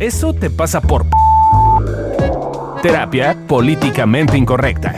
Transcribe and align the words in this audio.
Eso 0.00 0.32
te 0.32 0.48
pasa 0.48 0.80
por... 0.80 1.04
Terapia 2.80 3.36
políticamente 3.46 4.38
incorrecta. 4.38 4.94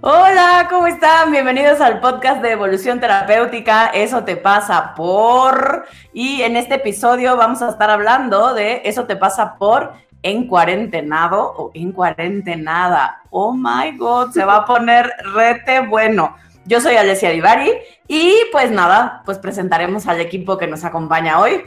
Hola, 0.00 0.66
¿cómo 0.68 0.88
están? 0.88 1.30
Bienvenidos 1.30 1.80
al 1.80 2.00
podcast 2.00 2.42
de 2.42 2.50
Evolución 2.50 2.98
Terapéutica. 2.98 3.86
Eso 3.86 4.24
te 4.24 4.34
pasa 4.34 4.96
por... 4.96 5.86
Y 6.12 6.42
en 6.42 6.56
este 6.56 6.74
episodio 6.74 7.36
vamos 7.36 7.62
a 7.62 7.68
estar 7.68 7.90
hablando 7.90 8.54
de 8.54 8.82
Eso 8.84 9.04
te 9.04 9.14
pasa 9.14 9.54
por 9.54 9.92
en 10.24 10.48
cuarentenado 10.48 11.54
o 11.56 11.70
en 11.74 11.92
cuarentenada. 11.92 13.22
Oh 13.30 13.52
my 13.52 13.96
God, 13.96 14.32
se 14.32 14.44
va 14.44 14.56
a 14.56 14.64
poner 14.64 15.12
rete 15.32 15.78
bueno. 15.86 16.34
Yo 16.70 16.80
soy 16.80 16.94
Alessia 16.94 17.30
Divari 17.30 17.72
y 18.06 18.32
pues 18.52 18.70
nada, 18.70 19.22
pues 19.26 19.38
presentaremos 19.38 20.06
al 20.06 20.20
equipo 20.20 20.56
que 20.56 20.68
nos 20.68 20.84
acompaña 20.84 21.40
hoy. 21.40 21.62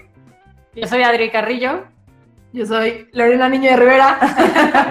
Yo 0.74 0.88
soy 0.88 1.04
Adri 1.04 1.30
Carrillo. 1.30 1.84
Yo 2.54 2.66
soy 2.66 3.10
Lorena 3.12 3.50
Niño 3.50 3.70
de 3.72 3.76
Rivera. 3.76 4.18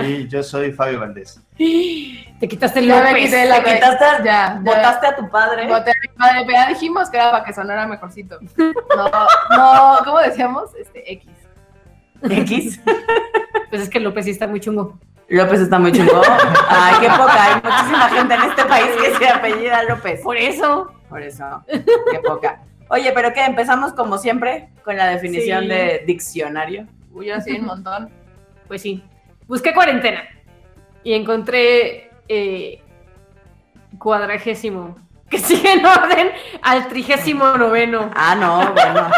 Y 0.06 0.28
yo 0.28 0.42
soy 0.42 0.70
Fabio 0.72 1.00
Valdés. 1.00 1.40
Te 1.56 2.46
quitaste 2.48 2.80
el 2.80 2.88
Ya 2.88 3.02
me 3.02 3.10
López. 3.12 3.24
quité 3.24 3.44
la- 3.46 3.62
Te 3.64 3.74
quitaste, 3.74 4.04
Ya, 4.18 4.22
ya. 4.24 4.60
votaste 4.62 5.06
a 5.06 5.16
tu 5.16 5.30
padre. 5.30 5.66
Voté 5.66 5.92
a 5.92 5.94
mi 6.02 6.08
padre, 6.18 6.38
pero 6.44 6.58
ya 6.58 6.68
dijimos 6.68 7.08
que 7.08 7.16
era 7.16 7.30
para 7.30 7.44
que 7.44 7.54
sonara 7.54 7.86
mejorcito. 7.86 8.38
No, 8.58 9.10
no, 9.56 9.98
¿cómo 10.04 10.18
decíamos? 10.18 10.74
Este, 10.78 11.10
X. 11.10 11.30
X. 12.28 12.80
Pues 13.70 13.80
es 13.82 13.88
que 13.88 13.98
López 13.98 14.26
sí 14.26 14.32
está 14.32 14.46
muy 14.46 14.60
chungo. 14.60 14.98
López 15.32 15.60
está 15.60 15.78
muy 15.78 15.92
chungo. 15.92 16.20
Ay, 16.68 16.94
qué 17.00 17.08
poca. 17.08 17.44
Hay 17.44 17.54
muchísima 17.62 18.08
gente 18.10 18.34
en 18.34 18.42
este 18.42 18.64
país 18.66 18.86
que 19.00 19.14
se 19.16 19.28
apellida 19.28 19.82
López. 19.84 20.20
Por 20.22 20.36
eso. 20.36 20.92
Por 21.08 21.22
eso, 21.22 21.62
qué 21.66 22.18
poca. 22.26 22.62
Oye, 22.88 23.12
pero 23.14 23.32
¿qué? 23.32 23.44
Empezamos 23.44 23.92
como 23.94 24.18
siempre 24.18 24.68
con 24.84 24.96
la 24.96 25.06
definición 25.06 25.62
Sí. 25.62 25.68
de 25.68 26.02
diccionario. 26.06 26.86
Uy, 27.12 27.26
yo 27.26 27.40
sí, 27.40 27.58
un 27.58 27.66
montón. 27.66 28.10
Pues 28.68 28.82
sí. 28.82 29.02
Busqué 29.46 29.72
cuarentena 29.74 30.22
y 31.02 31.14
encontré 31.14 32.10
eh, 32.28 32.82
cuadragésimo, 33.98 34.96
que 35.30 35.38
sigue 35.38 35.72
en 35.72 35.84
orden 35.84 36.30
al 36.62 36.88
trigésimo 36.88 37.56
noveno. 37.56 38.10
Ah, 38.14 38.34
no, 38.34 38.72
bueno. 38.72 39.10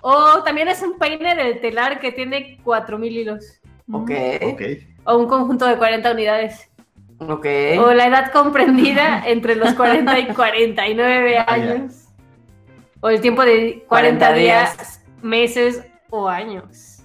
O 0.00 0.42
también 0.42 0.68
es 0.68 0.82
un 0.82 0.98
peine 0.98 1.34
del 1.34 1.60
telar 1.60 1.98
que 2.00 2.12
tiene 2.12 2.58
4000 2.62 3.16
hilos. 3.16 3.60
Ok, 3.92 4.10
Ok. 4.52 4.62
O 5.04 5.16
un 5.16 5.26
conjunto 5.26 5.66
de 5.66 5.76
40 5.76 6.12
unidades. 6.12 6.70
ok. 7.18 7.46
O 7.80 7.92
la 7.92 8.06
edad 8.06 8.32
comprendida 8.32 9.22
entre 9.26 9.54
los 9.56 9.74
40 9.74 10.18
y 10.18 10.26
49 10.28 11.38
Ah, 11.38 11.44
años. 11.48 12.08
O 13.00 13.08
el 13.10 13.20
tiempo 13.20 13.44
de 13.44 13.84
40 13.88 14.32
días, 14.32 15.04
meses 15.22 15.84
o 16.10 16.28
años. 16.28 17.02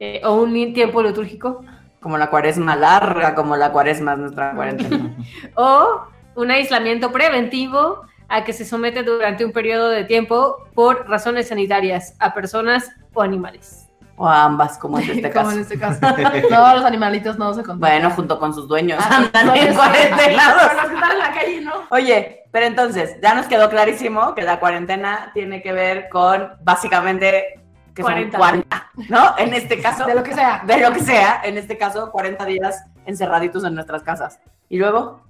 Eh, 0.00 0.20
o 0.24 0.34
un 0.34 0.52
tiempo 0.74 1.02
litúrgico. 1.02 1.64
Como 2.00 2.16
la 2.18 2.30
cuaresma 2.30 2.76
larga, 2.76 3.34
como 3.34 3.56
la 3.56 3.72
cuaresma 3.72 4.12
es 4.12 4.18
nuestra 4.18 4.54
cuarentena. 4.54 5.16
O 5.56 6.02
un 6.36 6.50
aislamiento 6.50 7.10
preventivo 7.10 8.02
a 8.28 8.44
que 8.44 8.52
se 8.52 8.64
somete 8.64 9.02
durante 9.02 9.44
un 9.44 9.50
periodo 9.52 9.88
de 9.88 10.04
tiempo 10.04 10.68
por 10.74 11.08
razones 11.08 11.48
sanitarias 11.48 12.14
a 12.20 12.34
personas 12.34 12.90
o 13.14 13.22
animales. 13.22 13.87
O 14.18 14.28
a 14.28 14.44
ambas, 14.44 14.76
como 14.78 14.98
en 14.98 15.08
este 15.10 15.22
Como 15.32 15.44
caso. 15.46 15.50
en 15.52 15.60
este 15.62 15.78
caso. 15.78 16.00
No, 16.50 16.74
los 16.74 16.84
animalitos 16.84 17.38
no 17.38 17.54
se 17.54 17.62
contagian. 17.62 18.00
Bueno, 18.02 18.14
junto 18.14 18.38
con 18.38 18.52
sus 18.52 18.66
dueños. 18.68 18.98
Ah, 19.00 19.16
Andan 19.34 19.56
en 19.56 19.68
están 19.68 19.94
en 19.94 21.18
la 21.18 21.32
calle, 21.32 21.60
¿no? 21.62 21.72
Oye, 21.90 22.44
pero 22.50 22.66
entonces, 22.66 23.16
ya 23.22 23.34
nos 23.34 23.46
quedó 23.46 23.70
clarísimo 23.70 24.34
que 24.34 24.42
la 24.42 24.58
cuarentena 24.58 25.30
tiene 25.34 25.62
que 25.62 25.72
ver 25.72 26.08
con 26.08 26.52
básicamente 26.62 27.60
que 27.94 28.02
son 28.02 28.12
40. 28.12 28.38
40, 28.38 28.90
¿no? 29.08 29.34
En 29.38 29.54
este 29.54 29.80
caso, 29.80 30.04
De 30.06 30.14
lo 30.14 30.22
que 30.22 30.34
sea. 30.34 30.62
de 30.64 30.78
lo 30.80 30.92
que 30.92 31.00
sea, 31.00 31.40
en 31.44 31.58
este 31.58 31.76
caso, 31.78 32.10
40 32.10 32.44
días 32.44 32.84
encerraditos 33.06 33.64
en 33.64 33.74
nuestras 33.74 34.02
casas. 34.02 34.38
Y 34.68 34.78
luego, 34.78 35.22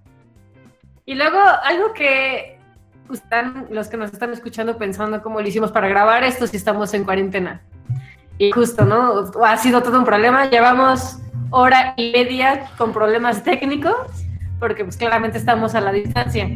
Y 1.06 1.14
luego 1.14 1.38
algo 1.64 1.92
que 1.94 2.58
están 3.12 3.66
los 3.70 3.88
que 3.88 3.96
nos 3.96 4.12
están 4.12 4.32
escuchando 4.32 4.76
pensando 4.76 5.22
cómo 5.22 5.40
lo 5.40 5.48
hicimos 5.48 5.72
para 5.72 5.88
grabar 5.88 6.24
esto 6.24 6.46
si 6.46 6.56
estamos 6.58 6.92
en 6.94 7.04
cuarentena. 7.04 7.62
Y 8.38 8.52
justo, 8.52 8.84
¿no? 8.84 9.24
Ha 9.44 9.56
sido 9.56 9.82
todo 9.82 9.98
un 9.98 10.04
problema. 10.04 10.46
Llevamos 10.48 11.18
hora 11.50 11.94
y 11.96 12.12
media 12.12 12.70
con 12.78 12.92
problemas 12.92 13.42
técnicos 13.42 13.96
porque 14.60 14.84
pues 14.84 14.96
claramente 14.96 15.38
estamos 15.38 15.74
a 15.74 15.80
la 15.80 15.90
distancia. 15.92 16.48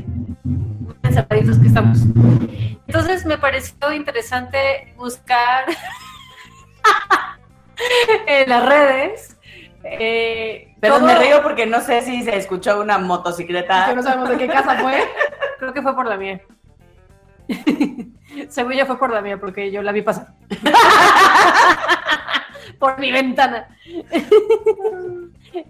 Encerraditos 1.02 1.58
que 1.58 1.66
estamos. 1.66 1.98
Entonces 2.86 3.26
me 3.26 3.38
pareció 3.38 3.92
interesante 3.92 4.94
buscar 4.96 5.64
en 8.26 8.48
las 8.48 8.66
redes. 8.66 9.36
eh, 9.84 10.74
pero 10.80 10.96
todo- 10.96 11.06
me 11.06 11.18
río 11.18 11.42
porque 11.42 11.66
no 11.66 11.80
sé 11.80 12.02
si 12.02 12.22
se 12.22 12.36
escuchó 12.36 12.80
una 12.80 12.96
Que 12.98 13.02
motocicleta. 13.04 13.92
no 13.94 14.02
sabemos 14.02 14.28
de 14.28 14.38
qué 14.38 14.46
casa 14.46 14.76
fue. 14.76 15.02
Creo 15.58 15.72
que 15.72 15.82
fue 15.82 15.94
por 15.94 16.06
la 16.06 16.16
mía. 16.16 16.40
Según 18.48 18.72
yo 18.72 18.86
fue 18.86 18.98
por 18.98 19.10
la 19.10 19.20
mía, 19.20 19.38
porque 19.38 19.70
yo 19.70 19.82
la 19.82 19.92
vi 19.92 20.02
pasar. 20.02 20.28
por 22.78 22.98
mi 22.98 23.12
ventana. 23.12 23.68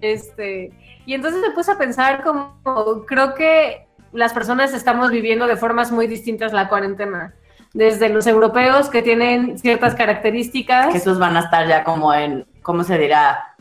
este, 0.00 0.73
y 1.06 1.15
entonces 1.15 1.41
me 1.41 1.50
puse 1.50 1.73
a 1.73 1.78
pensar 1.78 2.23
como, 2.23 3.05
creo 3.06 3.34
que 3.34 3.87
las 4.12 4.33
personas 4.33 4.73
estamos 4.75 5.11
viviendo 5.11 5.47
de 5.47 5.56
formas 5.56 5.91
muy 5.93 6.06
distintas 6.06 6.53
la 6.53 6.69
cuarentena. 6.69 7.34
Desde 7.75 8.11
los 8.11 8.27
europeos 8.27 8.91
que 8.91 9.00
tienen 9.03 9.59
ciertas 9.59 9.94
características. 9.94 10.89
Que 10.93 10.99
esos 10.99 11.19
van 11.19 11.37
a 11.39 11.41
estar 11.41 11.67
ya 11.67 11.84
como 11.84 12.12
en, 12.12 12.47
¿cómo 12.61 12.84
se 12.84 12.99
dirá? 12.99 13.55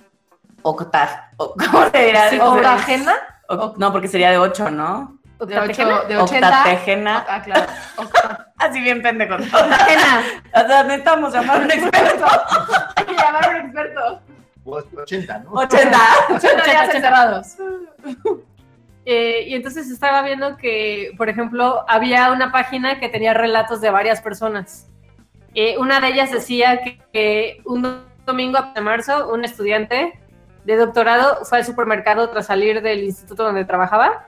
Octar. 0.63 1.29
o- 1.37 1.55
¿Cómo 1.55 1.89
se 1.89 2.05
dirá? 2.05 2.29
Sí, 2.29 2.37
O- 2.39 2.53
octagena. 2.55 3.13
o- 3.47 3.73
no, 3.77 3.91
porque 3.93 4.09
sería 4.09 4.29
de 4.31 4.37
8, 4.37 4.69
¿no? 4.69 5.17
De, 5.45 5.57
octagena. 5.59 5.95
ocho, 5.99 6.07
de 6.07 6.17
80. 6.17 6.47
Octatégena. 6.47 7.25
Ah, 7.27 7.41
claro. 7.41 7.65
Octa- 7.97 8.47
Así 8.57 8.79
bien 8.81 9.01
pendejo. 9.01 9.35
Octagena. 9.35 10.23
O 10.53 10.67
sea, 10.67 10.83
necesitamos 10.83 11.33
llamar 11.33 11.61
a 11.61 11.63
un 11.65 11.71
experto. 11.71 12.25
Hay 12.95 13.05
que 13.05 13.13
llamar 13.15 13.45
a 13.45 13.49
un 13.49 13.55
experto. 13.57 14.21
Pues 14.63 14.85
80, 14.95 15.39
¿no? 15.39 15.51
80. 15.53 15.97
80 16.35 16.63
días 16.65 16.95
encerrados. 16.95 17.47
Eh, 19.05 19.45
y 19.47 19.55
entonces 19.55 19.89
estaba 19.89 20.21
viendo 20.21 20.57
que, 20.57 21.11
por 21.17 21.27
ejemplo, 21.29 21.83
había 21.87 22.31
una 22.31 22.51
página 22.51 22.99
que 22.99 23.09
tenía 23.09 23.33
relatos 23.33 23.81
de 23.81 23.89
varias 23.89 24.21
personas. 24.21 24.87
Eh, 25.55 25.77
una 25.79 25.99
de 25.99 26.07
ellas 26.09 26.31
decía 26.31 26.81
que, 26.83 26.99
que 27.11 27.61
un 27.65 27.81
do- 27.81 28.05
domingo 28.25 28.59
de 28.75 28.81
marzo, 28.81 29.29
un 29.33 29.43
estudiante 29.43 30.19
de 30.65 30.75
doctorado 30.77 31.43
fue 31.45 31.57
al 31.57 31.65
supermercado 31.65 32.29
tras 32.29 32.45
salir 32.45 32.83
del 32.83 33.03
instituto 33.03 33.43
donde 33.43 33.65
trabajaba 33.65 34.27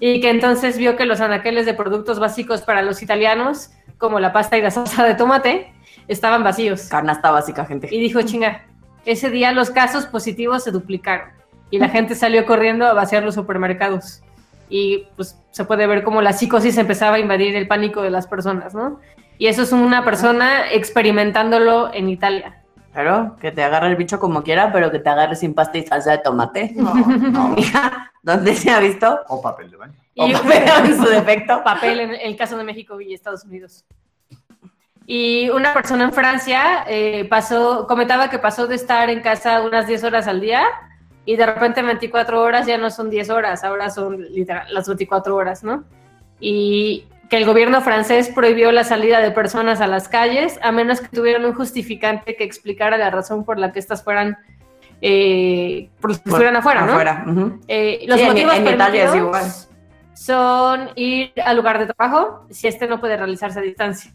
y 0.00 0.20
que 0.20 0.30
entonces 0.30 0.78
vio 0.78 0.96
que 0.96 1.04
los 1.04 1.20
anaqueles 1.20 1.66
de 1.66 1.74
productos 1.74 2.18
básicos 2.18 2.62
para 2.62 2.82
los 2.82 3.02
italianos, 3.02 3.70
como 3.98 4.18
la 4.18 4.32
pasta 4.32 4.56
y 4.56 4.62
la 4.62 4.70
salsa 4.70 5.04
de 5.04 5.14
tomate, 5.14 5.72
estaban 6.08 6.42
vacíos. 6.42 6.88
Canasta 6.88 7.30
básica, 7.30 7.66
gente. 7.66 7.88
Y 7.90 8.00
dijo, 8.00 8.22
chinga, 8.22 8.64
ese 9.04 9.30
día 9.30 9.52
los 9.52 9.70
casos 9.70 10.06
positivos 10.06 10.64
se 10.64 10.70
duplicaron 10.70 11.28
y 11.70 11.78
la 11.78 11.88
gente 11.88 12.14
salió 12.14 12.46
corriendo 12.46 12.86
a 12.86 12.94
vaciar 12.94 13.22
los 13.22 13.34
supermercados. 13.34 14.22
Y 14.70 15.06
pues 15.16 15.38
se 15.50 15.64
puede 15.64 15.86
ver 15.86 16.02
cómo 16.02 16.22
la 16.22 16.32
psicosis 16.32 16.78
empezaba 16.78 17.16
a 17.16 17.18
invadir 17.18 17.54
el 17.54 17.68
pánico 17.68 18.02
de 18.02 18.10
las 18.10 18.26
personas, 18.26 18.74
¿no? 18.74 19.00
Y 19.36 19.46
eso 19.46 19.62
es 19.62 19.72
una 19.72 20.04
persona 20.04 20.70
experimentándolo 20.70 21.92
en 21.92 22.08
Italia. 22.08 22.59
Claro, 22.92 23.36
que 23.40 23.52
te 23.52 23.62
agarre 23.62 23.86
el 23.88 23.96
bicho 23.96 24.18
como 24.18 24.42
quiera, 24.42 24.72
pero 24.72 24.90
que 24.90 24.98
te 24.98 25.08
agarre 25.08 25.36
sin 25.36 25.54
pasta 25.54 25.78
y 25.78 25.86
salsa 25.86 26.12
de 26.12 26.18
tomate. 26.18 26.72
No. 26.74 26.94
No. 27.30 27.48
Mija, 27.50 28.12
¿dónde 28.22 28.54
se 28.54 28.70
ha 28.70 28.80
visto? 28.80 29.20
O 29.28 29.40
papel 29.40 29.70
de 29.70 29.76
baño. 29.76 29.94
O 30.16 30.26
Y 30.26 30.34
pero 30.46 30.84
en 30.84 30.96
su 30.96 31.08
defecto. 31.08 31.62
papel 31.62 32.00
en 32.00 32.10
el 32.14 32.36
caso 32.36 32.56
de 32.56 32.64
México 32.64 33.00
y 33.00 33.14
Estados 33.14 33.44
Unidos. 33.44 33.84
Y 35.06 35.48
una 35.50 35.72
persona 35.72 36.04
en 36.04 36.12
Francia 36.12 36.84
eh, 36.86 37.26
pasó, 37.28 37.86
comentaba 37.88 38.30
que 38.30 38.38
pasó 38.38 38.66
de 38.66 38.76
estar 38.76 39.10
en 39.10 39.20
casa 39.22 39.62
unas 39.62 39.86
10 39.86 40.04
horas 40.04 40.26
al 40.28 40.40
día 40.40 40.64
y 41.24 41.36
de 41.36 41.46
repente 41.46 41.82
24 41.82 42.40
horas 42.40 42.66
ya 42.66 42.78
no 42.78 42.90
son 42.90 43.10
10 43.10 43.30
horas, 43.30 43.64
ahora 43.64 43.90
son 43.90 44.22
literal 44.32 44.66
las 44.72 44.86
24 44.86 45.34
horas, 45.34 45.64
¿no? 45.64 45.84
Y 46.38 47.06
que 47.30 47.36
el 47.36 47.46
gobierno 47.46 47.80
francés 47.80 48.28
prohibió 48.28 48.72
la 48.72 48.84
salida 48.84 49.20
de 49.20 49.30
personas 49.30 49.80
a 49.80 49.86
las 49.86 50.08
calles 50.08 50.58
a 50.62 50.72
menos 50.72 51.00
que 51.00 51.08
tuvieran 51.08 51.44
un 51.46 51.54
justificante 51.54 52.34
que 52.36 52.44
explicara 52.44 52.98
la 52.98 53.08
razón 53.10 53.44
por 53.44 53.56
la 53.58 53.72
que 53.72 53.78
estas 53.78 54.02
fueran, 54.02 54.36
eh, 55.00 55.88
por 56.00 56.10
que 56.10 56.16
estuvieran 56.16 56.56
afuera, 56.56 56.82
¿no? 56.82 56.92
Afuera. 56.92 57.24
ujú. 57.26 57.60
Eh, 57.68 58.04
los 58.06 58.18
Sí, 58.20 58.26
motivos 58.26 58.54
en 58.56 58.62
Italia 58.66 59.04
es 59.04 59.10
permitidos 59.10 59.16
igual. 59.16 59.44
son 60.14 60.90
ir 60.96 61.32
al 61.44 61.56
lugar 61.56 61.78
de 61.78 61.92
trabajo 61.94 62.44
si 62.50 62.66
este 62.66 62.86
no 62.88 63.00
puede 63.00 63.16
realizarse 63.16 63.60
a 63.60 63.62
distancia. 63.62 64.12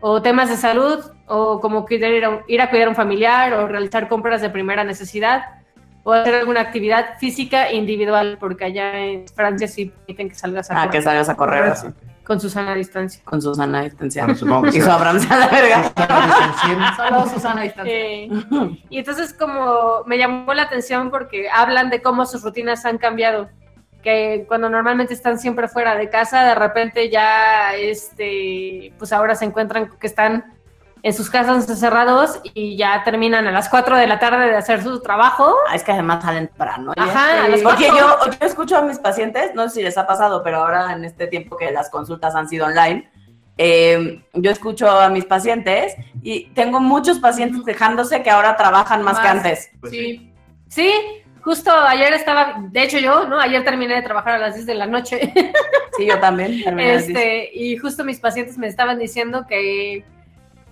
O 0.00 0.20
temas 0.22 0.48
de 0.48 0.56
salud, 0.56 0.98
o 1.26 1.60
como 1.60 1.84
cuidar- 1.86 2.12
ir, 2.12 2.24
a, 2.24 2.40
ir 2.48 2.60
a 2.60 2.70
cuidar 2.70 2.86
a 2.86 2.90
un 2.90 2.96
familiar, 2.96 3.52
o 3.54 3.66
realizar 3.68 4.08
compras 4.08 4.40
de 4.40 4.50
primera 4.50 4.84
necesidad, 4.84 5.42
o 6.04 6.12
hacer 6.12 6.34
alguna 6.36 6.60
actividad 6.60 7.18
física 7.18 7.72
individual, 7.72 8.36
porque 8.38 8.64
allá 8.66 8.98
en 8.98 9.26
Francia 9.28 9.66
sí 9.68 9.86
permiten 9.86 10.28
que 10.28 10.34
salgas 10.34 10.70
a 10.70 10.74
Ah, 10.74 10.84
que 10.84 10.88
correr 10.88 11.02
salgas 11.02 11.28
a 11.28 11.34
correr 11.34 11.64
así, 11.64 11.88
con 12.26 12.40
Susana 12.40 12.72
a 12.72 12.74
distancia. 12.74 13.22
con 13.24 13.40
Susana 13.40 13.82
distancia. 13.82 14.24
Bueno, 14.24 14.38
supongo 14.38 14.62
que 14.62 14.68
Y 14.78 14.80
su 14.80 14.90
Abraham 14.90 15.20
a 15.30 15.36
la 15.36 15.46
verga. 15.46 15.92
Solo 16.96 17.28
Susana 17.28 17.60
a 17.60 17.64
distancia. 17.64 17.94
Eh, 17.94 18.28
y 18.90 18.98
entonces 18.98 19.32
como 19.32 20.02
me 20.06 20.18
llamó 20.18 20.52
la 20.52 20.62
atención 20.62 21.10
porque 21.10 21.48
hablan 21.48 21.88
de 21.88 22.02
cómo 22.02 22.26
sus 22.26 22.42
rutinas 22.42 22.84
han 22.84 22.98
cambiado, 22.98 23.48
que 24.02 24.44
cuando 24.48 24.68
normalmente 24.68 25.14
están 25.14 25.38
siempre 25.38 25.68
fuera 25.68 25.94
de 25.94 26.10
casa, 26.10 26.42
de 26.42 26.56
repente 26.56 27.10
ya, 27.10 27.76
este, 27.76 28.92
pues 28.98 29.12
ahora 29.12 29.36
se 29.36 29.44
encuentran 29.44 29.92
que 30.00 30.06
están 30.08 30.55
en 31.02 31.12
sus 31.12 31.30
casas 31.30 31.68
encerrados 31.68 32.40
y 32.54 32.76
ya 32.76 33.02
terminan 33.04 33.46
a 33.46 33.52
las 33.52 33.68
4 33.68 33.96
de 33.96 34.06
la 34.06 34.18
tarde 34.18 34.46
de 34.46 34.56
hacer 34.56 34.82
su 34.82 35.00
trabajo. 35.00 35.54
Ah, 35.68 35.76
es 35.76 35.84
que 35.84 35.92
además 35.92 36.22
salen 36.22 36.48
temprano. 36.48 36.92
oye. 36.96 37.10
Ajá, 37.10 37.44
a 37.44 37.48
las 37.48 37.60
Porque 37.60 37.86
yo, 37.86 38.18
yo 38.40 38.46
escucho 38.46 38.76
a 38.76 38.82
mis 38.82 38.98
pacientes, 38.98 39.54
no 39.54 39.68
sé 39.68 39.76
si 39.76 39.82
les 39.82 39.96
ha 39.98 40.06
pasado, 40.06 40.42
pero 40.42 40.58
ahora 40.58 40.92
en 40.92 41.04
este 41.04 41.26
tiempo 41.26 41.56
que 41.56 41.70
las 41.70 41.90
consultas 41.90 42.34
han 42.34 42.48
sido 42.48 42.66
online, 42.66 43.10
eh, 43.58 44.22
yo 44.34 44.50
escucho 44.50 44.90
a 44.90 45.08
mis 45.08 45.24
pacientes 45.24 45.94
y 46.22 46.46
tengo 46.48 46.80
muchos 46.80 47.20
pacientes 47.20 47.62
quejándose 47.64 48.22
que 48.22 48.30
ahora 48.30 48.56
trabajan 48.56 49.02
más, 49.02 49.18
que 49.18 49.28
antes. 49.28 49.70
Pues 49.80 49.92
Sí, 49.92 50.32
Sí, 50.68 50.92
justo 51.40 51.70
ayer 51.70 52.12
estaba, 52.12 52.56
de 52.70 52.82
hecho 52.82 52.98
yo, 52.98 53.26
¿no? 53.26 53.40
Ayer 53.40 53.64
terminé 53.64 53.94
de 53.94 54.02
trabajar 54.02 54.34
a 54.34 54.38
las 54.38 54.54
10 54.54 54.66
de 54.66 54.74
la 54.74 54.86
noche. 54.86 55.32
Sí, 55.96 56.04
yo 56.04 56.20
también. 56.20 56.62
terminé. 56.62 56.94
Este, 56.94 57.50
y 57.54 57.78
justo 57.78 58.04
mis 58.04 58.20
pacientes 58.20 58.58
me 58.58 58.66
estaban 58.66 58.98
diciendo 58.98 59.46
que 59.48 60.04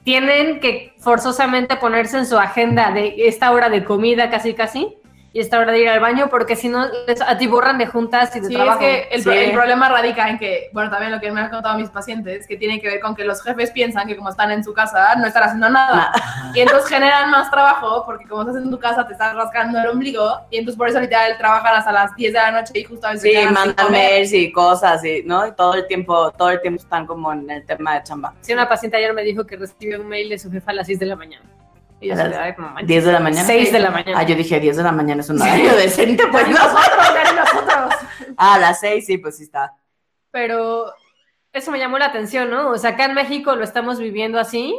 tienen 0.04 0.60
que 0.60 0.94
forzosamente 0.98 1.76
ponerse 1.76 2.18
en 2.18 2.26
su 2.26 2.38
agenda 2.38 2.92
de 2.92 3.14
esta 3.26 3.50
hora 3.50 3.70
de 3.70 3.84
comida 3.84 4.30
casi 4.30 4.54
casi 4.54 4.94
y 5.34 5.40
esta 5.40 5.58
hora 5.58 5.72
de 5.72 5.80
ir 5.80 5.88
al 5.88 5.98
baño 5.98 6.28
porque 6.30 6.54
si 6.54 6.68
no 6.68 6.86
les 7.08 7.20
atiborran 7.20 7.76
de 7.76 7.86
juntas 7.88 8.34
y 8.36 8.40
de 8.40 8.46
Sí, 8.46 8.52
es 8.54 8.56
trabajo. 8.56 8.78
que 8.78 9.08
el, 9.10 9.22
pro- 9.24 9.32
Sí. 9.32 9.38
el 9.40 9.52
problema 9.52 9.88
radica 9.88 10.28
en 10.30 10.38
que, 10.38 10.70
bueno, 10.72 10.90
también 10.90 11.10
lo 11.10 11.20
que 11.20 11.30
me 11.32 11.40
han 11.40 11.50
contado 11.50 11.76
mis 11.76 11.90
pacientes, 11.90 12.46
que 12.46 12.56
tiene 12.56 12.80
que 12.80 12.86
ver 12.88 13.00
con 13.00 13.16
que 13.16 13.24
los 13.24 13.42
jefes 13.42 13.72
piensan 13.72 14.06
que 14.06 14.16
como 14.16 14.28
están 14.30 14.52
en 14.52 14.62
su 14.62 14.72
casa 14.72 15.16
no 15.16 15.26
están 15.26 15.42
haciendo 15.42 15.68
nada. 15.68 16.12
Y 16.54 16.60
entonces 16.60 16.88
generan 16.88 17.30
más 17.32 17.50
trabajo 17.50 18.04
porque 18.06 18.26
como 18.28 18.42
estás 18.42 18.56
en 18.62 18.70
tu 18.70 18.78
casa 18.78 19.04
te 19.06 19.12
estás 19.12 19.34
rascando 19.34 19.78
el 19.80 19.88
ombligo 19.88 20.40
y 20.50 20.58
entonces 20.58 20.78
por 20.78 20.88
eso 20.88 21.00
literal 21.00 21.36
trabajan 21.36 21.74
hasta 21.74 21.90
las 21.90 22.14
10 22.14 22.32
de 22.32 22.38
la 22.38 22.50
noche 22.52 22.72
y 22.78 22.84
justo 22.84 23.06
a 23.08 23.10
veces 23.10 23.32
Sí, 23.32 23.52
mandan 23.52 23.90
mails 23.90 24.32
y 24.32 24.52
cosas, 24.52 25.04
y, 25.04 25.24
¿no? 25.24 25.46
Y 25.48 25.52
todo 25.52 25.74
el 25.74 25.86
tiempo, 25.88 26.30
todo 26.30 26.50
el 26.50 26.60
tiempo 26.60 26.80
están 26.80 27.06
como 27.08 27.32
en 27.32 27.50
el 27.50 27.66
tema 27.66 27.94
de 27.96 28.04
chamba. 28.04 28.34
Sí, 28.40 28.52
una 28.52 28.68
paciente 28.68 28.96
ayer 28.98 29.12
me 29.12 29.22
dijo 29.22 29.44
que 29.44 29.56
recibió 29.56 30.00
un 30.00 30.06
mail 30.06 30.28
de 30.28 30.38
su 30.38 30.48
jefa 30.48 30.70
a 30.70 30.74
las 30.74 30.86
6 30.86 31.00
de 31.00 31.06
la 31.06 31.16
mañana. 31.16 31.44
Y 32.00 32.08
yo 32.08 32.14
¿A 32.14 32.16
las 32.16 32.26
así 32.26 32.34
de, 32.34 32.38
"Ay, 32.42 32.54
como 32.54 32.68
manches". 32.70 32.86
10 32.88 33.04
de 33.04 33.12
la 33.12 33.20
mañana. 33.20 33.46
6 33.46 33.72
de 33.72 33.78
la 33.78 33.90
mañana. 33.90 34.18
Ah, 34.18 34.22
yo 34.24 34.34
dije 34.34 34.60
10 34.60 34.76
de 34.76 34.82
la 34.82 34.92
mañana 34.92 35.20
es 35.22 35.30
un 35.30 35.40
horario 35.40 35.74
decente, 35.76 36.26
pues 36.30 36.48
no. 36.48 36.54
nosotros. 36.54 37.94
Ah, 38.36 38.54
a 38.54 38.58
las 38.58 38.80
6 38.80 39.06
sí, 39.06 39.18
pues 39.18 39.36
sí 39.36 39.44
está. 39.44 39.72
pero 40.30 40.92
eso 41.52 41.70
me 41.70 41.78
llamó 41.78 41.98
la 41.98 42.06
atención, 42.06 42.50
¿no? 42.50 42.70
O 42.70 42.78
sea, 42.78 42.90
acá 42.90 43.04
en 43.04 43.14
México 43.14 43.54
lo 43.54 43.62
estamos 43.62 44.00
viviendo 44.00 44.40
así, 44.40 44.76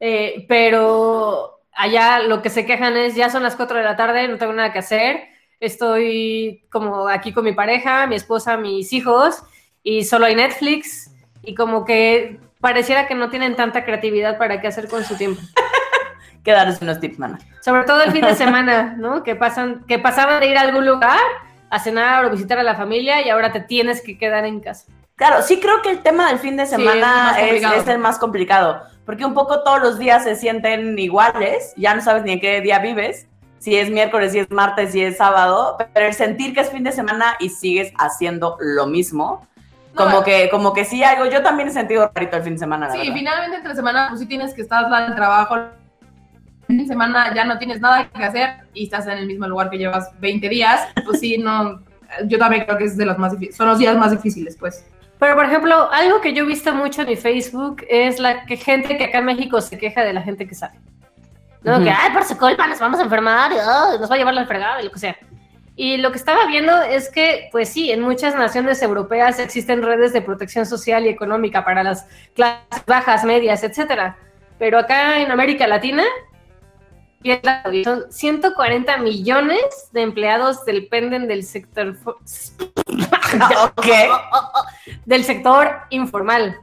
eh, 0.00 0.44
pero 0.48 1.60
allá 1.72 2.18
lo 2.20 2.42
que 2.42 2.50
se 2.50 2.66
quejan 2.66 2.96
es, 2.96 3.14
ya 3.14 3.30
son 3.30 3.44
las 3.44 3.54
4 3.54 3.78
de 3.78 3.84
la 3.84 3.94
tarde, 3.96 4.26
no 4.26 4.36
tengo 4.36 4.52
nada 4.52 4.72
que 4.72 4.80
hacer, 4.80 5.28
estoy 5.60 6.66
como 6.72 7.06
aquí 7.08 7.32
con 7.32 7.44
mi 7.44 7.52
pareja, 7.52 8.06
mi 8.08 8.16
esposa, 8.16 8.56
mis 8.56 8.92
hijos, 8.92 9.42
y 9.84 10.02
solo 10.04 10.26
hay 10.26 10.34
Netflix, 10.34 11.12
y 11.42 11.54
como 11.54 11.84
que 11.84 12.40
pareciera 12.60 13.06
que 13.06 13.14
no 13.14 13.30
tienen 13.30 13.54
tanta 13.54 13.84
creatividad 13.84 14.38
para 14.38 14.60
qué 14.60 14.66
hacer 14.66 14.88
con 14.88 15.04
su 15.04 15.16
tiempo. 15.16 15.40
Que 16.46 16.52
darles 16.52 16.80
unos 16.80 17.00
tips, 17.00 17.18
mana. 17.18 17.40
Sobre 17.60 17.82
todo 17.82 18.02
el 18.02 18.12
fin 18.12 18.24
de 18.24 18.36
semana, 18.36 18.94
¿no? 18.96 19.24
Que 19.24 19.34
pasan, 19.34 19.82
que 19.88 19.98
pasaban 19.98 20.38
de 20.38 20.46
ir 20.46 20.56
a 20.56 20.60
algún 20.60 20.86
lugar 20.86 21.18
a 21.70 21.80
cenar 21.80 22.24
o 22.24 22.30
visitar 22.30 22.56
a 22.56 22.62
la 22.62 22.76
familia 22.76 23.20
y 23.26 23.30
ahora 23.30 23.50
te 23.50 23.58
tienes 23.58 24.00
que 24.00 24.16
quedar 24.16 24.44
en 24.44 24.60
casa. 24.60 24.84
Claro, 25.16 25.42
sí 25.42 25.58
creo 25.58 25.82
que 25.82 25.90
el 25.90 26.04
tema 26.04 26.28
del 26.28 26.38
fin 26.38 26.56
de 26.56 26.64
Sí, 26.66 26.74
es 26.74 26.80
semana 26.80 27.34
es, 27.40 27.88
el 27.88 27.98
más 27.98 28.18
complicado, 28.20 28.80
porque 29.04 29.24
un 29.24 29.34
poco 29.34 29.64
todos 29.64 29.80
los 29.82 29.98
días 29.98 30.22
se 30.22 30.36
sienten 30.36 30.96
iguales, 31.00 31.74
ya 31.76 31.96
no 31.96 32.00
sabes 32.00 32.22
ni 32.22 32.34
en 32.34 32.40
qué 32.40 32.60
día 32.60 32.78
vives, 32.78 33.26
si 33.58 33.76
es 33.76 33.90
miércoles, 33.90 34.30
si 34.30 34.38
es 34.38 34.50
martes, 34.52 34.92
si 34.92 35.02
es 35.02 35.16
sábado, 35.16 35.76
pero 35.94 36.06
el 36.06 36.14
sentir 36.14 36.54
que 36.54 36.60
es 36.60 36.70
fin 36.70 36.84
de 36.84 36.92
semana 36.92 37.34
y 37.40 37.48
sigues 37.48 37.92
haciendo 37.98 38.56
lo 38.60 38.86
mismo, 38.86 39.44
como 39.96 40.22
que 40.22 40.48
como 40.50 40.72
que 40.72 40.84
sí 40.84 41.02
algo, 41.02 41.26
yo 41.26 41.42
también 41.42 41.70
he 41.70 41.72
sentido 41.72 42.08
rarito 42.14 42.36
el 42.36 42.44
fin 42.44 42.52
de 42.52 42.58
semana, 42.60 42.86
la 42.86 42.92
Sí, 42.92 42.98
verdad. 42.98 43.14
finalmente 43.14 43.56
entre 43.56 43.74
semana 43.74 44.06
pues 44.10 44.20
sí 44.20 44.26
tienes 44.26 44.54
que 44.54 44.62
estar 44.62 44.84
el 44.84 45.14
trabajo. 45.16 45.56
Fin 46.66 46.78
de 46.78 46.86
semana 46.86 47.32
ya 47.34 47.44
no 47.44 47.58
tienes 47.58 47.80
nada 47.80 48.08
que 48.08 48.24
hacer 48.24 48.50
y 48.74 48.84
estás 48.84 49.06
en 49.06 49.18
el 49.18 49.26
mismo 49.26 49.46
lugar 49.46 49.70
que 49.70 49.78
llevas 49.78 50.10
20 50.20 50.48
días, 50.48 50.88
pues 51.04 51.20
sí, 51.20 51.38
no, 51.38 51.80
yo 52.24 52.38
también 52.38 52.64
creo 52.64 52.76
que 52.76 52.84
es 52.84 52.96
de 52.96 53.06
los 53.06 53.18
más 53.18 53.32
difíciles, 53.32 53.56
son 53.56 53.68
los 53.68 53.78
días 53.78 53.96
más 53.96 54.10
difíciles, 54.10 54.56
pues. 54.58 54.84
Pero, 55.18 55.34
por 55.34 55.46
ejemplo, 55.46 55.90
algo 55.92 56.20
que 56.20 56.34
yo 56.34 56.44
he 56.44 56.46
visto 56.46 56.74
mucho 56.74 57.02
en 57.02 57.08
mi 57.08 57.16
Facebook 57.16 57.84
es 57.88 58.18
la 58.18 58.44
que 58.44 58.56
gente 58.56 58.98
que 58.98 59.04
acá 59.04 59.18
en 59.18 59.24
México 59.24 59.60
se 59.60 59.78
queja 59.78 60.02
de 60.02 60.12
la 60.12 60.22
gente 60.22 60.46
que 60.46 60.54
sale. 60.54 60.78
¿No? 61.62 61.76
Ujú. 61.76 61.84
Que, 61.84 61.90
ay, 61.90 62.12
por 62.12 62.24
su 62.24 62.36
culpa 62.36 62.66
nos 62.66 62.78
vamos 62.78 63.00
a 63.00 63.04
enfermar, 63.04 63.50
y, 63.52 63.56
ay, 63.56 63.98
nos 63.98 64.10
va 64.10 64.14
a 64.14 64.18
llevar 64.18 64.34
la 64.34 64.44
fregada, 64.44 64.80
y 64.80 64.84
lo 64.84 64.90
que 64.90 64.98
sea. 64.98 65.16
Y 65.74 65.98
lo 65.98 66.10
que 66.10 66.18
estaba 66.18 66.46
viendo 66.46 66.82
es 66.82 67.10
que, 67.10 67.48
pues 67.52 67.68
sí, 67.68 67.90
en 67.90 68.00
muchas 68.00 68.34
naciones 68.34 68.82
europeas 68.82 69.38
existen 69.38 69.82
redes 69.82 70.12
de 70.12 70.22
protección 70.22 70.64
social 70.64 71.04
y 71.04 71.08
económica 71.08 71.64
para 71.64 71.82
las 71.82 72.06
clases 72.34 72.84
bajas, 72.86 73.24
medias, 73.24 73.62
etcétera. 73.62 74.16
Pero 74.58 74.78
acá 74.78 75.20
en 75.20 75.30
América 75.30 75.66
Latina, 75.66 76.04
son 77.84 78.10
140 78.12 78.96
millones 78.98 79.88
de 79.92 80.02
empleados 80.02 80.64
dependen 80.64 81.28
del 81.28 81.42
sector 81.44 81.94
fo- 81.96 82.16
ok. 83.76 83.86
del 85.04 85.24
sector 85.24 85.80
informal. 85.90 86.56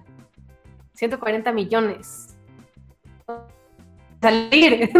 140 0.93 1.51
millones. 1.51 2.35
Salir. 4.21 4.89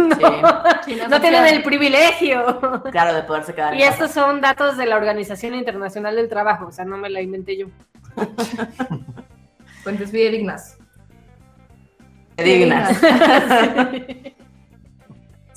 No, 0.86 1.08
no 1.08 1.20
tienen 1.20 1.46
el 1.46 1.62
privilegio. 1.62 2.82
Claro, 2.92 3.14
de 3.14 3.22
poderse 3.22 3.54
quedar. 3.54 3.72
en 3.72 3.80
Y 3.80 3.82
casa. 3.82 3.92
estos 3.94 4.10
son 4.10 4.40
datos 4.42 4.76
de 4.76 4.84
la 4.86 4.96
Organización 4.96 5.54
Internacional 5.54 6.14
del 6.16 6.28
Trabajo, 6.28 6.66
o 6.66 6.72
sea, 6.72 6.84
no 6.84 6.98
me 6.98 7.08
la 7.08 7.22
inventé 7.22 7.56
yo. 7.56 7.66
Fuentes 9.82 10.10
fidedignas. 10.10 10.76
dignas. 12.36 12.98
Sí, 12.98 14.33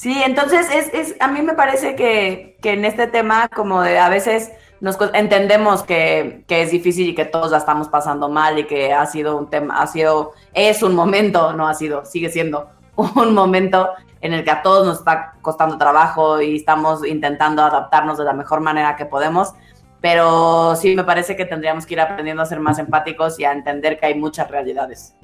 entonces 0.05 0.67
es, 0.71 0.93
es, 0.93 1.15
a 1.19 1.27
mí 1.27 1.41
me 1.41 1.53
parece 1.53 1.95
que, 1.95 2.57
que 2.61 2.73
en 2.73 2.85
este 2.85 3.07
tema 3.07 3.49
como 3.49 3.81
de 3.81 3.97
a 3.97 4.09
veces 4.09 4.51
nos 4.79 4.97
entendemos 5.13 5.83
que, 5.83 6.43
que 6.47 6.61
es 6.61 6.71
difícil 6.71 7.09
y 7.09 7.15
que 7.15 7.25
todos 7.25 7.51
la 7.51 7.57
estamos 7.57 7.87
pasando 7.87 8.29
mal 8.29 8.59
y 8.59 8.65
que 8.65 8.93
ha 8.93 9.05
sido 9.07 9.37
un 9.37 9.49
tema, 9.49 9.81
ha 9.81 9.87
sido, 9.87 10.33
es 10.53 10.83
un 10.83 10.93
momento, 10.93 11.53
no 11.53 11.67
ha 11.67 11.73
sido, 11.73 12.05
sigue 12.05 12.29
siendo 12.29 12.69
un 12.95 13.33
momento 13.33 13.89
en 14.21 14.33
el 14.33 14.43
que 14.43 14.51
a 14.51 14.61
todos 14.61 14.85
nos 14.85 14.99
está 14.99 15.33
costando 15.41 15.77
trabajo 15.77 16.41
y 16.41 16.57
estamos 16.57 17.05
intentando 17.05 17.63
adaptarnos 17.63 18.17
de 18.17 18.25
la 18.25 18.33
mejor 18.33 18.61
manera 18.61 18.95
que 18.95 19.05
podemos, 19.05 19.53
pero 19.99 20.75
sí 20.75 20.95
me 20.95 21.03
parece 21.03 21.35
que 21.35 21.45
tendríamos 21.45 21.85
que 21.85 21.95
ir 21.95 22.01
aprendiendo 22.01 22.43
a 22.43 22.45
ser 22.45 22.59
más 22.59 22.77
empáticos 22.77 23.39
y 23.39 23.45
a 23.45 23.51
entender 23.51 23.99
que 23.99 24.07
hay 24.07 24.15
muchas 24.15 24.49
realidades 24.49 25.15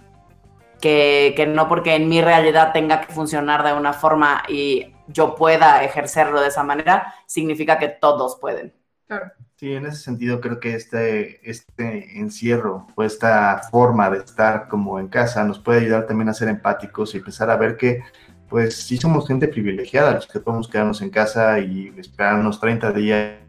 que, 0.84 1.32
que 1.38 1.48
no 1.48 1.70
porque 1.70 1.96
en 1.96 2.10
mi 2.10 2.22
realidad 2.22 2.74
tenga 2.74 3.00
que 3.00 3.14
funcionar 3.14 3.64
de 3.64 3.72
una 3.72 3.94
forma 3.94 4.44
y 4.50 4.94
yo 5.08 5.34
pueda 5.34 5.82
ejercerlo 5.82 6.42
de 6.42 6.50
esa 6.50 6.62
manera, 6.62 7.14
significa 7.26 7.80
que 7.80 7.88
todos 7.88 8.38
pueden. 8.42 8.74
Claro. 9.08 9.32
Sí, 9.56 9.72
en 9.72 9.86
ese 9.86 10.04
sentido 10.04 10.42
creo 10.42 10.60
que 10.60 10.76
este, 10.76 11.50
este 11.50 12.20
encierro 12.20 12.88
o 12.96 13.04
esta 13.04 13.62
forma 13.72 14.10
de 14.10 14.18
estar 14.18 14.68
como 14.68 15.00
en 15.00 15.08
casa 15.08 15.46
nos 15.46 15.58
puede 15.58 15.80
ayudar 15.80 16.06
también 16.06 16.28
a 16.28 16.34
ser 16.34 16.50
empáticos 16.50 17.14
y 17.14 17.20
empezar 17.20 17.50
a 17.50 17.56
ver 17.56 17.78
que 17.78 18.02
pues 18.50 18.76
sí 18.76 18.98
somos 18.98 19.26
gente 19.26 19.48
privilegiada, 19.48 20.16
los 20.16 20.28
que 20.28 20.42
podemos 20.42 20.68
quedarnos 20.68 21.02
en 21.02 21.12
casa 21.12 21.60
y 21.60 21.94
esperar 21.98 22.36
unos 22.42 22.60
30 22.60 22.92
días 22.92 23.43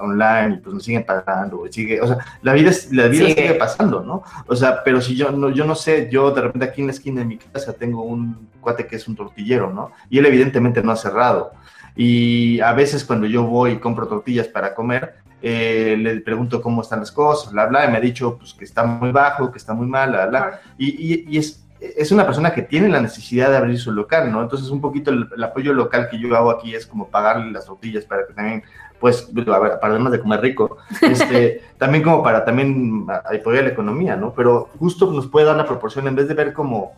online 0.00 0.54
y 0.54 0.58
pues 0.58 0.74
nos 0.74 0.84
siguen 0.84 1.04
pagando, 1.04 1.64
sigue, 1.70 2.00
o 2.00 2.06
sea, 2.06 2.18
la 2.42 2.52
vida, 2.52 2.70
la 2.92 3.06
vida 3.08 3.26
Sigue. 3.26 3.42
sigue 3.42 3.54
pasando, 3.54 4.02
¿no? 4.02 4.22
O 4.46 4.56
sea, 4.56 4.82
pero 4.84 5.00
si 5.00 5.16
yo 5.16 5.30
no, 5.30 5.50
yo 5.50 5.64
no 5.64 5.74
sé, 5.74 6.08
yo 6.10 6.30
de 6.32 6.42
repente 6.42 6.66
aquí 6.66 6.80
en 6.80 6.88
la 6.88 6.92
esquina 6.92 7.20
de 7.20 7.26
mi 7.26 7.38
casa 7.38 7.72
tengo 7.72 8.02
un 8.02 8.48
cuate 8.60 8.86
que 8.86 8.96
es 8.96 9.08
un 9.08 9.16
tortillero, 9.16 9.72
¿no? 9.72 9.92
Y 10.08 10.18
él 10.18 10.26
evidentemente 10.26 10.82
no 10.82 10.92
ha 10.92 10.96
cerrado. 10.96 11.52
Y 11.96 12.60
a 12.60 12.72
veces 12.72 13.04
cuando 13.04 13.26
yo 13.26 13.44
voy 13.44 13.72
y 13.72 13.76
compro 13.78 14.06
tortillas 14.06 14.48
para 14.48 14.74
comer, 14.74 15.14
eh, 15.42 15.96
le 15.98 16.20
pregunto 16.20 16.60
cómo 16.60 16.82
están 16.82 17.00
las 17.00 17.10
cosas, 17.12 17.52
bla, 17.52 17.66
bla, 17.66 17.86
y 17.86 17.90
me 17.90 17.98
ha 17.98 18.00
dicho 18.00 18.36
pues, 18.38 18.54
que 18.54 18.64
está 18.64 18.84
muy 18.84 19.10
bajo, 19.10 19.50
que 19.50 19.58
está 19.58 19.74
muy 19.74 19.86
mal, 19.86 20.10
bla, 20.10 20.26
bla. 20.26 20.60
Y, 20.78 20.88
y- 21.14 21.24
y 21.28 21.38
es, 21.38 21.66
es 21.80 22.12
una 22.12 22.26
persona 22.26 22.52
que 22.52 22.62
tiene 22.62 22.88
la 22.88 23.00
necesidad 23.00 23.50
de 23.50 23.56
abrir 23.56 23.78
su 23.78 23.90
local, 23.90 24.30
¿no? 24.30 24.42
Entonces 24.42 24.68
un 24.68 24.80
poquito 24.82 25.10
el, 25.10 25.28
el 25.34 25.42
apoyo 25.42 25.72
local 25.72 26.08
que 26.10 26.18
yo 26.18 26.36
hago 26.36 26.50
aquí 26.50 26.74
es 26.74 26.86
como 26.86 27.08
pagarle 27.08 27.50
las 27.52 27.64
tortillas 27.66 28.04
para 28.04 28.26
que 28.26 28.34
también, 28.34 28.62
pues, 29.00 29.30
para 29.46 29.78
además 29.82 30.12
de 30.12 30.20
comer 30.20 30.40
rico, 30.42 30.76
este, 31.00 31.62
también 31.78 32.04
como 32.04 32.22
para 32.22 32.44
también 32.44 33.06
apoyar 33.08 33.64
la 33.64 33.70
economía, 33.70 34.14
¿no? 34.14 34.34
Pero 34.34 34.68
justo 34.78 35.10
nos 35.10 35.26
puede 35.26 35.46
dar 35.46 35.56
la 35.56 35.66
proporción 35.66 36.06
en 36.06 36.14
vez 36.14 36.28
de 36.28 36.34
ver 36.34 36.52
como, 36.52 36.92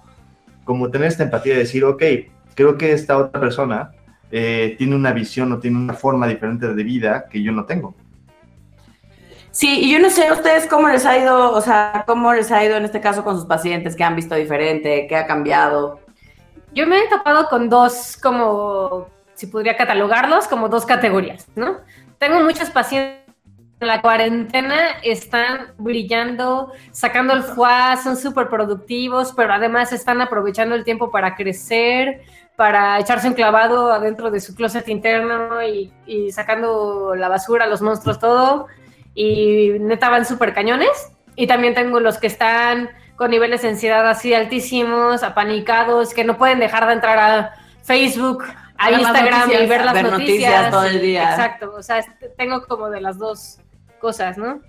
como 0.64 0.90
tener 0.90 1.08
esta 1.08 1.22
empatía 1.22 1.54
de 1.54 1.60
decir, 1.60 1.84
ok, 1.84 2.02
creo 2.54 2.76
que 2.76 2.92
esta 2.92 3.16
otra 3.16 3.40
persona 3.40 3.92
eh, 4.32 4.74
tiene 4.76 4.96
una 4.96 5.12
visión 5.12 5.52
o 5.52 5.58
tiene 5.60 5.78
una 5.78 5.94
forma 5.94 6.26
diferente 6.26 6.66
de 6.66 6.82
vida 6.82 7.26
que 7.30 7.42
yo 7.42 7.52
no 7.52 7.64
tengo. 7.64 7.94
Sí, 9.52 9.80
y 9.82 9.92
yo 9.92 9.98
no 9.98 10.08
sé 10.08 10.26
a 10.26 10.32
ustedes 10.32 10.66
cómo 10.66 10.88
les 10.88 11.04
ha 11.04 11.18
ido, 11.18 11.52
o 11.52 11.60
sea, 11.60 12.04
cómo 12.06 12.32
les 12.32 12.50
ha 12.50 12.64
ido 12.64 12.76
en 12.76 12.84
este 12.84 13.00
caso 13.00 13.22
con 13.22 13.36
sus 13.36 13.44
pacientes, 13.44 13.94
qué 13.94 14.02
han 14.02 14.16
visto 14.16 14.34
diferente, 14.34 15.06
qué 15.06 15.14
ha 15.14 15.26
cambiado. 15.26 16.00
Yo 16.72 16.86
me 16.86 16.98
he 16.98 17.08
topado 17.08 17.48
con 17.50 17.68
dos, 17.68 18.18
como, 18.20 19.08
si 19.42 19.48
podría 19.48 19.76
catalogarlos, 19.76 20.46
como 20.46 20.68
dos 20.68 20.86
categorías, 20.86 21.48
¿no? 21.56 21.78
Tengo 22.18 22.38
muchos 22.38 22.70
pacientes 22.70 23.24
en 23.80 23.88
la 23.88 24.00
cuarentena, 24.00 24.76
están 25.02 25.72
brillando, 25.78 26.70
sacando 26.92 27.32
el 27.32 27.42
fuá, 27.42 27.96
son 27.96 28.16
súper 28.16 28.48
productivos, 28.48 29.32
pero 29.36 29.52
además 29.52 29.92
están 29.92 30.20
aprovechando 30.20 30.76
el 30.76 30.84
tiempo 30.84 31.10
para 31.10 31.34
crecer, 31.34 32.22
para 32.54 33.00
echarse 33.00 33.26
un 33.26 33.34
clavado 33.34 33.90
adentro 33.90 34.30
de 34.30 34.38
su 34.38 34.54
closet 34.54 34.88
interno 34.88 35.60
y, 35.60 35.92
y 36.06 36.30
sacando 36.30 37.16
la 37.16 37.28
basura, 37.28 37.66
los 37.66 37.82
monstruos, 37.82 38.20
todo. 38.20 38.68
Y 39.12 39.70
neta 39.80 40.08
van 40.08 40.24
súper 40.24 40.54
cañones. 40.54 41.10
Y 41.34 41.48
también 41.48 41.74
tengo 41.74 41.98
los 41.98 42.18
que 42.18 42.28
están 42.28 42.90
con 43.16 43.32
niveles 43.32 43.62
de 43.62 43.70
ansiedad 43.70 44.08
así 44.08 44.34
altísimos, 44.34 45.24
apanicados, 45.24 46.14
que 46.14 46.22
no 46.22 46.38
pueden 46.38 46.60
dejar 46.60 46.86
de 46.86 46.92
entrar 46.92 47.18
a 47.18 47.54
Facebook, 47.82 48.44
a 48.86 48.90
Instagram 48.92 49.40
noticias, 49.40 49.62
y 49.62 49.66
ver 49.66 49.84
las 49.84 49.94
ver 49.94 50.02
noticias. 50.10 50.28
noticias 50.50 50.70
todo 50.70 50.84
el 50.84 51.00
día. 51.00 51.30
Exacto, 51.30 51.74
o 51.76 51.82
sea, 51.82 51.98
este- 51.98 52.28
tengo 52.30 52.66
como 52.66 52.90
de 52.90 53.00
las 53.00 53.18
dos 53.18 53.58
cosas, 54.00 54.36
¿no? 54.38 54.60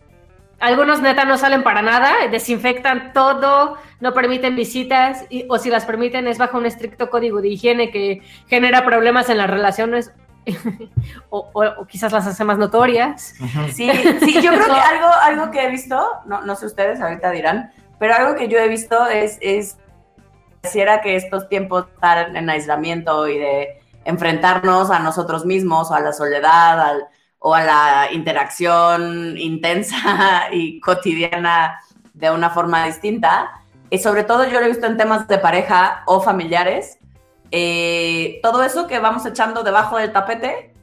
Algunos 0.59 1.01
neta 1.01 1.25
no 1.25 1.37
salen 1.37 1.63
para 1.63 1.81
nada, 1.81 2.13
desinfectan 2.31 3.11
todo, 3.11 3.77
no 3.99 4.13
permiten 4.13 4.55
visitas, 4.55 5.25
y- 5.29 5.45
o 5.49 5.57
si 5.57 5.69
las 5.69 5.85
permiten 5.85 6.27
es 6.27 6.37
bajo 6.37 6.57
un 6.57 6.65
estricto 6.65 7.09
código 7.09 7.41
de 7.41 7.49
higiene 7.49 7.91
que 7.91 8.21
genera 8.47 8.85
problemas 8.85 9.29
en 9.29 9.37
las 9.39 9.49
relaciones 9.49 10.13
o, 11.29 11.49
o- 11.53 11.81
o 11.81 11.85
quizás 11.87 12.11
las 12.11 12.27
hace 12.27 12.43
más 12.43 12.57
notorias. 12.57 13.33
Sí, 13.73 13.89
sí, 14.19 14.41
yo 14.41 14.51
creo 14.51 14.65
que 14.65 14.71
algo, 14.93 15.07
algo 15.21 15.51
que 15.51 15.65
he 15.65 15.69
visto, 15.69 16.01
no, 16.25 16.41
no 16.43 16.55
sé 16.55 16.65
ustedes, 16.67 17.01
ahorita 17.01 17.31
dirán, 17.31 17.71
pero 17.99 18.13
algo 18.15 18.35
que 18.35 18.47
yo 18.47 18.57
he 18.59 18.67
visto 18.67 19.07
es, 19.07 19.37
es 19.41 19.77
pareciera 20.61 21.01
que 21.01 21.15
estos 21.17 21.49
tiempos 21.49 21.85
estar 21.93 22.35
en 22.35 22.49
aislamiento 22.49 23.27
y 23.27 23.37
de 23.37 23.81
enfrentarnos 24.05 24.91
a 24.91 24.99
nosotros 24.99 25.45
mismos, 25.45 25.89
o 25.91 25.93
a 25.93 25.99
la 25.99 26.13
soledad, 26.13 26.79
al- 26.79 27.07
o 27.39 27.53
a 27.53 27.61
la 27.63 28.07
interacción 28.13 29.37
intensa 29.37 29.95
y 30.51 30.79
cotidiana 30.79 31.79
de 32.13 32.31
una 32.31 32.49
forma 32.49 32.85
distinta, 32.85 33.51
y 33.89 33.99
sobre 33.99 34.23
todo 34.23 34.45
yo 34.47 34.59
lo 34.59 34.65
he 34.65 34.69
visto 34.69 34.85
en 34.87 34.97
temas 34.97 35.27
de 35.27 35.37
pareja 35.39 36.03
o 36.05 36.21
familiares, 36.21 36.97
eh, 37.51 38.39
todo 38.41 38.63
eso 38.63 38.87
que 38.87 38.99
vamos 38.99 39.25
echando 39.25 39.61
debajo 39.63 39.97
del 39.97 40.11
tapete, 40.13 40.73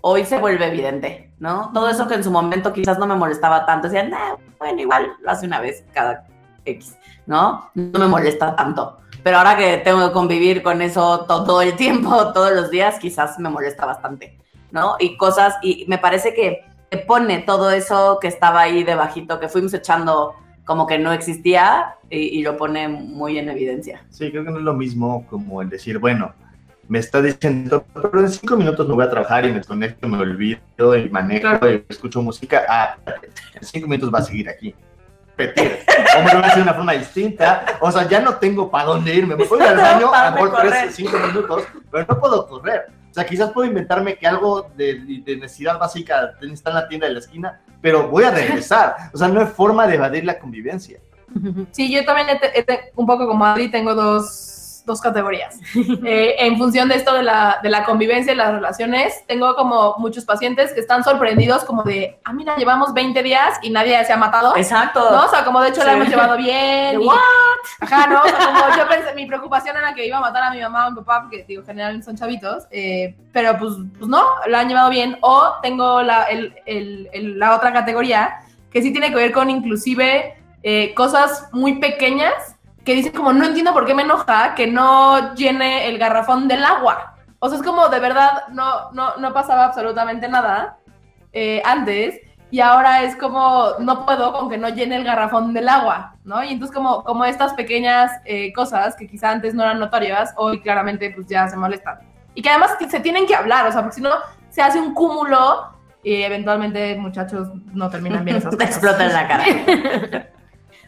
hoy 0.00 0.24
se 0.24 0.38
vuelve 0.38 0.66
evidente, 0.66 1.32
¿no? 1.38 1.70
Todo 1.74 1.88
eso 1.90 2.06
que 2.06 2.14
en 2.14 2.24
su 2.24 2.30
momento 2.30 2.72
quizás 2.72 2.98
no 2.98 3.06
me 3.06 3.16
molestaba 3.16 3.66
tanto, 3.66 3.88
decían, 3.88 4.10
"Nah, 4.10 4.36
bueno, 4.58 4.80
igual 4.80 5.12
lo 5.20 5.30
hace 5.30 5.46
una 5.46 5.60
vez 5.60 5.84
cada 5.92 6.24
X, 6.66 6.96
¿no? 7.26 7.70
No 7.74 7.98
me 7.98 8.06
molesta 8.06 8.54
tanto. 8.54 8.98
Pero 9.22 9.38
ahora 9.38 9.56
que 9.56 9.78
tengo 9.78 10.06
que 10.06 10.12
convivir 10.12 10.62
con 10.62 10.82
eso 10.82 11.24
todo 11.26 11.62
el 11.62 11.74
tiempo, 11.76 12.32
todos 12.34 12.52
los 12.52 12.70
días, 12.70 12.98
quizás 12.98 13.38
me 13.38 13.48
molesta 13.48 13.86
bastante, 13.86 14.36
¿no? 14.70 14.96
Y 14.98 15.16
cosas, 15.16 15.54
y 15.62 15.84
me 15.88 15.98
parece 15.98 16.34
que 16.34 16.64
te 16.90 16.98
pone 16.98 17.38
todo 17.38 17.70
eso 17.70 18.18
que 18.20 18.28
estaba 18.28 18.60
ahí 18.60 18.84
debajito, 18.84 19.40
que 19.40 19.48
fuimos 19.48 19.74
echando 19.74 20.34
como 20.64 20.86
que 20.86 20.98
no 20.98 21.12
existía, 21.12 21.94
y, 22.10 22.18
y 22.18 22.42
lo 22.42 22.56
pone 22.56 22.88
muy 22.88 23.38
en 23.38 23.48
evidencia. 23.48 24.04
Sí, 24.10 24.30
creo 24.30 24.44
que 24.44 24.50
no 24.50 24.58
es 24.58 24.64
lo 24.64 24.74
mismo 24.74 25.24
como 25.28 25.62
el 25.62 25.70
decir, 25.70 25.98
bueno, 25.98 26.34
me 26.88 26.98
está 26.98 27.20
diciendo, 27.20 27.84
pero 27.94 28.20
en 28.20 28.28
cinco 28.28 28.56
minutos 28.56 28.86
me 28.88 28.94
voy 28.94 29.04
a 29.04 29.10
trabajar 29.10 29.44
y 29.44 29.52
me 29.52 29.62
conecto, 29.62 30.08
me 30.08 30.18
olvido 30.18 30.96
y 30.96 31.08
manejo 31.08 31.68
y 31.68 31.84
escucho 31.88 32.22
música. 32.22 32.64
Ah, 32.68 32.96
en 33.54 33.64
cinco 33.64 33.88
minutos 33.88 34.12
va 34.12 34.20
a 34.20 34.22
seguir 34.22 34.48
aquí. 34.48 34.74
Repetir. 35.36 35.78
O 36.16 36.22
me 36.22 36.32
lo 36.32 36.38
voy 36.38 36.44
a 36.44 36.46
hacer 36.46 36.56
de 36.56 36.62
una 36.62 36.74
forma 36.74 36.92
distinta. 36.92 37.64
O 37.80 37.92
sea, 37.92 38.08
ya 38.08 38.20
no 38.20 38.36
tengo 38.36 38.70
para 38.70 38.84
dónde 38.84 39.14
irme. 39.14 39.36
Me 39.36 39.44
puedo 39.44 39.62
ir 39.62 39.68
al 39.68 39.76
baño 39.94 40.10
¿Para 40.10 40.28
a 40.28 40.30
lo 40.30 40.36
mejor 40.36 40.50
dónde 40.50 40.68
correr? 40.68 40.82
tres, 40.84 40.96
cinco 40.96 41.18
minutos, 41.18 41.64
pero 41.90 42.06
no 42.08 42.20
puedo 42.20 42.46
correr. 42.48 42.86
O 43.10 43.14
sea, 43.14 43.24
quizás 43.24 43.50
puedo 43.50 43.66
inventarme 43.66 44.16
que 44.16 44.26
algo 44.26 44.70
de, 44.76 45.22
de 45.24 45.36
necesidad 45.36 45.78
básica 45.78 46.34
está 46.40 46.70
en 46.70 46.76
la 46.76 46.88
tienda 46.88 47.06
de 47.06 47.14
la 47.14 47.18
esquina, 47.18 47.60
pero 47.80 48.08
voy 48.08 48.24
a 48.24 48.30
regresar. 48.30 48.96
O 49.12 49.18
sea, 49.18 49.28
no 49.28 49.40
hay 49.40 49.46
forma 49.46 49.86
de 49.86 49.94
evadir 49.94 50.24
la 50.24 50.38
convivencia. 50.38 51.00
Sí, 51.72 51.92
yo 51.92 52.04
también, 52.04 52.28
un 52.94 53.06
poco 53.06 53.26
como 53.26 53.44
Adri, 53.44 53.70
tengo 53.70 53.94
dos, 53.94 54.55
dos 54.86 55.00
categorías. 55.00 55.58
Eh, 56.08 56.36
en 56.38 56.56
función 56.56 56.88
de 56.88 56.94
esto 56.94 57.12
de 57.14 57.22
la, 57.22 57.58
de 57.62 57.68
la 57.68 57.84
convivencia 57.84 58.32
y 58.32 58.36
las 58.36 58.52
relaciones, 58.52 59.24
tengo 59.26 59.54
como 59.56 59.96
muchos 59.98 60.24
pacientes 60.24 60.72
que 60.72 60.80
están 60.80 61.02
sorprendidos 61.02 61.64
como 61.64 61.82
de, 61.82 62.18
ah, 62.24 62.32
mira, 62.32 62.54
llevamos 62.56 62.94
20 62.94 63.22
días 63.22 63.58
y 63.62 63.70
nadie 63.70 64.02
se 64.04 64.12
ha 64.12 64.16
matado. 64.16 64.56
Exacto. 64.56 65.10
¿No? 65.10 65.24
O 65.24 65.28
sea, 65.28 65.44
como 65.44 65.60
de 65.60 65.70
hecho 65.70 65.82
la 65.82 65.90
Sí. 65.90 65.96
hemos 65.96 66.08
llevado 66.08 66.36
bien. 66.36 66.98
De, 66.98 67.04
y- 67.04 67.08
Ajá, 67.80 68.06
¿no? 68.06 68.22
O 68.22 68.28
sea, 68.28 68.38
como 68.38 68.76
yo 68.78 68.88
pensé, 68.88 69.14
mi 69.14 69.26
preocupación 69.26 69.76
era 69.76 69.94
que 69.94 70.06
iba 70.06 70.18
a 70.18 70.20
matar 70.20 70.44
a 70.44 70.50
mi 70.50 70.60
mamá 70.60 70.86
o 70.86 70.90
mi 70.92 70.96
papá, 70.98 71.22
porque 71.22 71.44
digo, 71.48 71.62
generalmente 71.66 72.04
son 72.06 72.16
chavitos, 72.16 72.64
eh, 72.70 73.16
pero 73.32 73.58
pues, 73.58 73.72
pues 73.98 74.08
no, 74.08 74.22
la 74.46 74.60
han 74.60 74.68
llevado 74.68 74.90
bien. 74.90 75.18
O 75.22 75.54
tengo 75.62 76.02
la, 76.02 76.24
el- 76.24 76.54
el- 76.66 77.08
el- 77.12 77.38
la 77.38 77.56
otra 77.56 77.72
categoría 77.72 78.40
que 78.70 78.82
sí 78.82 78.92
tiene 78.92 79.08
que 79.10 79.16
ver 79.16 79.32
con 79.32 79.50
inclusive 79.50 80.34
eh, 80.62 80.94
cosas 80.94 81.48
muy 81.52 81.78
pequeñas 81.78 82.32
que 82.86 82.94
dicen 82.94 83.12
como, 83.12 83.32
no 83.32 83.44
entiendo 83.44 83.72
por 83.72 83.84
qué 83.84 83.94
me 83.94 84.02
enoja 84.02 84.54
que 84.54 84.68
no 84.68 85.34
llene 85.34 85.88
el 85.88 85.98
garrafón 85.98 86.46
del 86.46 86.64
agua. 86.64 87.16
O 87.40 87.48
sea, 87.48 87.58
es 87.58 87.64
como 87.64 87.88
de 87.88 87.98
verdad 87.98 88.44
no, 88.52 88.92
no, 88.92 89.16
no 89.16 89.34
pasaba 89.34 89.64
absolutamente 89.64 90.28
nada 90.28 90.78
eh, 91.32 91.60
antes 91.64 92.20
y 92.52 92.60
ahora 92.60 93.02
es 93.02 93.16
como 93.16 93.70
no 93.80 94.06
puedo 94.06 94.32
con 94.32 94.48
que 94.48 94.56
no 94.56 94.68
llene 94.68 94.94
el 94.96 95.04
garrafón 95.04 95.52
del 95.52 95.68
agua, 95.68 96.14
¿no? 96.24 96.44
Y 96.44 96.52
entonces 96.52 96.74
como, 96.74 97.02
como 97.02 97.24
estas 97.24 97.54
pequeñas 97.54 98.12
eh, 98.24 98.52
cosas 98.52 98.94
que 98.94 99.08
quizá 99.08 99.32
antes 99.32 99.52
no 99.52 99.64
eran 99.64 99.80
notorias, 99.80 100.32
hoy 100.36 100.60
claramente 100.60 101.10
pues 101.10 101.26
ya 101.26 101.48
se 101.48 101.56
molestan. 101.56 101.98
Y 102.36 102.42
que 102.42 102.50
además 102.50 102.76
se 102.88 103.00
tienen 103.00 103.26
que 103.26 103.34
hablar, 103.34 103.66
o 103.66 103.72
sea, 103.72 103.80
porque 103.80 103.96
si 103.96 104.00
no 104.00 104.10
se 104.48 104.62
hace 104.62 104.78
un 104.78 104.94
cúmulo 104.94 105.72
y 106.04 106.22
eventualmente 106.22 106.94
muchachos 106.94 107.48
no 107.74 107.90
terminan 107.90 108.24
bien 108.24 108.36
esas 108.36 108.50
Te 108.56 108.58
cosas. 108.58 108.70
explota 108.70 109.06
en 109.06 109.12
la 109.12 109.26
cara. 109.26 110.26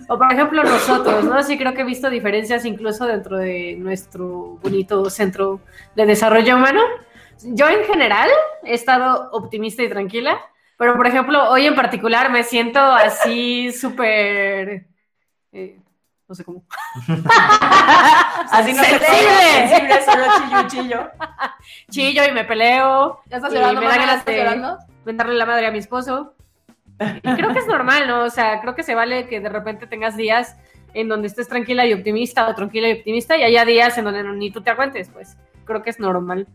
O 0.09 0.17
por 0.19 0.33
ejemplo 0.33 0.62
nosotros, 0.62 1.25
¿no? 1.25 1.43
Sí 1.43 1.59
creo 1.59 1.75
que 1.75 1.81
he 1.83 1.85
visto 1.85 2.09
diferencias 2.11 2.64
incluso 2.64 3.07
dentro 3.07 3.37
de 3.38 3.76
nuestro 3.78 4.59
bonito 4.62 5.11
centro 5.11 5.61
de 5.97 6.07
desarrollo 6.07 6.57
humano. 6.57 6.81
Yo 7.43 7.69
en 7.69 7.85
general 7.85 8.28
he 8.64 8.75
estado 8.75 9.31
optimista 9.33 9.83
y 9.83 9.88
tranquila, 9.88 10.40
pero 10.76 10.97
por 10.97 11.07
ejemplo 11.07 11.49
hoy 11.50 11.67
en 11.67 11.75
particular 11.75 12.31
me 12.31 12.43
siento 12.45 12.81
así 12.81 13.73
súper... 13.73 14.87
eh, 15.52 15.78
no 16.28 16.35
sé 16.35 16.45
cómo. 16.45 16.62
Así 18.50 18.73
no 18.75 18.83
se 18.83 18.99
Sensible. 18.99 19.69
sensible, 19.69 20.02
solo 20.05 20.25
chillo, 20.37 20.69
chillo. 20.69 21.11
Chillo 21.90 22.23
y 22.28 22.33
me 22.33 22.45
peleo, 22.45 23.21
¿Ya 23.26 23.37
estás 23.38 23.52
Y 23.52 23.57
llorando? 23.57 23.81
me 23.81 23.87
da 23.87 23.97
ganas 23.97 24.19
¿Estás 24.19 24.35
de- 24.35 24.38
llorando? 24.38 24.78
mentarle 25.05 25.35
la 25.35 25.47
madre 25.47 25.67
a 25.67 25.71
mi 25.71 25.78
esposo. 25.78 26.35
Y 27.00 27.35
creo 27.35 27.52
que 27.52 27.61
es 27.61 27.67
normal, 27.67 28.09
¿no? 28.09 28.25
O 28.25 28.31
sea, 28.31 28.61
creo 28.61 28.75
que 28.75 28.83
se 28.83 28.95
vale 28.95 29.26
que 29.28 29.40
de 29.40 29.49
repente 29.49 29.87
tengas 29.87 30.17
días 30.17 30.57
en 30.95 31.09
donde 31.09 31.28
estés 31.28 31.49
tranquila 31.49 31.87
y 31.87 31.93
optimista 31.93 32.49
o 32.49 32.55
tranquila 32.55 32.88
y 32.88 32.93
optimista 32.93 33.37
y 33.37 33.43
haya 33.43 33.64
días 33.64 33.97
en 33.99 34.05
donde 34.05 34.25
ni 34.25 34.50
tú 34.50 34.62
te 34.62 34.71
aguantes, 34.71 35.09
pues 35.12 35.37
creo 35.64 35.83
que 35.83 35.90
es 35.90 36.00
normal. 36.00 36.47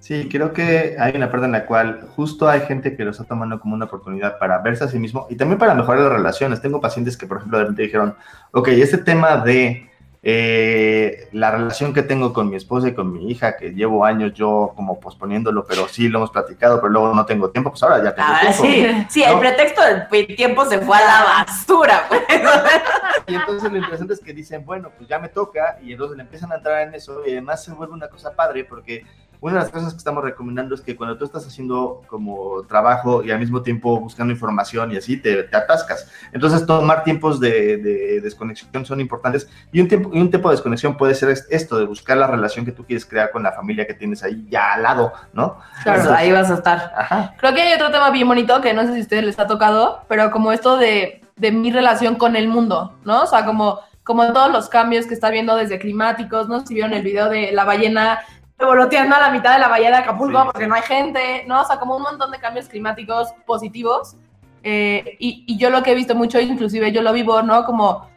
Sí, 0.00 0.28
creo 0.28 0.52
que 0.52 0.96
hay 0.98 1.14
una 1.14 1.30
parte 1.30 1.46
en 1.46 1.52
la 1.52 1.64
cual 1.64 2.08
justo 2.16 2.48
hay 2.48 2.62
gente 2.62 2.96
que 2.96 3.04
lo 3.04 3.12
está 3.12 3.22
tomando 3.22 3.60
como 3.60 3.76
una 3.76 3.84
oportunidad 3.84 4.36
para 4.36 4.58
verse 4.58 4.82
a 4.82 4.88
sí 4.88 4.98
mismo 4.98 5.28
y 5.30 5.36
también 5.36 5.60
para 5.60 5.76
mejorar 5.76 6.02
las 6.02 6.12
relaciones. 6.12 6.60
Tengo 6.60 6.80
pacientes 6.80 7.16
que, 7.16 7.28
por 7.28 7.36
ejemplo, 7.36 7.58
de 7.58 7.64
repente 7.64 7.82
dijeron, 7.82 8.16
ok, 8.50 8.68
este 8.68 8.98
tema 8.98 9.36
de 9.36 9.88
eh, 10.24 11.28
la 11.32 11.50
relación 11.50 11.92
que 11.92 12.02
tengo 12.02 12.32
con 12.32 12.48
mi 12.48 12.54
esposa 12.56 12.88
y 12.88 12.94
con 12.94 13.12
mi 13.12 13.28
hija, 13.30 13.56
que 13.56 13.70
llevo 13.70 14.04
años 14.04 14.32
yo 14.34 14.72
como 14.76 15.00
posponiéndolo, 15.00 15.64
pero 15.64 15.88
sí 15.88 16.08
lo 16.08 16.18
hemos 16.18 16.30
platicado, 16.30 16.80
pero 16.80 16.92
luego 16.92 17.12
no 17.14 17.26
tengo 17.26 17.50
tiempo, 17.50 17.70
pues 17.70 17.82
ahora 17.82 18.02
ya 18.04 18.14
tengo 18.14 18.28
Ah, 18.30 18.40
tiempo. 18.40 18.62
sí, 18.62 19.06
sí, 19.10 19.22
el 19.24 19.32
No. 19.34 19.40
pretexto 19.40 19.82
del 19.82 20.26
tiempo 20.36 20.64
se 20.64 20.78
fue 20.80 20.96
a 20.96 21.00
la 21.00 21.24
basura, 21.44 22.04
pues. 22.08 22.22
Y 23.26 23.34
entonces 23.34 23.70
lo 23.70 23.76
interesante 23.78 24.14
es 24.14 24.20
que 24.20 24.32
dicen, 24.32 24.64
bueno, 24.64 24.90
pues 24.96 25.08
ya 25.08 25.18
me 25.18 25.28
toca, 25.28 25.78
y 25.82 25.92
entonces 25.92 26.16
le 26.16 26.22
empiezan 26.22 26.52
a 26.52 26.56
entrar 26.56 26.86
en 26.86 26.94
eso, 26.94 27.22
y 27.26 27.32
además 27.32 27.64
se 27.64 27.72
vuelve 27.72 27.94
una 27.94 28.08
cosa 28.08 28.32
padre, 28.34 28.64
porque 28.64 29.04
una 29.42 29.54
de 29.54 29.60
las 29.60 29.70
cosas 29.70 29.92
que 29.92 29.98
estamos 29.98 30.22
recomendando 30.24 30.74
es 30.74 30.80
que 30.80 30.96
cuando 30.96 31.18
tú 31.18 31.24
estás 31.24 31.44
haciendo 31.46 32.00
como 32.06 32.62
trabajo 32.62 33.22
y 33.24 33.30
al 33.32 33.38
mismo 33.40 33.60
tiempo 33.60 33.98
buscando 34.00 34.32
información 34.32 34.92
y 34.92 34.96
así, 34.96 35.16
te, 35.18 35.42
te 35.42 35.56
atascas. 35.56 36.08
Entonces, 36.32 36.64
tomar 36.64 37.02
tiempos 37.04 37.40
de, 37.40 37.76
de 37.76 38.20
desconexión 38.22 38.86
son 38.86 39.00
importantes, 39.00 39.50
y 39.72 39.80
un, 39.80 39.88
tiempo, 39.88 40.10
y 40.14 40.20
un 40.20 40.30
tiempo 40.30 40.48
de 40.48 40.54
desconexión 40.54 40.96
puede 40.96 41.14
ser 41.16 41.28
es- 41.30 41.46
esto, 41.50 41.76
de 41.76 41.84
buscar 41.86 42.16
la 42.16 42.28
relación 42.28 42.64
que 42.64 42.72
tú 42.72 42.84
quieres 42.86 43.04
crear 43.04 43.30
con 43.32 43.42
la 43.42 43.52
familia 43.52 43.86
que 43.86 43.94
tienes 43.94 44.22
ahí 44.22 44.46
ya 44.48 44.74
al 44.74 44.82
lado, 44.84 45.12
¿no? 45.32 45.58
Claro, 45.82 46.12
ahí 46.14 46.30
vas 46.32 46.50
a 46.50 46.54
estar. 46.54 46.92
Ajá. 46.96 47.34
Creo 47.38 47.52
que 47.52 47.62
hay 47.62 47.74
otro 47.74 47.90
tema 47.90 48.10
bien 48.10 48.28
bonito 48.28 48.60
que 48.60 48.72
no 48.72 48.82
sé 48.82 48.92
si 48.94 48.98
a 49.00 49.02
ustedes 49.02 49.24
les 49.24 49.38
ha 49.40 49.46
tocado, 49.48 50.04
pero 50.08 50.30
como 50.30 50.52
esto 50.52 50.76
de, 50.76 51.20
de 51.34 51.50
mi 51.50 51.72
relación 51.72 52.14
con 52.14 52.36
el 52.36 52.46
mundo, 52.46 52.94
¿no? 53.04 53.22
O 53.22 53.26
sea, 53.26 53.44
como, 53.44 53.80
como 54.04 54.32
todos 54.32 54.52
los 54.52 54.68
cambios 54.68 55.06
que 55.06 55.14
está 55.14 55.30
viendo 55.30 55.56
desde 55.56 55.80
climáticos, 55.80 56.48
¿no? 56.48 56.64
Si 56.64 56.74
vieron 56.74 56.92
el 56.92 57.02
video 57.02 57.28
de 57.28 57.50
la 57.50 57.64
ballena 57.64 58.20
revoloteando 58.58 59.16
a 59.16 59.20
la 59.20 59.30
mitad 59.30 59.54
de 59.54 59.58
la 59.58 59.68
bahía 59.68 59.90
de 59.90 59.96
Acapulco 59.96 60.40
Sí, 60.40 60.48
porque 60.52 60.66
no 60.66 60.74
hay 60.74 60.82
gente, 60.82 61.44
¿no? 61.46 61.62
O 61.62 61.64
sea, 61.64 61.78
como 61.78 61.96
un 61.96 62.02
montón 62.02 62.30
de 62.30 62.38
cambios 62.38 62.68
climáticos 62.68 63.32
positivos. 63.46 64.16
Eh, 64.62 65.16
y, 65.18 65.44
y 65.46 65.58
yo 65.58 65.70
lo 65.70 65.82
que 65.82 65.90
he 65.92 65.94
visto 65.94 66.14
mucho, 66.14 66.38
inclusive 66.40 66.92
yo 66.92 67.02
lo 67.02 67.12
vivo, 67.12 67.42
¿no? 67.42 67.64
Como, 67.64 68.08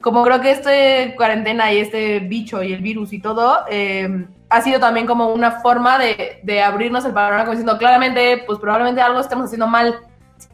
como 0.00 0.22
creo 0.24 0.40
que 0.40 0.52
este 0.52 1.14
cuarentena 1.16 1.72
y 1.72 1.78
este 1.78 2.20
bicho 2.20 2.62
y 2.62 2.72
el 2.72 2.80
virus 2.80 3.12
y 3.12 3.20
todo 3.20 3.58
eh, 3.68 4.26
ha 4.48 4.62
sido 4.62 4.80
también 4.80 5.06
como 5.06 5.28
una 5.32 5.60
forma 5.60 5.98
de, 5.98 6.40
de 6.42 6.62
abrirnos 6.62 7.04
el 7.04 7.12
panorama, 7.12 7.42
como 7.44 7.52
diciendo 7.52 7.76
claramente, 7.78 8.42
pues 8.46 8.58
probablemente 8.58 9.02
algo 9.02 9.20
estemos 9.20 9.44
haciendo 9.46 9.66
mal. 9.66 10.00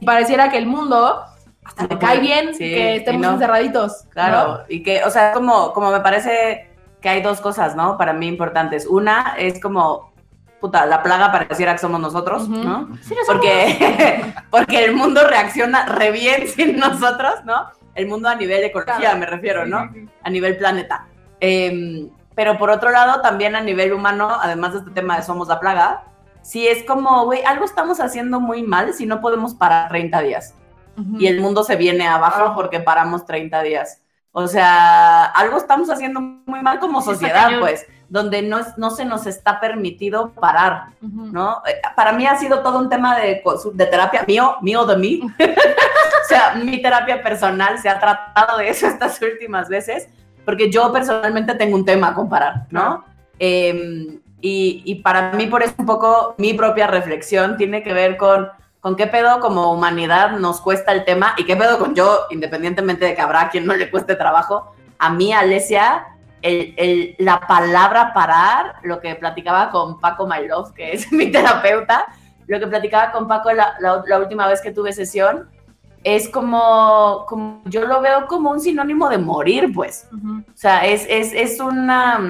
Y 0.01 0.05
pareciera 0.05 0.51
que 0.51 0.59
el 0.59 0.67
mundo 0.67 1.23
hasta 1.65 1.87
le 1.87 1.99
cae 1.99 2.19
bien 2.19 2.53
Sí, 2.53 2.59
que 2.59 2.97
estemos 2.97 3.23
no. 3.23 3.33
encerraditos. 3.35 4.05
¿no? 4.05 4.11
Claro, 4.11 4.61
y 4.69 4.83
que, 4.83 5.03
o 5.05 5.11
sea, 5.11 5.33
como, 5.33 5.73
como 5.73 5.91
me 5.93 6.01
parece 6.01 6.66
que 7.07 7.11
hay 7.11 7.23
dos 7.23 7.41
cosas, 7.41 7.77
¿no? 7.77 7.97
Para 7.97 8.13
mí 8.13 8.27
importantes. 8.27 8.85
Una 8.85 9.37
es 9.39 9.61
como, 9.61 10.13
puta, 10.61 10.87
la 10.87 11.05
plaga 11.05 11.31
pareciera 11.31 11.71
que 11.73 11.79
somos 11.79 12.01
nosotros, 12.01 12.49
Ujú. 12.49 12.65
¿no? 12.65 12.89
Porque, 13.29 14.35
porque 14.51 14.85
el 14.85 14.97
mundo 14.97 15.21
reacciona 15.25 15.87
re 15.87 16.11
bien 16.11 16.49
sin 16.55 16.77
nosotros, 16.77 17.45
¿no? 17.45 17.69
El 17.95 18.09
mundo 18.09 18.29
a 18.29 18.35
nivel 18.35 18.59
de 18.61 18.67
ecología, 18.67 18.97
Claro. 18.97 19.19
me 19.19 19.27
refiero, 19.27 19.65
Sí, 19.65 19.71
¿no? 19.71 19.89
sí, 19.93 20.01
sí. 20.01 20.09
A 20.25 20.31
nivel 20.31 20.57
planeta. 20.57 21.07
Em, 21.39 22.11
pero 22.35 22.59
por 22.59 22.71
otro 22.71 22.91
lado, 22.91 23.21
también 23.23 23.55
a 23.55 23.61
nivel 23.61 23.93
humano, 23.93 24.29
además 24.43 24.73
de 24.73 24.79
este 24.81 24.91
tema 24.91 25.17
de 25.17 25.23
somos 25.23 25.47
la 25.47 25.61
plaga, 25.61 26.03
sí 26.43 26.67
es 26.67 26.83
como, 26.83 27.25
güey, 27.25 27.45
algo 27.45 27.65
estamos 27.65 28.01
haciendo 28.01 28.41
muy 28.41 28.65
mal 28.65 28.95
si 28.95 29.07
no 29.07 29.21
podemos 29.21 29.55
parar 29.55 29.91
30 29.91 30.23
días 30.23 30.55
Ujú. 30.99 31.21
y 31.21 31.29
el 31.29 31.41
mundo 31.41 31.63
se 31.63 31.77
viene 31.77 32.09
abajo 32.09 32.41
Abajo. 32.41 32.57
porque 32.57 32.81
paramos 32.81 33.25
30 33.27 33.63
días. 33.63 34.03
O 34.39 34.47
sea, 34.49 35.25
algo 35.25 35.57
estamos 35.57 35.89
haciendo 35.89 36.21
muy 36.21 36.61
mal 36.61 36.79
como 36.79 37.01
sociedad, 37.01 37.49
pues, 37.59 37.87
donde 38.11 38.43
no, 38.43 38.59
es- 38.59 38.77
no 38.77 38.91
se 38.91 39.07
nos 39.07 39.27
está 39.27 39.61
permitido 39.61 40.29
parar. 40.33 40.89
¿no? 41.01 41.63
Eh, 41.67 41.81
Para 41.97 42.13
mí 42.13 42.27
ha 42.27 42.37
sido 42.37 42.61
todo 42.61 42.79
un 42.79 42.91
tema 42.91 43.17
de, 43.17 43.43
de 43.73 43.87
terapia 43.87 44.25
mío, 44.29 44.57
mío 44.61 44.85
de 44.85 44.97
mí. 44.99 45.21
o 45.39 46.29
sea, 46.29 46.55
mi 46.55 46.83
terapia 46.83 47.23
personal 47.23 47.79
se 47.79 47.89
ha 47.89 47.99
tratado 47.99 48.59
de 48.59 48.69
eso 48.69 48.87
estas 48.95 49.19
últimas 49.23 49.71
veces, 49.71 50.07
porque 50.45 50.71
yo 50.71 50.93
personalmente 50.93 51.55
tengo 51.55 51.75
un 51.75 51.87
tema 51.87 52.13
con 52.15 52.29
parar, 52.29 52.67
¿no? 52.71 53.05
Eh, 53.39 54.19
y, 54.43 54.83
y 54.85 54.97
para 54.97 55.33
mí, 55.33 55.47
por 55.47 55.63
eso 55.63 55.73
un 55.79 55.87
poco 55.87 56.35
mi 56.37 56.53
propia 56.53 56.87
reflexión 56.87 57.57
tiene 57.57 57.83
que 57.83 57.95
ver 57.95 58.19
con, 58.19 58.51
con 58.87 58.95
qué 58.95 59.09
pedo 59.09 59.41
como 59.41 59.73
humanidad 59.73 60.39
nos 60.39 60.61
cuesta 60.61 60.93
el 60.93 61.05
tema 61.05 61.35
y 61.37 61.43
qué 61.45 61.57
pedo 61.57 61.77
con 61.77 61.97
yo, 61.97 62.27
independientemente 62.31 63.05
de 63.05 63.17
que 63.17 63.21
habrá 63.21 63.49
quien 63.51 63.67
no 63.67 63.75
le 63.75 63.91
cueste 63.91 64.15
trabajo. 64.15 64.77
A 65.01 65.11
mí, 65.11 65.33
Alesia, 65.33 66.07
el, 66.41 66.73
el- 66.77 67.17
la 67.19 67.41
palabra 67.41 68.13
parar, 68.15 68.77
lo 68.85 69.01
que 69.01 69.17
platicaba 69.17 69.71
con 69.71 69.99
Paco 69.99 70.29
My 70.29 70.47
Love, 70.47 70.73
que 70.73 70.93
es 70.93 71.11
mi 71.19 71.33
terapeuta, 71.33 72.07
lo 72.47 72.61
que 72.61 72.69
platicaba 72.69 73.11
con 73.11 73.27
Paco 73.27 73.51
la, 73.51 73.75
la- 73.81 74.05
la 74.07 74.19
última 74.21 74.47
vez 74.47 74.61
que 74.61 74.71
tuve 74.71 74.93
sesión, 74.93 75.51
es 76.05 76.29
como, 76.29 77.25
como, 77.27 77.63
yo 77.65 77.85
lo 77.87 78.01
veo 78.01 78.29
como 78.29 78.51
un 78.53 78.61
sinónimo 78.61 79.09
de 79.09 79.19
morir, 79.19 79.73
pues. 79.75 80.07
Ujú. 80.13 80.45
O 80.49 80.57
sea, 80.57 80.87
es, 80.87 81.05
es, 81.09 81.33
es 81.33 81.59
una... 81.59 82.21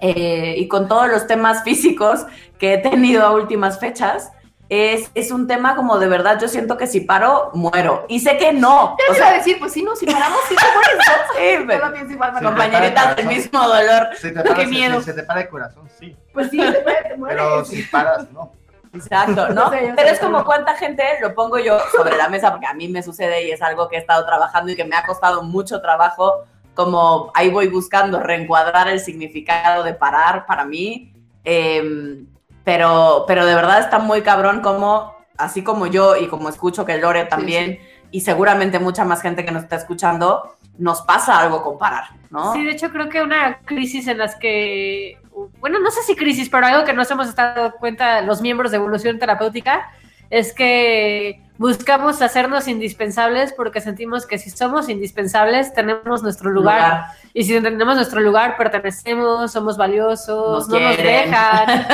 eh, 0.00 0.56
y 0.58 0.66
con 0.66 0.88
todos 0.88 1.06
los 1.08 1.28
temas 1.28 1.62
físicos 1.62 2.26
que 2.58 2.74
he 2.74 2.78
tenido 2.78 3.24
a 3.24 3.30
últimas 3.30 3.78
fechas, 3.78 4.32
es, 4.74 5.10
es 5.14 5.30
un 5.30 5.46
tema 5.46 5.76
como 5.76 5.98
de 5.98 6.08
verdad, 6.08 6.40
yo 6.40 6.48
siento 6.48 6.78
que 6.78 6.86
si 6.86 7.00
paro, 7.02 7.50
muero. 7.52 8.06
Y 8.08 8.20
sé 8.20 8.38
que 8.38 8.54
no. 8.54 8.96
Ya 8.98 9.04
O 9.10 9.12
te 9.12 9.18
iba 9.18 9.26
a 9.26 9.28
sea, 9.28 9.38
decir, 9.38 9.58
pues 9.58 9.70
sí, 9.72 9.82
no, 9.82 9.94
si 9.94 10.06
paramos, 10.06 10.38
sí 10.48 10.54
te 10.56 10.64
mueres, 10.74 10.96
¿no? 10.96 11.88
sí, 11.90 11.92
pienso 11.92 12.12
igual, 12.14 12.32
Sí, 12.38 12.44
compañeritas 12.44 13.16
del 13.16 13.26
mismo 13.26 13.68
dolor. 13.68 14.08
Se 14.16 14.30
te 14.30 14.40
para, 14.40 14.54
Qué 14.54 14.62
se- 14.62 14.66
miedo. 14.68 15.02
Se, 15.02 15.12
te 15.12 15.22
para 15.24 15.42
el 15.42 15.48
corazón, 15.50 15.86
sí. 16.00 16.16
Pues 16.32 16.48
sí, 16.48 16.56
te 16.56 16.80
mueres, 16.82 17.08
te 17.08 17.16
mueres. 17.18 17.36
Pero 17.42 17.64
si 17.66 17.82
paras, 17.82 18.30
no. 18.32 18.52
Exacto, 18.94 19.50
¿no? 19.50 19.70
Pero 19.96 20.08
es 20.08 20.18
como 20.18 20.42
cuánta 20.44 20.74
gente 20.74 21.02
lo 21.20 21.34
pongo 21.34 21.58
yo 21.58 21.78
sobre 21.94 22.16
la 22.16 22.30
mesa, 22.30 22.50
porque 22.50 22.66
a 22.66 22.72
mí 22.72 22.88
me 22.88 23.02
sucede 23.02 23.46
y 23.46 23.50
es 23.50 23.60
algo 23.60 23.88
que 23.90 23.96
he 23.96 23.98
estado 23.98 24.24
trabajando 24.24 24.72
y 24.72 24.76
que 24.76 24.84
me 24.86 24.96
ha 24.96 25.04
costado 25.04 25.42
mucho 25.42 25.82
trabajo, 25.82 26.44
como 26.74 27.30
ahí 27.34 27.50
voy 27.50 27.68
buscando 27.68 28.20
reencuadrar 28.20 28.88
el 28.88 29.00
significado 29.00 29.82
de 29.82 29.92
parar 29.92 30.46
para 30.46 30.64
mí. 30.64 31.12
Eh, 31.44 32.24
pero, 32.64 33.24
pero 33.26 33.46
de 33.46 33.54
verdad 33.54 33.80
está 33.80 33.98
muy 33.98 34.22
cabrón 34.22 34.60
como, 34.60 35.14
así 35.36 35.62
como 35.62 35.86
yo 35.86 36.16
y 36.16 36.28
como 36.28 36.48
escucho 36.48 36.84
que 36.84 36.98
Lore 36.98 37.24
también, 37.24 37.78
y 38.10 38.20
seguramente 38.20 38.78
mucha 38.78 39.04
más 39.04 39.22
gente 39.22 39.44
que 39.44 39.52
nos 39.52 39.64
está 39.64 39.76
escuchando, 39.76 40.56
nos 40.78 41.02
pasa 41.02 41.38
algo 41.38 41.62
con 41.62 41.78
parar, 41.78 42.04
¿no? 42.30 42.52
Sí, 42.52 42.64
de 42.64 42.72
hecho 42.72 42.90
creo 42.90 43.08
que 43.08 43.22
una 43.22 43.58
crisis 43.64 44.06
en 44.06 44.18
las 44.18 44.36
que, 44.36 45.18
bueno, 45.60 45.78
no 45.80 45.90
sé 45.90 46.02
si 46.02 46.14
crisis, 46.14 46.48
pero 46.48 46.66
algo 46.66 46.84
que 46.84 46.92
nos 46.92 47.10
hemos 47.10 47.34
dado 47.34 47.72
cuenta 47.72 48.20
los 48.20 48.40
miembros 48.40 48.70
de 48.70 48.78
evolución 48.78 49.18
terapéutica 49.18 49.90
es 50.32 50.54
que 50.54 51.42
buscamos 51.58 52.22
hacernos 52.22 52.66
indispensables 52.66 53.52
porque 53.52 53.82
sentimos 53.82 54.24
que 54.26 54.38
si 54.38 54.48
somos 54.48 54.88
indispensables 54.88 55.74
tenemos 55.74 56.22
nuestro 56.22 56.48
lugar, 56.50 57.04
y 57.34 57.44
si 57.44 57.60
tenemos 57.60 57.96
nuestro 57.96 58.18
lugar 58.22 58.56
pertenecemos, 58.56 59.52
somos 59.52 59.76
valiosos, 59.76 60.66
Nos 60.66 60.68
no 60.68 60.80
nos 60.80 60.96
dejan. 60.96 61.86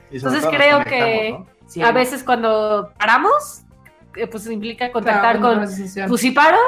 Entonces 0.10 0.44
creo 0.50 0.84
que- 0.84 1.30
¿no? 1.38 1.46
Sí. 1.68 1.82
A 1.82 1.92
veces 1.92 2.24
cuando 2.24 2.92
paramos, 2.98 3.62
eh, 4.16 4.26
pues 4.26 4.44
implica 4.48 4.90
contactar 4.92 5.38
Claro, 5.38 5.60
con, 5.60 6.08
pues 6.08 6.20
si 6.20 6.30
paro, 6.32 6.58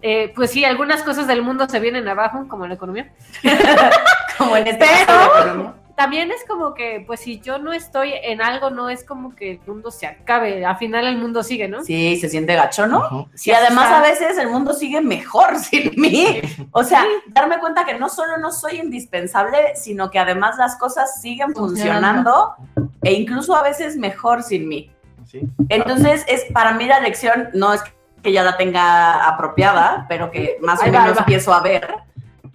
eh, 0.00 0.32
pues 0.34 0.52
sí, 0.52 0.64
algunas 0.64 1.02
cosas 1.02 1.26
del 1.26 1.42
mundo 1.42 1.68
se 1.68 1.80
vienen 1.80 2.06
abajo, 2.06 2.46
como 2.48 2.66
la 2.68 2.74
economía. 2.74 3.12
como 4.38 4.56
en 4.56 4.66
este 4.68 4.86
Pero- 4.86 5.06
caso 5.06 5.34
de 5.34 5.40
economía. 5.50 5.74
También 5.98 6.30
es 6.30 6.44
como 6.46 6.74
que, 6.74 7.02
pues 7.04 7.18
si 7.18 7.40
yo 7.40 7.58
no 7.58 7.72
estoy 7.72 8.12
en 8.22 8.40
algo, 8.40 8.70
no 8.70 8.88
es 8.88 9.02
como 9.02 9.34
que 9.34 9.50
el 9.50 9.60
mundo 9.66 9.90
se 9.90 10.06
acabe. 10.06 10.64
Al 10.64 10.76
final 10.76 11.08
el 11.08 11.18
mundo 11.18 11.42
sigue, 11.42 11.66
¿no? 11.66 11.82
Sí, 11.82 12.16
se 12.20 12.28
siente 12.28 12.54
gacho, 12.54 12.86
¿no? 12.86 12.98
Ujú. 13.00 13.28
Y 13.44 13.50
además 13.50 13.86
o 13.86 13.88
sea- 13.88 13.98
a 13.98 14.02
veces 14.02 14.38
el 14.38 14.48
mundo 14.48 14.74
sigue 14.74 15.00
mejor 15.00 15.56
sin 15.58 15.90
mí. 16.00 16.40
O 16.70 16.84
sea, 16.84 17.04
darme 17.26 17.58
cuenta 17.58 17.84
que 17.84 17.98
no 17.98 18.08
solo 18.08 18.38
no 18.38 18.52
soy 18.52 18.76
indispensable, 18.78 19.74
sino 19.74 20.08
que 20.12 20.20
además 20.20 20.56
las 20.56 20.76
cosas 20.78 21.20
siguen 21.20 21.52
funcionando 21.52 22.54
e 23.02 23.14
incluso 23.14 23.56
a 23.56 23.62
veces 23.62 23.96
mejor 23.96 24.44
sin 24.44 24.68
mí. 24.68 24.92
Sí. 25.26 25.40
Entonces, 25.68 26.24
es 26.28 26.44
para 26.54 26.72
mí 26.74 26.86
la 26.86 27.00
lección 27.00 27.48
no 27.54 27.74
es 27.74 27.82
que 28.22 28.32
ya 28.32 28.42
la 28.44 28.56
tenga 28.56 29.26
apropiada, 29.28 30.06
pero 30.08 30.30
que 30.30 30.58
más 30.62 30.80
o 30.80 30.84
Ahí 30.84 30.90
menos 30.90 31.16
va. 31.16 31.20
empiezo 31.20 31.52
a 31.52 31.60
ver. 31.60 31.88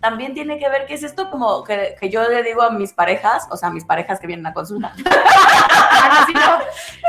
También 0.04 0.34
tiene 0.34 0.60
que 0.60 0.68
ver 0.68 0.86
que 0.86 0.96
es 0.96 1.04
esto 1.04 1.32
como 1.32 1.64
que, 1.64 1.96
que 1.98 2.10
yo 2.10 2.28
le 2.28 2.44
digo 2.44 2.62
a 2.62 2.72
mis 2.72 2.92
parejas, 2.92 3.48
o 3.50 3.56
sea, 3.56 3.70
a 3.70 3.72
mis 3.72 3.86
parejas 3.86 4.20
que 4.20 4.28
vienen 4.28 4.46
a 4.46 4.54
consulta. 4.54 4.92
Así 6.12 6.34
no, 6.34 6.60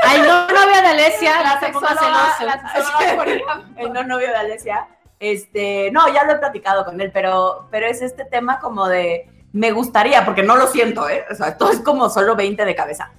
al 0.01 0.25
no 0.25 0.47
novia 0.47 0.81
de 0.81 0.87
Alesia, 0.87 1.41
La 1.41 1.55
no 1.55 1.59
se 1.59 1.73
ponga 1.73 1.89
sexóloga, 1.89 2.37
celoso. 2.37 3.63
el 3.75 3.91
no 3.91 4.03
novio 4.05 4.29
de 4.29 4.35
Alesia. 4.37 4.87
Este, 5.19 5.91
no, 5.91 6.07
ya 6.07 6.23
lo 6.23 6.31
he 6.31 6.37
platicado 6.37 6.85
con 6.85 7.01
él, 7.01 7.11
pero, 7.13 7.67
pero 7.69 7.85
es 7.85 8.01
este 8.01 8.23
tema 8.23 8.61
como 8.61 8.87
de, 8.87 9.29
me 9.51 9.71
gustaría, 9.71 10.23
porque 10.23 10.43
no 10.43 10.55
lo 10.55 10.67
siento, 10.67 11.09
¿eh? 11.09 11.25
O 11.29 11.35
sea, 11.35 11.49
esto 11.49 11.69
es 11.69 11.81
como 11.81 12.09
solo 12.09 12.37
20 12.37 12.63
de 12.63 12.75
cabeza, 12.75 13.11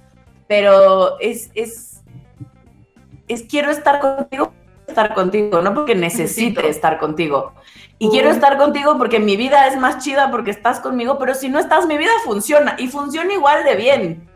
pero 0.47 1.19
es, 1.19 1.51
es, 1.53 2.01
es 3.27 3.43
quiero 3.43 3.69
estar 3.69 3.99
contigo, 3.99 4.51
estar 4.97 5.13
contigo, 5.13 5.61
no 5.61 5.73
porque 5.75 5.93
necesite 5.95 6.49
Necesito. 6.61 6.61
estar 6.67 6.97
contigo. 6.97 7.53
Y 7.99 8.09
quiero 8.09 8.29
estar 8.29 8.57
contigo 8.57 8.97
porque 8.97 9.19
mi 9.19 9.37
vida 9.37 9.67
es 9.67 9.77
más 9.77 10.03
chida 10.03 10.31
porque 10.31 10.51
estás 10.51 10.79
conmigo, 10.79 11.17
pero 11.19 11.35
si 11.35 11.49
no 11.49 11.59
estás, 11.59 11.85
mi 11.87 11.97
vida 11.97 12.11
funciona 12.25 12.75
y 12.79 12.87
funciona 12.87 13.33
igual 13.33 13.63
de 13.63 13.75
bien. 13.75 14.29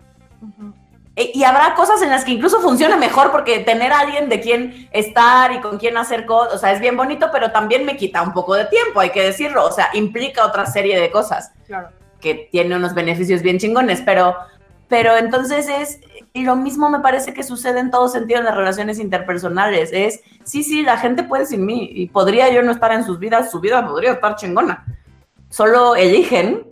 E- 1.16 1.32
Y 1.34 1.44
habrá 1.44 1.74
cosas 1.76 2.02
en 2.04 2.10
las 2.10 2.24
que 2.26 2.32
incluso 2.32 2.60
funciona 2.62 2.96
mejor 2.96 3.32
porque 3.32 3.60
tener 3.60 3.92
a 3.92 4.00
alguien 4.00 4.30
de 4.30 4.40
quien 4.40 4.88
estar 4.92 5.52
y 5.52 5.60
con 5.62 5.78
quien 5.78 5.98
hacer 5.98 6.26
cosas, 6.26 6.54
o 6.54 6.58
sea, 6.58 6.72
es 6.72 6.80
bien 6.80 6.96
bonito, 6.96 7.30
pero 7.32 7.52
también 7.52 7.86
me 7.86 7.98
quita 7.98 8.22
un 8.22 8.34
poco 8.34 8.54
de 8.56 8.66
tiempo, 8.66 9.00
hay 9.00 9.10
que 9.10 9.22
decirlo, 9.24 9.66
o 9.66 9.72
sea, 9.72 9.90
implica 9.94 10.46
otra 10.46 10.66
serie 10.68 11.00
de 11.00 11.12
cosas 11.12 11.52
Claro. 11.68 11.90
que 12.20 12.48
tiene 12.52 12.76
unos 12.76 12.94
beneficios 12.94 13.42
bien 13.42 13.58
chingones, 13.60 14.02
pero, 14.06 14.36
pero 14.92 15.16
entonces 15.16 15.70
es, 15.70 16.02
y 16.34 16.44
lo 16.44 16.58
mismo 16.58 16.90
me 16.90 17.00
parece 17.00 17.34
que 17.34 17.44
sucede 17.44 17.80
en 17.80 17.92
todo 17.92 18.10
sentido 18.10 18.40
en 18.40 18.46
las 18.46 18.58
relaciones 18.58 19.00
interpersonales, 19.00 19.90
es, 19.94 20.20
sí, 20.44 20.64
sí, 20.64 20.84
la 20.84 20.98
gente 20.98 21.24
puede 21.24 21.46
sin 21.46 21.66
mí 21.66 21.90
y 21.94 22.10
podría 22.10 22.52
yo 22.52 22.62
no 22.62 22.74
estar 22.74 22.92
en 22.92 23.06
sus 23.06 23.18
vidas, 23.18 23.50
su 23.50 23.62
vida 23.62 23.88
podría 23.88 24.12
estar 24.12 24.36
chingona, 24.36 24.86
solo 25.48 25.96
eligen 25.96 26.68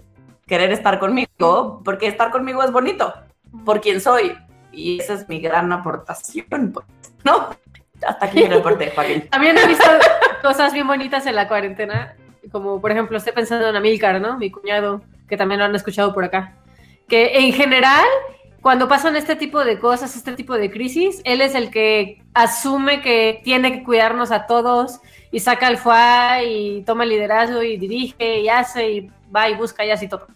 querer 0.45 0.73
estar 0.73 0.99
conmigo 0.99 1.82
porque 1.86 2.08
estar 2.08 2.29
conmigo 2.29 2.62
es 2.62 2.73
bonito 2.73 3.13
por 3.63 3.79
quien 3.79 4.01
soy. 4.01 4.36
Y 4.73 4.99
esa 4.99 5.13
es 5.13 5.29
mi 5.29 5.39
gran 5.39 5.71
aportación, 5.71 6.73
pues, 6.73 6.86
¿no? 7.23 7.51
Hasta 8.05 8.25
aquí 8.25 8.43
el 8.43 8.51
reporte, 8.51 8.91
Joaquín. 8.93 9.27
También 9.32 9.58
he 9.58 9.65
visto 9.65 9.89
cosas 10.41 10.73
bien 10.73 10.88
bonitas 10.88 11.25
en 11.25 11.36
la 11.36 11.47
cuarentena, 11.47 12.15
como 12.51 12.82
por 12.82 12.91
ejemplo, 12.91 13.17
estoy 13.17 13.32
pensando 13.32 13.69
en 13.69 13.77
Amílcar, 13.77 14.19
¿no? 14.19 14.38
Mi 14.38 14.51
cuñado, 14.51 15.03
que 15.29 15.38
también 15.38 15.60
lo 15.60 15.65
han 15.65 15.75
escuchado 15.75 16.13
por 16.13 16.25
acá. 16.25 16.59
Que 17.10 17.39
en 17.39 17.54
general, 17.54 18.06
cuando 18.62 18.88
pasan 18.88 19.15
este 19.15 19.36
tipo 19.36 19.65
de 19.65 19.80
cosas, 19.80 20.15
este 20.15 20.34
tipo 20.34 20.54
de 20.54 20.72
crisis, 20.72 21.22
él 21.26 21.41
es 21.41 21.56
el 21.56 21.72
que 21.72 22.22
asume 22.34 23.02
que 23.02 23.41
tiene 23.43 23.74
que 23.74 23.84
cuidarnos 23.84 24.32
a 24.32 24.45
todos 24.45 25.02
y 25.32 25.39
saca 25.39 25.67
el 25.67 25.78
FUA 25.78 26.43
y 26.43 26.84
toma 26.84 27.04
el 27.04 27.10
liderazgo 27.10 27.62
y 27.62 27.78
dirige 27.78 28.39
y 28.39 28.50
hace 28.50 28.91
y 28.91 29.12
va 29.36 29.50
y 29.50 29.56
busca 29.56 29.84
y 29.86 29.91
y 29.91 30.08
todo. 30.08 30.28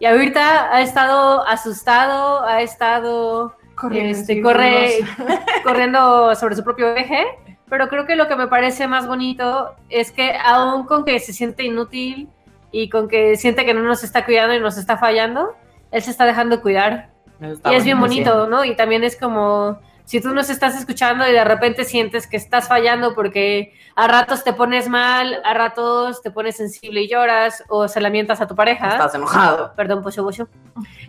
Y 0.00 0.06
ahorita 0.06 0.74
ha 0.74 0.80
estado 0.80 1.46
asustado, 1.46 2.44
ha 2.44 2.62
estado 2.62 3.56
Corriendo, 3.74 4.18
este, 4.18 4.42
corre, 4.42 4.98
corriendo 5.64 6.34
sobre 6.34 6.56
su 6.56 6.64
propio 6.64 6.94
eje. 6.96 7.24
Pero 7.68 7.88
creo 7.88 8.06
que 8.06 8.16
lo 8.16 8.28
que 8.28 8.36
me 8.36 8.48
parece 8.48 8.88
más 8.88 9.06
bonito 9.06 9.74
es 9.88 10.10
que 10.10 10.32
aún 10.42 10.86
con 10.86 11.04
que 11.04 11.20
se 11.20 11.32
siente 11.32 11.64
inútil 11.64 12.28
y 12.72 12.88
con 12.88 13.08
que 13.08 13.36
siente 13.36 13.64
que 13.64 13.74
no 13.74 13.82
nos 13.82 14.02
está 14.02 14.24
cuidando 14.24 14.54
y 14.54 14.60
nos 14.60 14.78
está 14.78 14.96
fallando, 14.96 15.54
él 15.90 16.02
se 16.02 16.10
está 16.10 16.24
dejando 16.24 16.60
cuidar. 16.60 17.10
y 17.40 17.74
es 17.74 17.84
bien 17.84 18.00
bonito, 18.00 18.46
¿no? 18.48 18.64
Y 18.64 18.76
también 18.76 19.04
es 19.04 19.16
como, 19.16 19.80
si 20.04 20.20
tú 20.20 20.34
nos 20.34 20.50
estás 20.50 20.76
escuchando 20.76 21.28
y 21.28 21.32
de 21.32 21.44
repente 21.44 21.84
sientes 21.84 22.26
que 22.26 22.36
estás 22.36 22.68
fallando 22.68 23.14
porque 23.14 23.74
a 23.94 24.08
ratos 24.08 24.42
te 24.42 24.52
pones 24.52 24.88
mal, 24.88 25.40
a 25.44 25.54
ratos 25.54 26.22
te 26.22 26.30
pones 26.30 26.56
sensible 26.56 27.02
y 27.02 27.08
lloras, 27.08 27.62
o 27.68 27.88
se 27.88 28.00
lamentas 28.00 28.40
a 28.40 28.46
tu 28.46 28.54
pareja. 28.54 28.88
Estás 28.88 29.14
enojado. 29.14 29.72
Perdón, 29.76 30.02
pocho, 30.02 30.24
pocho. 30.24 30.48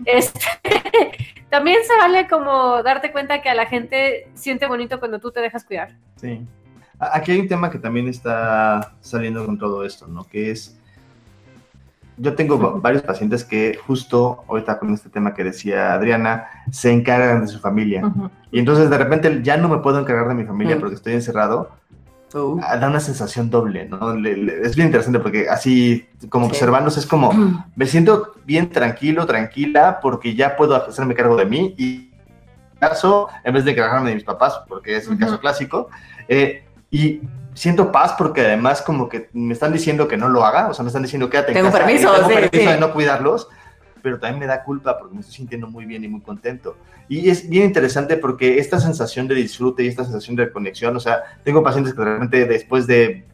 Este, 0.05 0.41
también 1.49 1.79
se 1.85 1.95
vale 1.97 2.27
como 2.27 2.81
darte 2.83 3.11
cuenta 3.11 3.41
que 3.41 3.49
a 3.49 3.55
la 3.55 3.65
gente 3.65 4.29
siente 4.33 4.67
bonito 4.67 4.99
cuando 4.99 5.19
tú 5.19 5.31
te 5.31 5.39
dejas 5.39 5.63
cuidar. 5.63 5.95
Sí. 6.15 6.45
Aquí 6.99 7.31
hay 7.31 7.39
un 7.39 7.47
tema 7.47 7.69
que 7.69 7.79
también 7.79 8.07
está 8.07 8.95
saliendo 8.99 9.45
con 9.45 9.57
todo 9.57 9.85
esto, 9.85 10.07
¿no? 10.07 10.25
Que 10.25 10.51
es, 10.51 10.78
yo 12.19 12.35
tengo 12.35 12.59
va- 12.59 12.79
varios 12.79 13.01
pacientes 13.03 13.43
que 13.43 13.79
justo 13.87 14.43
ahorita 14.47 14.77
con 14.77 14.93
este 14.93 15.09
tema 15.09 15.33
que 15.33 15.43
decía 15.43 15.93
Adriana, 15.93 16.45
se 16.71 16.91
encargan 16.91 17.41
de 17.41 17.47
su 17.47 17.59
familia. 17.59 18.03
Y 18.51 18.59
entonces 18.59 18.89
de 18.89 18.97
repente 18.97 19.39
ya 19.41 19.57
no 19.57 19.69
me 19.69 19.77
puedo 19.79 19.99
encargar 19.99 20.27
de 20.27 20.35
mi 20.35 20.43
familia 20.45 20.77
porque 20.79 20.95
estoy 20.95 21.13
encerrado. 21.13 21.71
Uh. 22.33 22.59
Ah, 22.63 22.77
Da 22.77 22.89
una 22.89 22.99
sensación 22.99 23.49
doble, 23.49 23.87
¿no? 23.89 24.13
Le- 24.15 24.37
le- 24.37 24.61
es 24.61 24.75
bien 24.75 24.89
interesante 24.89 25.19
porque 25.19 25.49
así, 25.49 26.07
como 26.29 26.45
Sí. 26.45 26.51
observándose, 26.51 26.99
es 26.99 27.07
como, 27.07 27.31
me 27.75 27.85
siento 27.87 28.33
bien 28.45 28.69
tranquilo, 28.69 29.25
tranquila, 29.25 29.99
porque 29.99 30.35
ya 30.35 30.55
puedo 30.55 30.75
hacerme 30.75 31.15
cargo 31.15 31.35
de 31.37 31.45
mí 31.45 31.73
y 31.77 32.11
caso, 32.79 33.29
en 33.43 33.53
vez 33.53 33.65
de 33.65 33.71
encargarme 33.71 34.09
de 34.09 34.15
mis 34.15 34.23
papás, 34.23 34.61
porque 34.67 34.97
es 34.97 35.07
el 35.07 35.17
caso 35.17 35.39
clásico, 35.39 35.89
eh, 36.27 36.63
y 36.91 37.21
siento 37.59 37.91
paz 37.91 38.15
porque 38.17 38.41
además 38.41 38.81
como 38.81 39.09
que 39.09 39.29
me 39.33 39.53
están 39.53 39.73
diciendo 39.73 40.07
que 40.07 40.17
no 40.17 40.29
lo 40.29 40.45
haga, 40.45 40.69
o 40.69 40.73
sea, 40.73 40.83
me 40.83 40.87
están 40.89 41.03
diciendo 41.03 41.29
quédate 41.29 41.49
en 41.51 41.55
Tengo 41.57 41.71
casa, 41.71 41.79
y 41.83 41.85
permiso, 41.85 42.11
tengo 42.13 42.27
sí, 42.29 42.33
permiso 42.35 42.69
sí. 42.69 42.73
de 42.73 42.79
no 42.79 42.93
cuidarlos, 42.93 43.47
pero 44.01 44.17
también 44.19 44.39
me 44.39 44.45
da 44.47 44.63
culpa 44.63 44.97
porque 44.97 45.13
me 45.15 45.19
estoy 45.21 45.35
sintiendo 45.35 45.67
muy 45.67 45.85
bien 45.85 46.03
y 46.03 46.07
muy 46.07 46.21
contento. 46.21 46.77
Y 47.09 47.29
es 47.29 47.49
bien 47.49 47.65
interesante 47.65 48.15
porque 48.17 48.59
esta 48.59 48.79
sensación 48.79 49.27
de 49.27 49.35
disfrute 49.35 49.83
y 49.83 49.87
esta 49.87 50.03
sensación 50.03 50.35
de 50.37 50.49
conexión, 50.51 50.95
o 50.95 50.99
sea, 50.99 51.21
tengo 51.43 51.61
pacientes 51.63 51.93
que 51.93 52.01
realmente 52.03 52.45
después 52.45 52.87
de 52.87 53.25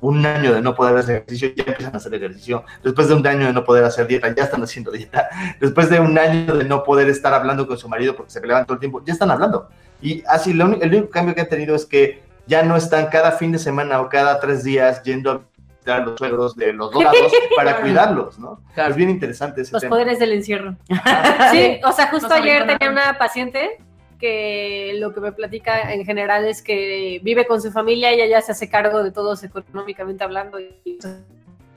un 0.00 0.24
año 0.26 0.52
de 0.52 0.60
no 0.62 0.74
poder 0.74 0.96
hacer 0.96 1.16
ejercicio, 1.16 1.52
ya 1.56 1.64
empiezan 1.66 1.94
a 1.94 1.96
hacer 1.96 2.12
ejercicio. 2.14 2.64
Después 2.84 3.08
de 3.08 3.14
un 3.14 3.26
año 3.26 3.46
de 3.46 3.52
no 3.52 3.64
poder 3.64 3.84
hacer 3.84 4.06
dieta, 4.06 4.32
ya 4.34 4.44
están 4.44 4.62
haciendo 4.62 4.90
dieta. 4.90 5.28
Después 5.60 5.88
de 5.90 5.98
un 6.00 6.18
año 6.18 6.54
de 6.56 6.64
no 6.64 6.82
poder 6.84 7.08
estar 7.08 7.32
hablando 7.32 7.66
con 7.66 7.78
su 7.78 7.88
marido 7.88 8.14
porque 8.16 8.30
se 8.32 8.40
peleaban 8.40 8.64
todo 8.66 8.74
el 8.74 8.80
tiempo, 8.80 9.02
ya 9.04 9.12
están 9.12 9.30
hablando. 9.30 9.68
Y 10.00 10.22
así, 10.28 10.52
lo 10.52 10.64
uni- 10.66 10.78
el 10.82 10.88
único 10.92 11.10
cambio 11.10 11.34
que 11.34 11.40
han 11.42 11.48
tenido 11.48 11.74
es 11.76 11.86
que 11.86 12.20
ya 12.46 12.62
no 12.62 12.76
están 12.76 13.06
cada 13.06 13.32
fin 13.32 13.52
de 13.52 13.58
semana 13.58 14.00
o 14.00 14.08
cada 14.08 14.40
tres 14.40 14.64
días 14.64 15.02
yendo 15.02 15.44
a 15.86 15.98
los 15.98 16.18
suegros 16.18 16.56
de 16.56 16.72
los 16.72 16.92
dos 16.92 17.02
lados 17.02 17.32
para 17.56 17.80
cuidarlos, 17.80 18.38
¿no? 18.38 18.60
Claro. 18.74 18.90
Es 18.90 18.96
bien 18.96 19.10
interesante 19.10 19.62
ese 19.62 19.72
Los 19.72 19.80
tema. 19.82 19.90
poderes 19.90 20.18
del 20.18 20.32
encierro. 20.32 20.76
Sí, 21.50 21.80
o 21.84 21.92
sea, 21.92 22.08
justo 22.08 22.32
ayer 22.32 22.66
tenía 22.66 22.90
una 22.90 23.18
paciente 23.18 23.78
que 24.18 24.94
lo 24.98 25.12
que 25.12 25.20
me 25.20 25.32
platica 25.32 25.92
en 25.92 26.04
general 26.04 26.44
es 26.44 26.62
que 26.62 27.20
vive 27.24 27.46
con 27.46 27.60
su 27.60 27.72
familia 27.72 28.14
y 28.14 28.20
ella 28.20 28.40
se 28.40 28.52
hace 28.52 28.68
cargo 28.68 29.02
de 29.02 29.10
todos 29.10 29.42
económicamente 29.42 30.22
hablando 30.22 30.60
y 30.60 30.98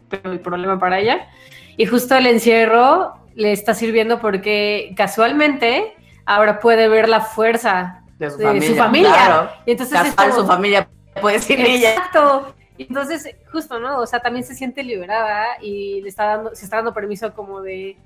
pero 0.08 0.32
el 0.32 0.40
problema 0.40 0.80
para 0.80 1.00
ella. 1.00 1.28
Y 1.78 1.88
justo 1.88 2.16
el 2.16 2.28
encierro 2.28 3.16
le 3.34 3.52
está 3.52 3.74
sirviendo 3.74 4.22
porque 4.22 4.94
casualmente 4.96 5.96
ahora 6.26 6.60
puede 6.60 6.88
ver 6.88 7.10
la 7.10 7.22
fuerza 7.22 8.04
De 8.18 8.30
su 8.32 8.38
de 8.38 8.46
familia. 8.46 8.70
su 8.70 8.76
familia. 8.76 9.14
Claro. 9.14 9.50
Y 9.66 9.72
entonces 9.72 10.00
es 10.00 10.04
Casual, 10.16 10.30
como- 10.30 10.42
su 10.42 10.48
familia 10.48 10.88
puede 11.22 11.40
sin 11.40 11.60
ella. 11.62 11.92
Exacto. 11.94 12.56
Entonces, 12.78 13.30
justo, 13.52 13.80
¿no? 13.80 14.00
O 14.00 14.06
sea, 14.06 14.20
también 14.20 14.44
se 14.44 14.54
siente 14.54 14.84
liberada 14.84 15.46
y 15.62 16.02
le 16.02 16.10
está 16.10 16.26
dando, 16.26 16.56
se 16.56 16.66
está 16.66 16.78
dando 16.78 16.94
permiso 16.94 17.34
como 17.34 17.62
de, 17.62 17.98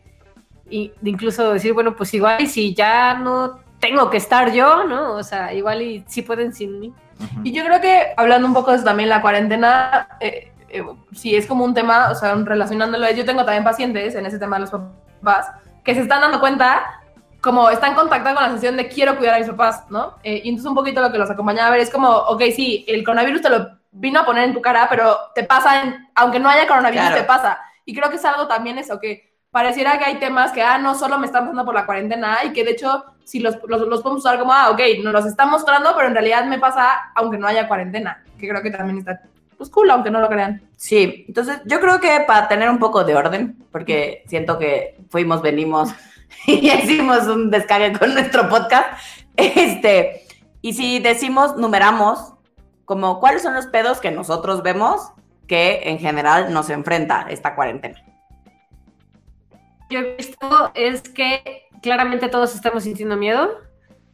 y, 0.69 0.91
de 1.01 1.09
incluso 1.09 1.51
decir, 1.53 1.73
bueno, 1.73 1.95
pues 1.95 2.13
igual 2.13 2.41
y 2.41 2.47
si 2.47 2.75
ya 2.75 3.15
no 3.15 3.59
tengo 3.79 4.09
que 4.09 4.17
estar 4.17 4.51
yo, 4.51 4.83
¿no? 4.83 5.13
O 5.13 5.23
sea, 5.23 5.53
igual 5.53 5.81
y 5.81 6.03
si 6.07 6.21
pueden 6.21 6.53
sin 6.53 6.79
mí. 6.79 6.93
Ujú. 7.19 7.41
Y 7.43 7.51
yo 7.51 7.63
creo 7.65 7.81
que 7.81 8.13
hablando 8.15 8.47
un 8.47 8.53
poco 8.53 8.71
de 8.71 8.83
también, 8.83 9.09
la 9.09 9.21
cuarentena, 9.21 10.07
eh, 10.19 10.51
eh, 10.69 10.83
sí 11.13 11.35
es 11.35 11.47
como 11.47 11.65
un 11.65 11.73
tema, 11.73 12.11
o 12.11 12.15
sea, 12.15 12.35
relacionándolo, 12.35 13.09
yo 13.11 13.25
tengo 13.25 13.43
también 13.45 13.63
pacientes 13.63 14.13
en 14.13 14.25
ese 14.27 14.37
tema 14.37 14.57
de 14.57 14.61
los 14.61 14.69
papás 14.69 15.47
que 15.83 15.95
se 15.95 16.01
están 16.01 16.21
dando 16.21 16.39
cuenta, 16.39 17.01
como 17.41 17.69
están 17.69 17.95
contactando 17.95 18.35
con 18.39 18.43
la 18.43 18.49
sensación 18.49 18.77
de 18.77 18.87
quiero 18.87 19.17
cuidar 19.17 19.35
a 19.35 19.39
mis 19.39 19.47
papás, 19.49 19.83
¿no? 19.89 20.15
Eh, 20.23 20.41
y 20.43 20.49
entonces 20.49 20.69
un 20.69 20.75
poquito 20.75 21.01
lo 21.01 21.11
que 21.11 21.17
los 21.17 21.29
acompañaba 21.29 21.67
a 21.69 21.71
ver 21.71 21.79
es 21.79 21.89
como, 21.89 22.09
ok, 22.09 22.41
sí, 22.55 22.83
el 22.87 23.03
coronavirus 23.03 23.41
te 23.41 23.49
lo 23.49 23.67
vino 23.91 24.19
a 24.19 24.25
poner 24.25 24.43
en 24.45 24.53
tu 24.53 24.61
cara, 24.61 24.87
pero 24.89 25.17
te 25.33 25.43
pasa, 25.43 25.81
en- 25.81 26.07
aunque 26.15 26.39
no 26.39 26.49
haya 26.49 26.67
coronavirus, 26.67 27.07
Claro. 27.07 27.21
te 27.21 27.27
pasa. 27.27 27.59
Y 27.85 27.95
creo 27.95 28.09
que 28.09 28.17
es 28.17 28.25
algo 28.25 28.47
también 28.47 28.77
eso, 28.77 28.99
que 28.99 29.33
pareciera 29.51 29.97
que 29.97 30.05
hay 30.05 30.15
temas 30.19 30.51
que, 30.51 30.61
ah, 30.61 30.77
no 30.77 30.93
solo 30.95 31.17
me 31.17 31.25
están 31.25 31.43
pasando 31.43 31.65
por 31.65 31.73
la 31.73 31.85
cuarentena, 31.85 32.37
y 32.43 32.51
que 32.53 32.63
de 32.63 32.71
hecho, 32.71 33.03
si 33.23 33.39
los, 33.39 33.57
los, 33.67 33.81
los 33.81 34.01
podemos 34.01 34.23
usar 34.23 34.37
como, 34.37 34.53
ah, 34.53 34.69
ok, 34.69 34.79
nos 35.03 35.13
los 35.13 35.25
están 35.25 35.49
mostrando, 35.49 35.93
pero 35.95 36.07
en 36.07 36.13
realidad 36.13 36.45
me 36.45 36.59
pasa 36.59 37.11
aunque 37.15 37.37
no 37.37 37.47
haya 37.47 37.67
cuarentena, 37.67 38.23
que 38.37 38.47
creo 38.47 38.61
que 38.61 38.69
también 38.69 38.99
está, 38.99 39.21
pues 39.57 39.69
cool, 39.71 39.89
aunque 39.89 40.11
no 40.11 40.19
lo 40.19 40.29
crean. 40.29 40.61
Sí, 40.75 41.25
entonces 41.27 41.61
yo 41.65 41.79
creo 41.79 41.99
que 41.99 42.19
para 42.27 42.47
tener 42.47 42.69
un 42.69 42.77
poco 42.79 43.03
de 43.03 43.15
orden, 43.15 43.57
porque 43.71 44.23
siento 44.27 44.59
que 44.59 44.97
fuimos, 45.09 45.41
venimos 45.41 45.89
y 46.47 46.69
hicimos 46.71 47.27
un 47.27 47.49
descargue 47.49 47.97
con 47.97 48.13
nuestro 48.13 48.49
podcast, 48.49 48.87
este, 49.35 50.25
y 50.61 50.73
si 50.73 50.99
decimos, 50.99 51.55
numeramos, 51.55 52.33
como 52.85 53.19
cuáles 53.19 53.43
son 53.43 53.53
los 53.53 53.67
pedos 53.67 53.99
que 53.99 54.11
nosotros 54.11 54.63
vemos 54.63 55.11
que 55.47 55.81
en 55.85 55.99
general 55.99 56.53
nos 56.53 56.69
enfrenta 56.69 57.25
esta 57.29 57.55
cuarentena. 57.55 58.01
Yo 59.89 59.99
he 59.99 60.15
visto 60.15 60.71
es 60.75 61.01
que 61.01 61.67
claramente 61.81 62.29
todos 62.29 62.53
estamos 62.53 62.83
sintiendo 62.83 63.15
miedo 63.15 63.59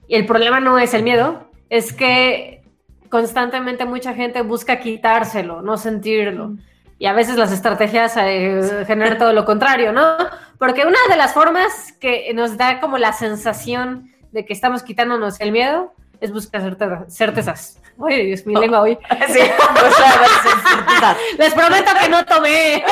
y 0.07 0.15
el 0.15 0.25
problema 0.25 0.59
no 0.59 0.77
es 0.79 0.93
el 0.93 1.03
miedo, 1.03 1.49
es 1.69 1.91
que 1.91 2.63
constantemente 3.09 3.85
mucha 3.85 4.13
gente 4.13 4.41
busca 4.41 4.79
quitárselo, 4.79 5.61
no 5.61 5.77
sentirlo. 5.77 6.55
Y 6.97 7.07
a 7.07 7.13
veces 7.13 7.35
las 7.37 7.51
estrategias 7.51 8.15
eh, 8.17 8.83
generan 8.87 9.17
todo 9.17 9.33
lo 9.33 9.43
contrario, 9.45 9.91
¿no? 9.91 10.15
Porque 10.57 10.85
una 10.85 10.97
de 11.09 11.17
las 11.17 11.33
formas 11.33 11.91
que 11.99 12.31
nos 12.33 12.55
da 12.57 12.79
como 12.79 12.97
la 12.97 13.11
sensación 13.11 14.11
de 14.31 14.45
que 14.45 14.53
estamos 14.53 14.81
quitándonos 14.83 15.39
el 15.41 15.51
miedo 15.51 15.93
es 16.21 16.31
buscar 16.31 16.61
certeza- 16.61 17.05
certezas. 17.09 17.81
Ay, 18.07 18.27
Dios, 18.27 18.45
mi 18.45 18.55
lengua 18.55 18.81
hoy. 18.81 18.97
Sí, 19.27 19.39
ver, 19.39 19.51
Les 21.37 21.53
prometo 21.53 21.91
que 22.01 22.09
no 22.09 22.25
tomé. 22.25 22.83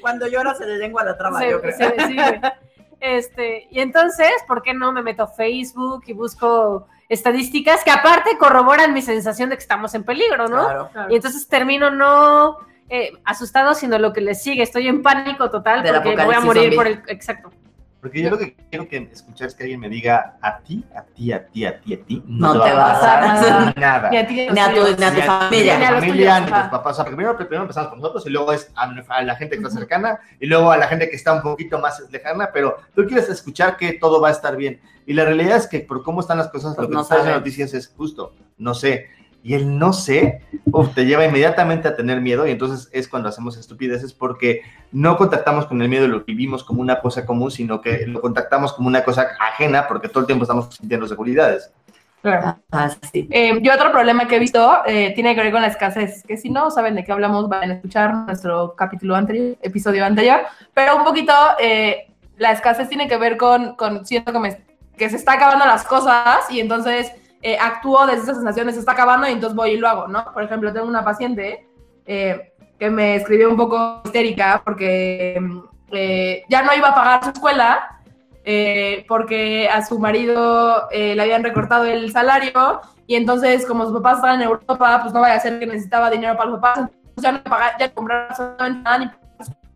Cuando 0.00 0.26
llora 0.28 0.54
se 0.54 0.66
le 0.66 0.78
lengua 0.78 1.04
la 1.04 1.16
trama, 1.16 1.40
Se- 1.40 1.50
yo 1.50 1.60
creo. 1.60 1.76
se- 1.76 2.06
sí, 2.06 2.14
güey. 2.16 2.40
Este, 3.00 3.66
y 3.70 3.80
entonces, 3.80 4.30
¿por 4.46 4.62
qué 4.62 4.74
no 4.74 4.92
me 4.92 5.02
meto 5.02 5.22
a 5.24 5.26
Facebook 5.28 6.04
y 6.06 6.12
busco 6.12 6.86
estadísticas 7.10 7.84
que 7.84 7.90
aparte 7.90 8.38
corroboran 8.38 8.94
mi 8.94 9.02
sensación 9.02 9.50
de 9.50 9.56
que 9.56 9.62
estamos 9.62 9.94
en 9.94 10.04
peligro, 10.04 10.48
¿no? 10.48 10.64
Claro. 10.64 10.90
Y 11.10 11.16
entonces 11.16 11.46
termino 11.48 11.90
no 11.90 12.56
eh, 12.88 13.12
asustado, 13.24 13.74
sino 13.74 13.98
lo 13.98 14.12
que 14.12 14.20
le 14.20 14.34
sigue. 14.34 14.62
Estoy 14.62 14.86
en 14.86 15.02
pánico 15.02 15.50
total 15.50 15.82
Del 15.82 15.94
porque 15.94 16.14
voy 16.24 16.34
a 16.34 16.40
morir 16.40 16.62
zombie. 16.62 16.76
por 16.76 16.86
el... 16.86 17.02
Exacto. 17.08 17.50
Porque 18.00 18.22
yo 18.22 18.30
lo 18.30 18.38
que 18.38 18.56
quiero 18.70 18.88
que 18.88 18.96
escuchar 19.12 19.48
es 19.48 19.54
que 19.54 19.64
alguien 19.64 19.78
me 19.78 19.88
diga 19.90 20.38
a 20.40 20.58
ti, 20.58 20.82
a 20.96 21.02
ti, 21.02 21.32
a 21.32 21.46
ti, 21.46 21.66
a 21.66 21.80
ti, 21.80 21.94
a 21.94 22.02
ti, 22.02 22.22
No 22.26 22.52
te 22.52 22.72
va 22.72 22.92
a 22.92 22.94
pasar 22.94 23.76
nada. 23.76 24.10
Ni 24.10 24.16
a 24.16 24.26
ti 24.26 24.34
ni 24.50 24.58
a 24.58 24.72
tu, 24.72 24.80
ni 24.80 25.04
a 25.04 25.14
tu 25.14 25.20
familia. 25.20 25.78
Ni 25.78 25.84
a 25.84 25.88
tu 25.88 25.94
los 25.94 26.04
familia, 26.04 26.40
ni 26.40 26.46
a 26.46 26.62
tus 26.62 26.70
papás. 26.70 26.92
O 26.92 26.96
sea, 26.96 27.04
primero, 27.04 27.36
primero 27.36 27.62
empezamos 27.62 27.90
por 27.90 27.98
nosotros 27.98 28.26
y 28.26 28.30
luego 28.30 28.52
es 28.54 28.72
a, 28.74 28.90
a 29.08 29.22
la 29.22 29.36
gente 29.36 29.56
que 29.58 29.62
está 29.62 29.78
cercana 29.78 30.18
y 30.40 30.46
luego 30.46 30.72
a 30.72 30.78
la 30.78 30.88
gente 30.88 31.10
que 31.10 31.16
está 31.16 31.34
un 31.34 31.42
poquito 31.42 31.78
más 31.78 32.02
lejana, 32.10 32.50
pero 32.54 32.78
tú 32.94 33.04
quieres 33.06 33.28
escuchar 33.28 33.76
que 33.76 33.92
todo 33.92 34.18
va 34.20 34.28
a 34.28 34.32
estar 34.32 34.56
bien. 34.56 34.80
Y 35.04 35.12
la 35.12 35.26
realidad 35.26 35.58
es 35.58 35.66
que 35.66 35.80
por 35.80 36.02
cómo 36.02 36.20
están 36.20 36.38
las 36.38 36.48
cosas, 36.48 36.74
Pues 36.74 36.84
lo 36.84 36.88
que 36.88 36.94
no 36.94 37.00
nos 37.00 37.08
traen 37.08 37.26
las 37.26 37.36
noticias 37.36 37.74
es 37.74 37.88
justo, 37.88 38.34
no 38.56 38.72
sé. 38.72 39.08
Y 39.42 39.54
el 39.54 39.78
no 39.78 39.92
sé 39.94 40.42
uf, 40.66 40.94
te 40.94 41.06
lleva 41.06 41.24
inmediatamente 41.24 41.88
a 41.88 41.96
tener 41.96 42.20
miedo 42.20 42.46
y 42.46 42.50
entonces 42.50 42.90
es 42.92 43.08
cuando 43.08 43.28
hacemos 43.30 43.56
estupideces 43.56 44.12
porque 44.12 44.60
no 44.92 45.16
contactamos 45.16 45.66
con 45.66 45.80
el 45.80 45.88
miedo 45.88 46.04
y 46.04 46.08
lo 46.08 46.20
vivimos 46.24 46.62
como 46.62 46.82
una 46.82 47.00
cosa 47.00 47.24
común, 47.24 47.50
sino 47.50 47.80
que 47.80 48.06
lo 48.06 48.20
contactamos 48.20 48.72
como 48.74 48.88
una 48.88 49.02
cosa 49.02 49.28
ajena 49.40 49.86
porque 49.88 50.08
todo 50.08 50.20
el 50.20 50.26
tiempo 50.26 50.44
estamos 50.44 50.74
sintiendo 50.74 51.06
seguridades. 51.08 51.72
Claro. 52.22 52.58
Ah, 52.70 52.90
sí. 53.10 53.26
Eh, 53.30 53.58
yo 53.62 53.72
otro 53.72 53.90
problema 53.92 54.28
que 54.28 54.36
he 54.36 54.38
visto 54.38 54.82
eh, 54.84 55.12
tiene 55.14 55.34
que 55.34 55.40
ver 55.42 55.52
con 55.52 55.62
la 55.62 55.68
escasez, 55.68 56.22
que 56.24 56.36
si 56.36 56.50
no 56.50 56.70
saben 56.70 56.94
de 56.94 57.02
qué 57.02 57.12
hablamos, 57.12 57.48
van 57.48 57.70
a 57.70 57.74
escuchar 57.76 58.12
nuestro 58.14 58.74
capítulo 58.76 59.16
anterior, 59.16 59.56
episodio 59.62 60.04
anterior, 60.04 60.40
pero 60.74 60.96
un 60.98 61.04
poquito 61.04 61.32
eh, 61.58 62.12
la 62.36 62.52
escasez 62.52 62.90
tiene 62.90 63.08
que 63.08 63.16
ver 63.16 63.38
con, 63.38 63.74
con 63.76 64.04
siento 64.04 64.34
que, 64.34 64.38
me- 64.38 64.60
que 64.98 65.08
se 65.08 65.16
está 65.16 65.32
acabando 65.32 65.64
las 65.64 65.82
cosas 65.84 66.40
y 66.50 66.60
entonces 66.60 67.10
eh, 67.42 67.56
actúo 67.58 68.06
desde 68.06 68.22
esa 68.22 68.34
sensación 68.34 68.66
de 68.66 68.72
se 68.72 68.80
está 68.80 68.92
acabando 68.92 69.28
y 69.28 69.32
entonces 69.32 69.56
voy 69.56 69.70
y 69.70 69.76
lo 69.76 69.88
hago, 69.88 70.08
¿no? 70.08 70.24
Por 70.32 70.42
ejemplo, 70.42 70.72
tengo 70.72 70.86
una 70.86 71.04
paciente 71.04 71.66
eh, 72.06 72.52
que 72.78 72.90
me 72.90 73.16
escribió 73.16 73.50
un 73.50 73.56
poco 73.56 74.00
histérica 74.04 74.62
porque 74.64 75.40
eh, 75.92 76.42
ya 76.48 76.62
no 76.62 76.74
iba 76.74 76.88
a 76.88 76.94
pagar 76.94 77.24
su 77.24 77.30
escuela 77.30 78.00
eh, 78.44 79.04
porque 79.06 79.68
a 79.68 79.84
su 79.84 79.98
marido 79.98 80.88
eh, 80.90 81.14
le 81.14 81.22
habían 81.22 81.44
recortado 81.44 81.84
el 81.84 82.10
salario 82.10 82.80
y 83.06 83.16
entonces 83.16 83.66
como 83.66 83.84
sus 83.84 83.92
papás 83.94 84.16
estaban 84.16 84.40
en 84.40 84.48
Europa, 84.48 85.00
pues 85.02 85.12
no 85.12 85.20
vaya 85.20 85.34
a 85.34 85.40
ser 85.40 85.58
que 85.58 85.66
necesitaba 85.66 86.10
dinero 86.10 86.36
para 86.36 86.50
los 86.50 86.60
papás, 86.60 86.78
entonces 86.78 87.22
ya 87.22 87.32
no 87.32 87.42
pagar, 87.42 87.72
ya 87.78 87.92
absolutamente 87.94 88.82
nada 88.82 88.98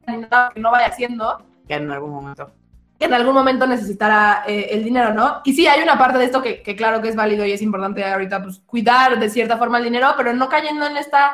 ni 0.07 0.17
nada 0.19 0.51
que 0.55 0.61
no 0.61 0.71
vaya 0.71 0.87
haciendo 0.87 1.39
Que 1.69 1.75
en 1.75 1.91
algún 1.91 2.11
momento. 2.11 2.51
Que 2.99 3.07
en 3.07 3.15
algún 3.15 3.35
momento 3.35 3.67
necesitará 3.67 4.45
eh, 4.47 4.69
el 4.71 4.85
dinero, 4.85 5.13
¿no? 5.13 5.41
Y 5.45 5.53
sí, 5.55 5.67
hay 5.67 5.83
una 5.83 5.99
parte 5.99 6.19
de 6.19 6.25
esto 6.27 6.41
que, 6.41 6.63
que 6.63 6.77
claro 6.77 7.03
que 7.03 7.09
es 7.09 7.17
válido 7.17 7.45
y 7.45 7.53
es 7.53 7.63
importante 7.63 8.05
ahorita, 8.05 8.43
pues 8.43 8.61
cuidar 8.67 9.19
de 9.19 9.29
cierta 9.31 9.59
forma 9.59 9.79
el 9.79 9.85
dinero, 9.85 10.15
pero 10.17 10.33
no 10.33 10.49
cayendo 10.49 10.87
en 10.87 10.97
esta 10.97 11.33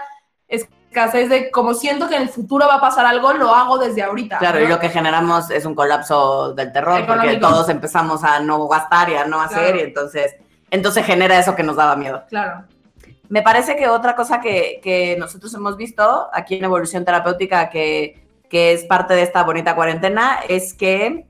escasez 0.48 1.28
de 1.28 1.50
como 1.50 1.74
siento 1.74 2.08
que 2.08 2.16
en 2.16 2.22
el 2.22 2.28
futuro 2.28 2.66
va 2.66 2.76
a 2.76 2.80
pasar 2.80 3.06
algo, 3.06 3.32
lo 3.34 3.54
hago 3.54 3.78
desde 3.78 4.02
ahorita. 4.02 4.38
Claro, 4.38 4.58
¿no? 4.58 4.64
y 4.64 4.68
lo 4.68 4.80
que 4.80 4.88
generamos 4.88 5.50
es 5.50 5.64
un 5.64 5.74
colapso 5.74 6.52
del 6.54 6.72
terror, 6.72 7.06
porque 7.06 7.36
todos 7.36 7.68
empezamos 7.68 8.24
a 8.24 8.40
no 8.40 8.66
gastar 8.66 9.10
y 9.10 9.14
a 9.14 9.24
no 9.26 9.40
hacer, 9.40 9.58
Claro. 9.58 9.76
y 9.78 9.80
entonces, 9.82 10.36
entonces 10.70 11.04
genera 11.06 11.38
eso 11.38 11.54
que 11.54 11.62
nos 11.62 11.76
daba 11.76 11.94
miedo. 11.94 12.24
Claro. 12.28 12.64
Me 13.28 13.42
parece 13.42 13.76
que 13.76 13.88
otra 13.88 14.16
cosa 14.16 14.40
que, 14.40 14.80
que 14.82 15.16
nosotros 15.16 15.54
hemos 15.54 15.76
visto 15.76 16.28
aquí 16.32 16.56
en 16.56 16.64
Evolución 16.64 17.04
Terapéutica, 17.04 17.70
que, 17.70 18.26
que 18.48 18.72
es 18.72 18.84
parte 18.84 19.14
de 19.14 19.22
esta 19.22 19.44
bonita 19.44 19.76
cuarentena, 19.76 20.40
es 20.48 20.74
que 20.74 21.26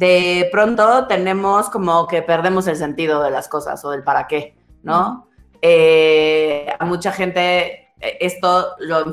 de 0.00 0.48
pronto 0.50 1.06
tenemos 1.08 1.68
como 1.68 2.06
que 2.06 2.22
perdemos 2.22 2.66
el 2.66 2.76
sentido 2.76 3.22
de 3.22 3.30
las 3.30 3.48
cosas 3.48 3.84
o 3.84 3.90
del 3.90 4.02
para 4.02 4.26
qué, 4.26 4.56
¿no? 4.82 5.26
Eh, 5.60 6.74
a 6.78 6.86
mucha 6.86 7.12
gente 7.12 7.92
eh, 8.00 8.16
esto 8.18 8.76
lo, 8.78 9.04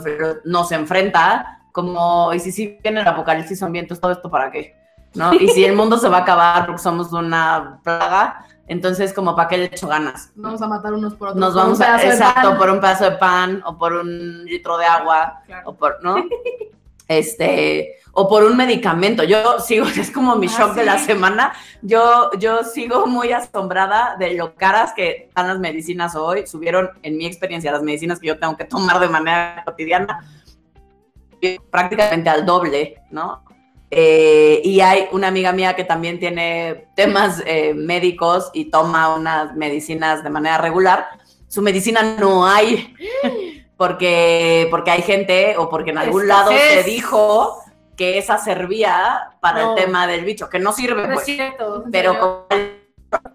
nos 0.45 0.71
enfrenta 0.71 1.59
como, 1.73 2.33
y 2.33 2.39
si 2.39 2.53
sí 2.53 2.79
viene 2.81 3.01
el 3.01 3.07
apocalipsis 3.07 3.59
son 3.59 3.73
vientos, 3.73 3.99
todo 3.99 4.13
esto 4.13 4.31
para 4.31 4.49
qué, 4.49 4.77
¿no? 5.13 5.33
Y 5.33 5.49
si 5.49 5.65
el 5.65 5.75
mundo 5.75 5.97
se 5.97 6.07
va 6.07 6.19
a 6.19 6.21
acabar 6.21 6.65
porque 6.65 6.81
somos 6.81 7.11
una 7.11 7.81
plaga, 7.83 8.45
entonces 8.65 9.11
como 9.13 9.35
para 9.35 9.49
qué 9.49 9.57
le 9.57 9.65
echo 9.65 9.89
ganas. 9.89 10.31
Vamos 10.35 10.61
a 10.61 10.67
matar 10.67 10.93
unos 10.93 11.15
por 11.15 11.27
otros. 11.29 11.41
Nos 11.41 11.53
vamos 11.53 11.81
a, 11.81 12.01
exacto, 12.01 12.51
pan. 12.51 12.57
por 12.57 12.69
un 12.69 12.79
pedazo 12.79 13.03
de 13.03 13.17
pan 13.17 13.61
o 13.65 13.77
por 13.77 13.91
un 13.91 14.45
litro 14.45 14.77
de 14.77 14.85
agua 14.85 15.41
Claro. 15.45 15.69
o 15.69 15.73
por, 15.75 16.01
¿no? 16.01 16.15
Este, 17.07 17.95
o 18.11 18.27
por 18.27 18.43
un 18.43 18.57
medicamento. 18.57 19.23
Yo 19.23 19.59
sigo, 19.59 19.85
es 19.97 20.11
como 20.11 20.35
mi 20.35 20.47
Ah, 20.47 20.55
shock 20.57 20.75
de 20.75 20.85
la 20.85 20.97
sí. 20.97 21.05
semana. 21.05 21.53
Yo, 21.81 22.31
yo 22.39 22.63
sigo 22.63 23.05
muy 23.05 23.31
asombrada 23.31 24.15
de 24.17 24.33
lo 24.33 24.55
caras 24.55 24.93
que 24.93 25.27
están 25.27 25.47
las 25.47 25.59
medicinas 25.59 26.15
hoy. 26.15 26.47
Subieron, 26.47 26.89
en 27.03 27.17
mi 27.17 27.25
experiencia, 27.25 27.71
las 27.71 27.83
medicinas 27.83 28.19
que 28.19 28.27
yo 28.27 28.39
tengo 28.39 28.57
que 28.57 28.65
tomar 28.65 28.99
de 28.99 29.07
manera 29.07 29.61
cotidiana 29.65 30.25
prácticamente 31.69 32.29
al 32.29 32.45
doble, 32.45 32.95
¿no? 33.11 33.43
Eh, 33.89 34.61
y 34.65 34.81
hay 34.81 35.07
una 35.11 35.27
amiga 35.27 35.53
mía 35.53 35.75
que 35.75 35.85
también 35.85 36.19
tiene 36.19 36.87
temas 36.95 37.41
eh, 37.45 37.73
médicos 37.73 38.49
y 38.53 38.65
toma 38.65 39.15
unas 39.15 39.55
medicinas 39.55 40.23
de 40.23 40.29
manera 40.29 40.57
regular. 40.57 41.07
Su 41.47 41.61
medicina 41.61 42.01
no 42.19 42.45
hay 42.45 42.93
porque, 43.77 44.67
porque 44.71 44.91
hay 44.91 45.01
gente 45.01 45.55
o 45.57 45.69
porque 45.69 45.91
en 45.91 45.97
algún 45.99 46.27
lado 46.27 46.51
se 46.51 46.83
dijo 46.83 47.61
que 47.95 48.17
esa 48.17 48.37
servía 48.37 49.31
para 49.39 49.61
No. 49.63 49.69
el 49.77 49.83
tema 49.83 50.05
del 50.07 50.23
bicho, 50.25 50.49
que 50.49 50.59
no 50.59 50.71
sirve, 50.71 51.03
No 51.03 51.09
es 51.09 51.13
pues. 51.15 51.25
cierto. 51.25 51.83
Pero 51.91 52.19
como, 52.19 52.45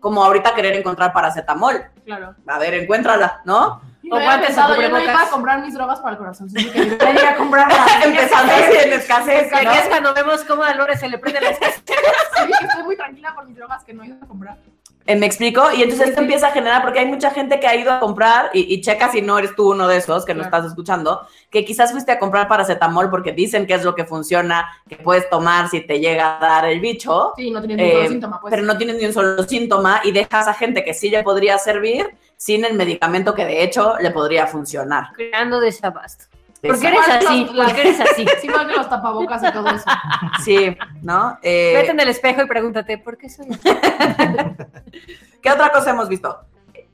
como 0.00 0.24
ahorita 0.24 0.54
querer 0.54 0.74
encontrar 0.76 1.12
paracetamol. 1.12 1.82
Claro. 2.04 2.34
A 2.46 2.58
ver, 2.58 2.74
encuéntrala, 2.74 3.40
¿no? 3.44 3.80
Yo 4.04 4.14
O 4.14 4.16
había 4.16 4.26
guantes 4.30 4.50
o 4.50 4.54
pensado, 4.54 4.80
yo 4.82 4.88
no 4.88 5.00
iba 5.00 5.22
a 5.22 5.30
comprar 5.30 5.60
mis 5.60 5.74
drogas 5.74 6.00
para 6.00 6.12
el 6.12 6.18
corazón. 6.18 6.50
sino 6.50 6.72
que 6.72 6.80
debería 6.86 7.12
ir 7.12 7.26
a 7.26 7.36
comprarlas. 7.36 7.78
Empezando 8.04 8.52
así 8.52 8.76
en 8.84 8.92
escasez. 8.94 9.52
Que 9.52 9.64
¿no? 9.64 9.72
es 9.72 9.88
cuando 9.88 10.12
vemos 10.14 10.44
cómo 10.44 10.62
a 10.64 10.74
Lore 10.74 10.96
se 10.96 11.08
le 11.08 11.18
prende 11.18 11.40
la 11.40 11.50
escasez. 11.50 11.82
Sí, 11.86 12.52
que 12.58 12.64
estoy 12.66 12.82
muy 12.84 12.96
tranquila 12.96 13.32
por 13.34 13.46
mis 13.46 13.56
drogas 13.56 13.84
que 13.84 13.94
no 13.94 14.02
he 14.02 14.06
ido 14.08 14.16
a 14.22 14.26
comprar. 14.26 14.56
Eh, 15.06 15.16
¿Me 15.16 15.26
explico? 15.26 15.62
Y 15.76 15.82
entonces 15.82 16.10
esto 16.10 16.20
empieza 16.20 16.48
a 16.48 16.50
generar, 16.52 16.82
porque 16.82 17.00
hay 17.00 17.06
mucha 17.06 17.30
gente 17.30 17.58
que 17.58 17.66
ha 17.66 17.74
ido 17.74 17.90
a 17.92 17.98
comprar, 18.00 18.50
y, 18.54 18.72
y 18.72 18.80
checa 18.80 19.10
si 19.10 19.20
no 19.20 19.38
eres 19.38 19.54
tú 19.56 19.72
uno 19.72 19.88
de 19.88 19.96
esos 19.96 20.24
que 20.24 20.32
Claro. 20.32 20.44
estás 20.46 20.64
escuchando, 20.66 21.26
que 21.50 21.64
quizás 21.64 21.90
fuiste 21.92 22.12
a 22.12 22.18
comprar 22.18 22.46
paracetamol 22.48 23.10
porque 23.10 23.32
dicen 23.32 23.66
que 23.66 23.74
es 23.74 23.82
lo 23.84 23.94
que 23.94 24.04
funciona, 24.04 24.66
que 24.88 24.96
puedes 24.96 25.28
tomar 25.28 25.68
si 25.68 25.80
te 25.80 25.98
llega 25.98 26.36
a 26.36 26.40
dar 26.40 26.64
el 26.66 26.80
bicho, 26.80 27.32
Sí, 27.36 27.50
no 27.50 27.60
tenía 27.60 27.76
ningún 27.76 28.04
Eh, 28.04 28.08
síntoma, 28.08 28.40
pues. 28.40 28.50
pero 28.52 28.62
no 28.64 28.76
tienes 28.78 28.96
ni 28.96 29.04
un 29.06 29.12
solo 29.12 29.42
síntoma 29.42 30.00
y 30.04 30.12
dejas 30.12 30.46
a 30.48 30.54
gente 30.54 30.84
que 30.84 30.94
sí 30.94 31.10
le 31.10 31.22
podría 31.22 31.58
servir 31.58 32.14
sin 32.36 32.64
el 32.64 32.74
medicamento 32.74 33.34
que 33.34 33.44
de 33.44 33.62
hecho 33.64 33.94
le 34.00 34.10
podría 34.12 34.46
funcionar. 34.46 35.08
Creando 35.14 35.60
desabasto. 35.60 36.24
¿Por 36.62 36.78
qué 36.78 36.86
eres 36.86 37.08
así? 37.08 37.44
¿Por 37.44 37.74
qué 37.74 37.80
eres 37.80 38.00
así? 38.00 38.24
Sí, 38.40 38.46
igual 38.46 38.68
que 38.68 38.76
los 38.76 38.88
tapabocas 38.88 39.42
y 39.42 39.52
todo 39.52 39.68
eso. 39.68 39.84
Sí, 40.44 40.76
¿no? 41.02 41.36
Eh, 41.42 41.72
Vete 41.74 41.90
en 41.90 42.00
el 42.00 42.08
espejo 42.08 42.42
y 42.42 42.46
pregúntate, 42.46 42.98
¿por 42.98 43.18
qué 43.18 43.28
soy 43.28 43.46
así? 43.50 43.60
¿Qué 45.42 45.50
otra 45.50 45.70
cosa 45.70 45.90
hemos 45.90 46.08
visto? 46.08 46.38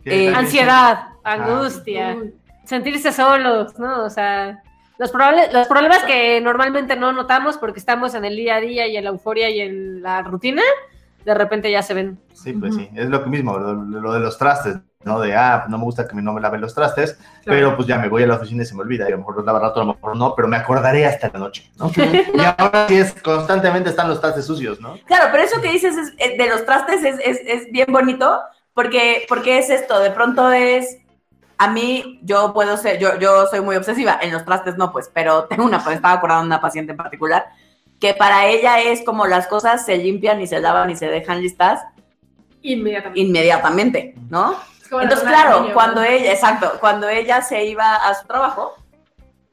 ¿Qué 0.03 0.29
Eh? 0.29 0.35
Ansiedad, 0.35 1.09
angustia, 1.23 2.17
Uy, 2.19 2.35
sentirse 2.65 3.13
solos, 3.13 3.79
¿no? 3.79 4.05
O 4.05 4.11
sea, 4.11 4.63
los, 4.99 5.13
los 5.53 5.69
problemas 5.69 6.03
que 6.05 6.41
normalmente 6.41 6.97
no 6.97 7.13
notamos 7.13 7.59
porque 7.59 7.79
estamos 7.79 8.15
en 8.15 8.25
el 8.25 8.37
día 8.37 8.57
a 8.57 8.61
día 8.61 8.87
y 8.87 8.97
en 8.97 9.05
la 9.05 9.11
euforia 9.11 9.51
y 9.51 9.61
en 9.61 10.01
la 10.03 10.23
rutina, 10.23 10.63
de 11.27 11.35
repente 11.35 11.71
ya 11.71 11.83
se 11.83 11.93
ven. 11.93 12.19
Sí, 12.33 12.55
pues 12.55 12.75
sí, 12.75 12.89
es 12.95 13.11
lo 13.11 13.23
que 13.23 13.29
mismo, 13.29 13.59
lo, 13.59 13.75
lo 13.75 14.13
de 14.15 14.21
los 14.21 14.39
trastes, 14.39 14.79
¿no? 15.05 15.21
De, 15.21 15.35
ah, 15.35 15.67
no 15.69 15.79
me 15.79 15.85
gusta 15.85 16.07
que 16.09 16.15
mi 16.17 16.23
no 16.23 16.33
me 16.33 16.41
lave 16.41 16.59
los 16.59 16.75
trastes, 16.75 17.19
pero 17.45 17.77
pues 17.77 17.87
ya 17.87 17.99
me 17.99 18.09
voy 18.09 18.25
a 18.25 18.27
la 18.27 18.35
oficina 18.35 18.63
y 18.63 18.67
se 18.67 18.75
me 18.75 18.81
olvida, 18.83 19.05
y 19.05 19.09
a 19.09 19.11
lo 19.13 19.19
mejor 19.19 19.37
los 19.37 19.45
lava 19.45 19.61
rato, 19.61 19.81
a 19.81 19.85
lo 19.85 19.95
mejor 19.95 20.17
no, 20.17 20.35
pero 20.35 20.49
me 20.49 20.57
acordaré 20.57 21.07
hasta 21.07 21.31
la 21.33 21.39
noche, 21.39 21.71
¿no? 21.79 21.91
y 21.97 22.41
ahora 22.59 22.87
sí 22.89 22.97
es, 22.97 23.15
constantemente 23.23 23.91
están 23.91 24.09
los 24.09 24.21
trastes 24.21 24.45
sucios, 24.47 24.81
¿no? 24.81 24.99
Claro, 25.07 25.29
pero 25.31 25.45
eso 25.45 25.61
que 25.61 25.71
dices 25.71 25.97
es- 25.97 26.13
eh, 26.19 26.37
de 26.37 26.49
los 26.49 26.65
trastes 26.65 27.05
es, 27.05 27.17
es- 27.25 27.41
es 27.47 27.71
bien 27.73 27.87
bonito 27.91 28.41
porque, 28.75 29.25
porque 29.29 29.59
es 29.59 29.71
esto, 29.71 30.01
de 30.01 30.11
pronto 30.11 30.51
es, 30.51 30.99
a 31.59 31.69
mí 31.71 32.19
yo 32.23 32.53
puedo 32.53 32.77
ser, 32.77 32.99
yo, 32.99 33.19
yo 33.21 33.47
soy 33.47 33.61
muy 33.61 33.77
obsesiva, 33.77 34.19
en 34.21 34.33
los 34.33 34.45
trastes 34.45 34.77
no, 34.77 34.91
pues, 34.93 35.11
pero 35.15 35.45
tengo 35.49 35.65
una, 35.65 35.77
estaba 35.79 36.15
acordando 36.15 36.43
de 36.43 36.47
una 36.49 36.61
paciente 36.61 36.91
en 36.93 36.97
particular, 36.99 37.47
que 38.01 38.15
para 38.15 38.47
ella 38.47 38.81
es 38.81 39.03
como 39.05 39.27
las 39.27 39.47
cosas 39.47 39.85
se 39.87 39.97
limpian 39.97 40.41
y 40.41 40.47
se 40.49 40.61
lavan 40.61 40.91
y 40.91 40.97
se 40.97 41.07
dejan 41.07 41.41
listas 41.41 41.83
Inmediatamente. 42.63 43.21
inmediatamente, 43.21 44.15
¿no? 44.31 44.57
Entonces, 44.91 45.25
la 45.25 45.31
claro, 45.31 45.69
cuando 45.75 46.01
¿no? 46.01 46.07
ella, 46.07 46.33
exacto, 46.33 46.73
cuando 46.81 47.09
ella 47.09 47.43
se 47.43 47.65
iba 47.65 47.95
a 47.97 48.15
su 48.15 48.27
trabajo, 48.27 48.75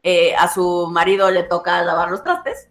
eh, 0.04 0.36
a 0.36 0.48
su 0.48 0.88
marido 0.92 1.30
le 1.32 1.44
toca 1.44 1.82
lavar 1.84 2.10
los 2.12 2.24
trastes. 2.24 2.70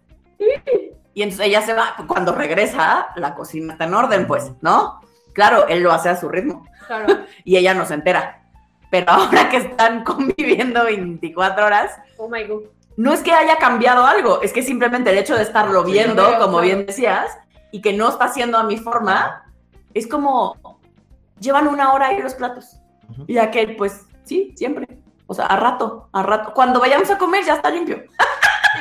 Y 1.13 1.21
entonces 1.23 1.47
ella 1.47 1.61
se 1.61 1.73
va, 1.73 1.95
cuando 2.07 2.33
regresa, 2.33 3.07
la 3.15 3.35
cocina 3.35 3.73
está 3.73 3.85
en 3.85 3.93
orden, 3.93 4.27
pues, 4.27 4.51
¿no? 4.61 4.99
Claro, 5.33 5.67
él 5.67 5.81
lo 5.83 5.91
hace 5.91 6.09
a 6.09 6.15
su 6.19 6.27
ritmo 6.29 6.65
Claro. 6.87 7.25
y 7.43 7.57
ella 7.57 7.73
no 7.73 7.85
se 7.85 7.93
entera. 7.93 8.41
Pero 8.89 9.11
ahora 9.11 9.49
que 9.49 9.57
están 9.57 10.03
conviviendo 10.05 10.83
24 10.83 11.65
horas, 11.65 11.91
Oh 12.17 12.27
my 12.29 12.43
god. 12.45 12.63
no 12.97 13.13
es 13.13 13.21
que 13.21 13.31
haya 13.33 13.57
cambiado 13.57 14.05
algo, 14.05 14.41
es 14.41 14.53
que 14.53 14.61
simplemente 14.63 15.09
el 15.11 15.17
hecho 15.17 15.35
de 15.35 15.43
estarlo 15.43 15.85
Sí, 15.85 15.91
viendo, 15.93 16.23
lo 16.23 16.29
veo, 16.29 16.39
como 16.39 16.57
claro. 16.59 16.65
bien 16.65 16.85
decías, 16.85 17.37
y 17.71 17.81
que 17.81 17.93
no 17.93 18.09
está 18.09 18.25
haciendo 18.25 18.57
a 18.57 18.63
mi 18.63 18.77
forma, 18.77 19.43
es 19.93 20.07
como, 20.07 20.74
llevan 21.39 21.67
una 21.67 21.93
hora 21.93 22.07
ahí 22.07 22.21
los 22.21 22.33
platos. 22.35 22.77
Ujú. 23.09 23.25
Y 23.27 23.37
aquel, 23.37 23.75
pues, 23.75 24.05
sí, 24.23 24.53
siempre. 24.55 24.87
O 25.27 25.33
sea, 25.33 25.45
a 25.47 25.55
rato, 25.57 26.09
a 26.11 26.21
rato. 26.23 26.53
Cuando 26.53 26.79
vayamos 26.79 27.09
a 27.09 27.17
comer 27.17 27.43
ya 27.43 27.55
está 27.55 27.69
limpio. 27.69 28.03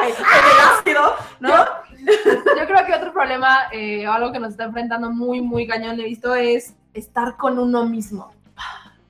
vez, 0.00 0.16
el 0.18 0.78
ácido, 0.78 1.14
¿no? 1.40 1.50
Yo 2.06 2.66
creo 2.66 2.86
que 2.86 2.94
otro 2.94 3.12
problema, 3.12 3.62
eh, 3.72 4.06
algo 4.06 4.30
que 4.32 4.38
nos 4.38 4.50
está 4.52 4.64
enfrentando 4.64 5.10
muy, 5.10 5.40
muy 5.40 5.66
cañón, 5.66 5.98
he 6.00 6.04
visto, 6.04 6.34
es 6.34 6.74
estar 6.94 7.36
con 7.36 7.58
uno 7.58 7.84
mismo. 7.86 8.32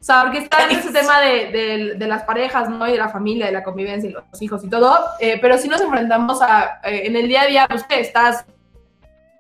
O 0.01 0.05
sea, 0.09 0.23
porque 0.23 0.39
está 0.39 0.65
en 0.65 0.71
ese 0.79 0.91
tema 0.91 1.21
de, 1.21 1.51
de- 1.53 1.95
de 1.97 2.07
las 2.07 2.23
parejas, 2.23 2.69
¿no? 2.71 2.89
Y 2.89 2.93
de 2.93 2.99
la 2.99 3.11
familia, 3.11 3.45
de 3.47 3.53
la 3.53 3.63
convivencia 3.63 4.09
y 4.09 4.13
los 4.15 4.25
hijos 4.41 4.65
y 4.65 4.71
todo. 4.71 4.99
eh, 5.21 5.39
pero 5.41 5.59
si 5.59 5.69
nos 5.69 5.83
enfrentamos 5.83 6.41
a, 6.41 6.81
eh, 6.85 7.03
en 7.05 7.15
el 7.17 7.29
día 7.29 7.43
a 7.43 7.47
día, 7.47 7.67
pues 7.69 7.85
que 7.85 8.01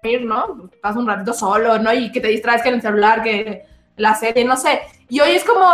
estás, 0.02 0.20
¿no? 0.26 0.68
Estás 0.72 0.96
un 0.96 1.06
ratito 1.06 1.32
solo, 1.32 1.78
¿no? 1.78 1.92
Y 1.92 2.10
que 2.12 2.20
te 2.20 2.28
distraes 2.28 2.62
que 2.62 2.68
en 2.68 2.76
el 2.76 2.82
celular, 2.82 3.22
que 3.22 3.64
la 3.96 4.14
serie, 4.14 4.44
no 4.44 4.56
sé. 4.56 4.80
Y 5.08 5.20
hoy 5.20 5.30
es 5.32 5.44
como, 5.44 5.64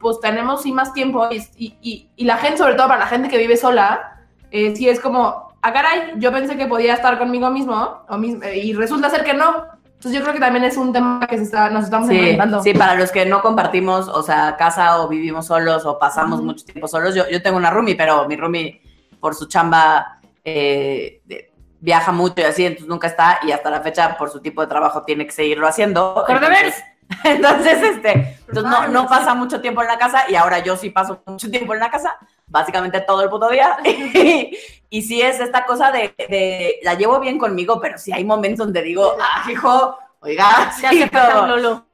pues 0.00 0.20
tenemos 0.20 0.62
sí 0.62 0.72
más 0.72 0.92
tiempo 0.92 1.28
y, 1.30 1.36
y- 1.56 1.76
y- 1.82 2.08
y 2.16 2.24
la 2.24 2.36
gente, 2.38 2.58
sobre 2.58 2.74
todo 2.74 2.88
para 2.88 3.00
la 3.00 3.06
gente 3.06 3.28
que 3.28 3.38
vive 3.38 3.56
sola, 3.56 4.20
eh, 4.50 4.74
sí 4.76 4.88
es 4.88 5.00
como, 5.00 5.52
ah, 5.62 5.72
caray, 5.72 6.12
yo 6.16 6.32
pensé 6.32 6.56
que 6.56 6.66
podía 6.66 6.94
estar 6.94 7.18
conmigo 7.18 7.50
mismo 7.50 8.02
o 8.08 8.16
mis- 8.18 8.40
eh, 8.42 8.58
y 8.58 8.72
resulta 8.72 9.10
ser 9.10 9.24
que 9.24 9.34
no. 9.34 9.66
Entonces 9.84 10.12
yo 10.18 10.22
creo 10.22 10.34
que 10.34 10.40
también 10.40 10.64
es 10.64 10.76
un 10.76 10.92
tema 10.92 11.26
que 11.28 11.36
se 11.38 11.44
está, 11.44 11.70
nos 11.70 11.84
estamos 11.84 12.08
Sí, 12.08 12.16
enfrentando. 12.16 12.62
sí, 12.62 12.74
para 12.74 12.94
los 12.94 13.10
que 13.10 13.24
no 13.24 13.40
compartimos, 13.40 14.06
o 14.08 14.22
sea, 14.22 14.56
casa 14.56 15.00
o 15.00 15.08
vivimos 15.08 15.46
solos 15.46 15.86
o 15.86 15.98
pasamos 15.98 16.38
Ujú. 16.40 16.46
mucho 16.46 16.64
tiempo 16.64 16.86
solos, 16.88 17.14
yo, 17.14 17.24
yo 17.30 17.42
tengo 17.42 17.56
una 17.56 17.70
roomie, 17.70 17.94
pero 17.96 18.26
mi 18.28 18.36
roomie 18.36 18.82
por 19.20 19.34
su 19.34 19.46
chamba 19.46 20.20
eh, 20.44 21.22
de- 21.24 21.50
viaja 21.84 22.12
mucho 22.12 22.36
y 22.38 22.44
así, 22.44 22.64
entonces 22.64 22.88
nunca 22.88 23.08
está 23.08 23.40
y 23.42 23.52
hasta 23.52 23.68
la 23.68 23.82
fecha 23.82 24.16
por 24.16 24.30
su 24.30 24.40
tipo 24.40 24.62
de 24.62 24.66
trabajo 24.68 25.02
tiene 25.02 25.26
que 25.26 25.32
seguirlo 25.32 25.68
haciendo. 25.68 26.24
Entonces. 26.26 26.82
Entonces, 27.22 27.82
este, 27.82 28.38
entonces 28.48 28.64
no, 28.64 28.88
no 28.88 29.06
pasa 29.06 29.34
mucho 29.34 29.60
tiempo 29.60 29.82
en 29.82 29.88
la 29.88 29.98
casa 29.98 30.24
y 30.26 30.36
ahora 30.36 30.60
yo 30.60 30.74
sí 30.74 30.88
paso 30.88 31.22
mucho 31.26 31.50
tiempo 31.50 31.74
en 31.74 31.80
la 31.80 31.90
casa, 31.90 32.16
básicamente 32.46 33.02
todo 33.02 33.22
el 33.22 33.28
puto 33.28 33.50
día. 33.50 33.76
y 33.84 35.02
sí 35.02 35.20
es 35.20 35.38
esta 35.38 35.66
cosa 35.66 35.92
de, 35.92 36.14
de- 36.16 36.80
la 36.82 36.94
llevo 36.94 37.20
bien 37.20 37.36
conmigo, 37.38 37.78
pero 37.78 37.98
sí 37.98 38.10
hay 38.10 38.24
momentos 38.24 38.66
donde 38.66 38.80
digo, 38.80 39.16
ah, 39.20 39.44
hijo, 39.50 39.98
oiga, 40.20 40.72
Se 40.72 40.88
sí, 40.88 41.10
Lolo. 41.12 41.84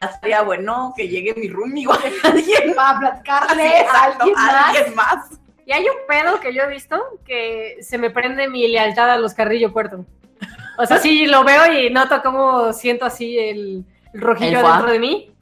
estaría 0.00 0.40
bueno 0.40 0.94
que 0.96 1.08
llegue 1.08 1.34
mi 1.34 1.48
roomie 1.50 1.86
o 1.86 1.92
alguien 2.24 2.74
Para 2.74 2.98
platicarle 2.98 3.86
a 3.86 4.68
alguien 4.68 4.94
más. 4.94 5.41
Y 5.66 5.72
hay 5.72 5.84
un 5.84 5.96
pedo 6.08 6.40
que 6.40 6.52
yo 6.54 6.62
he 6.62 6.68
visto 6.68 7.00
que 7.24 7.76
se 7.80 7.98
me 7.98 8.10
prende 8.10 8.48
mi 8.48 8.66
lealtad 8.68 9.10
a 9.10 9.16
los 9.18 9.34
Carrillo 9.34 9.72
Puerto. 9.72 10.04
O 10.78 10.86
sea, 10.86 10.98
sí 10.98 11.26
lo 11.26 11.44
veo 11.44 11.72
y 11.72 11.90
noto 11.90 12.20
cómo 12.22 12.72
siento 12.72 13.04
así 13.04 13.38
el, 13.38 13.84
el 14.12 14.20
rojillo 14.20 14.60
El 14.60 14.66
dentro 14.66 14.90
de 14.90 14.98
mí, 14.98 15.32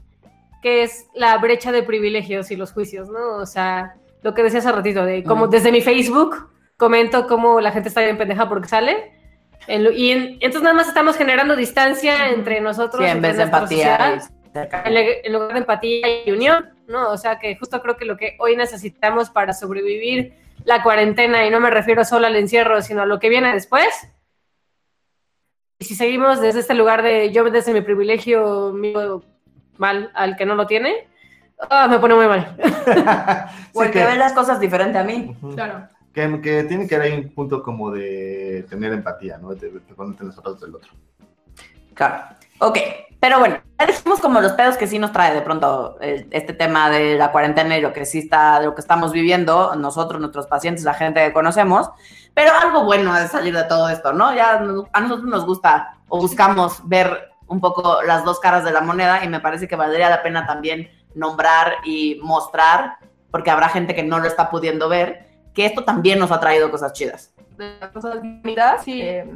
que 0.63 0.83
es 0.83 1.07
la 1.15 1.39
brecha 1.39 1.73
de 1.73 1.83
privilegios 1.83 2.51
y 2.51 2.57
los 2.57 2.73
juicios, 2.73 3.09
¿no? 3.09 3.37
O 3.37 3.47
sea, 3.47 3.95
lo 4.23 4.35
que 4.35 4.43
decía 4.43 4.59
hace 4.59 4.73
ratito, 4.73 5.05
de 5.05 5.23
cómo 5.25 5.45
Ujú. 5.45 5.53
desde 5.53 5.73
mi 5.73 5.81
Facebook 5.81 6.51
comento 6.77 7.27
cómo 7.27 7.61
la 7.61 7.73
gente 7.73 7.89
está 7.89 8.03
bien 8.03 8.19
pendeja 8.19 8.49
porque 8.49 8.69
sale. 8.69 9.13
en 9.69 9.87
y 9.95 10.11
en- 10.11 10.33
entonces 10.41 10.63
nada 10.63 10.75
más 10.75 10.89
estamos 10.89 11.17
generando 11.17 11.55
distancia 11.57 12.29
entre 12.31 12.61
nosotros. 12.61 13.03
Sí, 13.05 13.11
en 13.11 13.23
vez 13.23 13.37
de 13.37 13.45
empatía. 13.45 13.69
sociedad 13.99 14.31
en, 14.55 14.95
le- 14.95 15.27
en 15.27 15.33
lugar 15.33 15.53
de 15.53 15.59
empatía 15.61 16.25
y 16.25 16.31
unión, 16.33 16.71
¿no? 16.89 17.11
O 17.11 17.17
sea 17.17 17.39
que 17.39 17.57
justo 17.57 17.81
creo 17.83 17.97
que 17.97 18.05
lo 18.05 18.17
que 18.17 18.37
hoy 18.39 18.57
necesitamos 18.57 19.31
para 19.31 19.53
sobrevivir 19.53 20.35
la 20.65 20.83
cuarentena, 20.83 21.47
y 21.47 21.51
no 21.51 21.59
me 21.61 21.71
refiero 21.71 22.05
solo 22.05 22.27
al 22.27 22.37
encierro, 22.37 22.83
sino 22.83 23.03
a 23.03 23.07
lo 23.07 23.19
que 23.19 23.29
viene 23.29 23.53
después. 23.53 23.89
Y 25.79 25.85
si 25.87 25.95
seguimos 25.95 26.41
desde 26.41 26.61
este 26.61 26.75
lugar 26.75 27.03
de 27.03 27.33
yo 27.33 27.45
desde 27.51 27.73
mi 27.73 27.81
privilegio 27.81 28.71
miro 28.73 29.23
mal 29.79 30.11
al 30.15 30.37
que 30.37 30.45
no 30.45 30.55
lo 30.55 30.67
tiene, 30.67 31.09
ah, 31.71 31.89
me 31.89 31.99
pone 31.99 32.15
muy 32.15 32.27
mal. 32.27 32.57
Sí, 33.73 33.79
O 33.79 33.83
el 33.85 33.91
que 33.93 34.01
que- 34.01 34.05
ve 34.07 34.17
las 34.17 34.33
cosas 34.33 34.59
diferente 34.61 34.99
a 34.99 35.05
mí. 35.05 35.35
Ujú. 35.41 35.55
Claro. 35.55 35.89
Que, 36.13 36.41
que 36.43 36.65
tiene 36.65 36.87
que 36.89 36.97
haber 36.97 37.15
un 37.15 37.33
punto 37.33 37.63
como 37.63 37.91
de 37.93 38.67
tener 38.69 38.93
empatía, 38.93 39.39
¿no? 39.39 39.55
De, 39.55 39.71
de 39.71 39.81
ponerte 39.95 40.23
en 40.23 40.27
los 40.27 40.35
zapatos 40.37 40.61
del 40.61 40.75
otro. 40.75 40.91
Claro. 41.95 42.25
Ok, 42.59 42.79
pero 43.21 43.39
bueno, 43.39 43.59
ya 43.79 43.87
dijimos 43.87 44.19
como 44.21 44.41
los 44.41 44.53
pedos 44.53 44.77
que 44.77 44.87
sí 44.87 44.99
nos 44.99 45.13
trae 45.13 45.35
de 45.35 45.43
pronto 45.43 45.99
eh, 46.01 46.27
este 46.31 46.53
tema 46.55 46.89
de 46.91 47.17
la 47.17 47.31
cuarentena 47.33 47.77
y 47.77 47.81
lo 47.81 47.93
que 47.93 48.05
sí 48.07 48.19
está, 48.21 48.59
de 48.61 48.67
lo 48.67 48.75
que 48.75 48.81
estamos 48.81 49.13
viviendo, 49.13 49.75
nosotros, 49.77 50.21
nuestros 50.21 50.47
pacientes, 50.47 50.85
la 50.85 50.95
gente 50.95 51.25
que 51.25 51.33
conocemos, 51.33 51.91
pero 52.35 52.53
algo 52.55 52.85
bueno 52.85 53.15
de 53.15 53.29
salir 53.29 53.55
de 53.55 53.65
todo 53.65 53.89
esto, 53.89 54.13
¿no? 54.13 54.35
Ya 54.35 54.61
nos- 54.61 54.87
a 54.93 55.01
nosotros 55.01 55.27
nos 55.29 55.45
gusta 55.47 55.97
o 56.09 56.19
buscamos 56.19 56.81
ver 56.89 57.29
un 57.47 57.61
poco 57.61 58.03
las 58.03 58.25
dos 58.25 58.41
caras 58.41 58.65
de 58.65 58.71
la 58.73 58.81
moneda 58.81 59.25
y 59.25 59.29
me 59.29 59.41
parece 59.41 59.67
que 59.69 59.77
valdría 59.77 60.09
la 60.09 60.23
pena 60.23 60.47
también 60.47 60.89
nombrar 61.15 61.75
y 61.85 62.21
mostrar, 62.23 62.97
porque 63.31 63.51
habrá 63.51 63.69
gente 63.69 63.95
que 63.95 64.03
no 64.05 64.19
lo 64.21 64.27
está 64.29 64.51
pudiendo 64.51 64.89
ver, 64.89 65.27
que 65.53 65.67
esto 65.67 65.83
también 65.85 66.19
nos 66.21 66.31
ha 66.31 66.39
traído 66.41 66.71
cosas 66.71 66.93
chidas. 66.93 67.33
de 67.57 67.75
cosas 67.93 68.17
bonitas. 68.19 68.83
eh, 68.87 69.29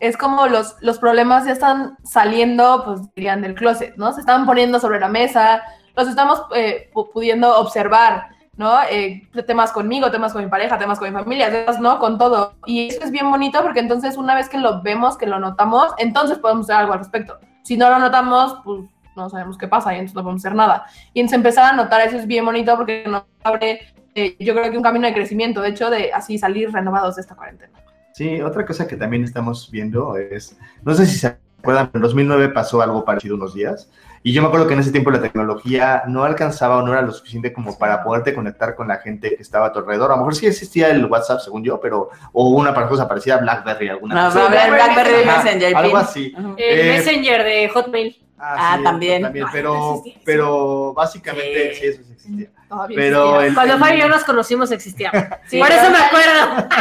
es 0.00 0.16
como 0.16 0.46
los, 0.46 0.76
los 0.80 0.98
problemas 0.98 1.46
ya 1.46 1.52
están 1.52 1.96
saliendo, 2.04 2.82
pues 2.84 3.00
dirían, 3.14 3.42
del 3.42 3.54
closet, 3.54 3.96
¿no? 3.96 4.12
Se 4.12 4.20
están 4.20 4.46
poniendo 4.46 4.78
sobre 4.80 5.00
la 5.00 5.08
mesa, 5.08 5.62
los 5.96 6.08
estamos 6.08 6.42
eh, 6.54 6.90
pu- 6.92 7.10
pudiendo 7.12 7.58
observar, 7.58 8.28
¿no? 8.56 8.74
Eh, 8.90 9.28
temas 9.46 9.72
conmigo, 9.72 10.10
temas 10.10 10.32
con 10.32 10.44
mi 10.44 10.50
pareja, 10.50 10.78
temas 10.78 10.98
con 10.98 11.08
mi 11.08 11.14
familia, 11.14 11.50
temas, 11.50 11.80
¿no? 11.80 11.98
Con 11.98 12.18
todo. 12.18 12.54
Y 12.66 12.88
eso 12.88 13.04
es 13.04 13.10
bien 13.10 13.30
bonito 13.30 13.62
porque 13.62 13.80
entonces 13.80 14.16
una 14.16 14.34
vez 14.34 14.48
que 14.48 14.58
lo 14.58 14.82
vemos, 14.82 15.16
que 15.16 15.26
lo 15.26 15.38
notamos, 15.38 15.92
entonces 15.98 16.38
podemos 16.38 16.66
hacer 16.66 16.76
algo 16.76 16.92
al 16.92 16.98
respecto. 16.98 17.38
Si 17.62 17.76
no 17.76 17.88
lo 17.90 17.98
notamos, 17.98 18.58
pues 18.64 18.82
no 19.16 19.30
sabemos 19.30 19.56
qué 19.56 19.66
pasa 19.66 19.92
y 19.94 19.96
entonces 19.96 20.14
no 20.14 20.22
podemos 20.22 20.42
hacer 20.42 20.54
nada. 20.54 20.84
Y 21.14 21.20
entonces 21.20 21.36
empezar 21.38 21.72
a 21.72 21.76
notar 21.76 22.02
eso 22.02 22.16
es 22.16 22.26
bien 22.26 22.44
bonito 22.44 22.76
porque 22.76 23.04
nos 23.06 23.24
abre, 23.42 23.94
eh, 24.14 24.36
yo 24.38 24.54
creo 24.54 24.70
que 24.70 24.76
un 24.76 24.82
camino 24.82 25.06
de 25.06 25.14
crecimiento, 25.14 25.62
de 25.62 25.70
hecho, 25.70 25.88
de 25.88 26.12
así 26.12 26.36
salir 26.36 26.70
renovados 26.70 27.16
de 27.16 27.22
esta 27.22 27.34
cuarentena. 27.34 27.72
Sí, 28.16 28.40
otra 28.40 28.64
cosa 28.64 28.86
que 28.88 28.96
también 28.96 29.24
estamos 29.24 29.70
viendo 29.70 30.16
es, 30.16 30.56
no 30.82 30.94
sé 30.94 31.04
si 31.04 31.18
se 31.18 31.36
acuerdan, 31.60 31.90
pero 31.92 31.98
en 31.98 32.02
2009 32.02 32.48
pasó 32.48 32.80
algo 32.80 33.04
parecido 33.04 33.34
unos 33.36 33.52
días. 33.52 33.90
Y 34.22 34.32
yo 34.32 34.40
me 34.40 34.48
acuerdo 34.48 34.66
que 34.66 34.72
en 34.72 34.80
ese 34.80 34.90
tiempo 34.90 35.10
la 35.10 35.20
tecnología 35.20 36.02
no 36.08 36.24
alcanzaba 36.24 36.78
o 36.78 36.82
no 36.82 36.92
era 36.92 37.02
lo 37.02 37.12
suficiente 37.12 37.52
como 37.52 37.76
para 37.78 38.02
poderte 38.02 38.34
conectar 38.34 38.74
con 38.74 38.88
la 38.88 38.96
gente 38.96 39.36
que 39.36 39.42
estaba 39.42 39.66
a 39.66 39.72
tu 39.72 39.80
alrededor. 39.80 40.10
A 40.10 40.14
lo 40.14 40.20
mejor 40.20 40.34
sí 40.34 40.46
existía 40.46 40.88
el 40.88 41.04
WhatsApp, 41.04 41.40
según 41.40 41.62
yo, 41.62 41.78
pero, 41.78 42.08
o 42.32 42.48
una 42.48 42.72
para 42.72 42.88
cosa 42.88 43.06
parecida, 43.06 43.36
BlackBerry, 43.36 43.90
alguna 43.90 44.14
No, 44.14 44.26
cosa. 44.32 44.48
Blackberry, 44.48 44.70
Blackberry 44.94 45.28
Ajá, 45.28 45.42
Messenger. 45.44 45.76
algo 45.76 45.90
pin. 45.90 45.98
así. 45.98 46.34
El 46.56 46.80
Eh, 46.80 46.92
Messenger 46.96 47.44
de 47.44 47.68
Hotmail. 47.68 48.16
Ah, 48.38 48.76
sí, 48.78 48.84
también. 48.84 49.22
también 49.22 49.46
pero, 49.52 49.96
existía. 49.98 50.22
pero 50.24 50.94
básicamente 50.94 51.74
Sí. 51.74 51.80
sí, 51.82 51.86
eso 51.88 52.02
sí 52.02 52.12
existía. 52.14 52.48
Pero 52.94 53.40
existía. 53.40 53.46
el- 53.46 53.54
Cuando 53.54 53.78
Fabio 53.78 53.96
y 53.96 54.00
yo 54.00 54.08
nos 54.08 54.24
conocimos 54.24 54.70
existía. 54.72 55.10
Sí, 55.46 55.58
Por 55.58 55.70
eso 55.70 55.90
me 55.90 55.98
acuerdo. 55.98 56.68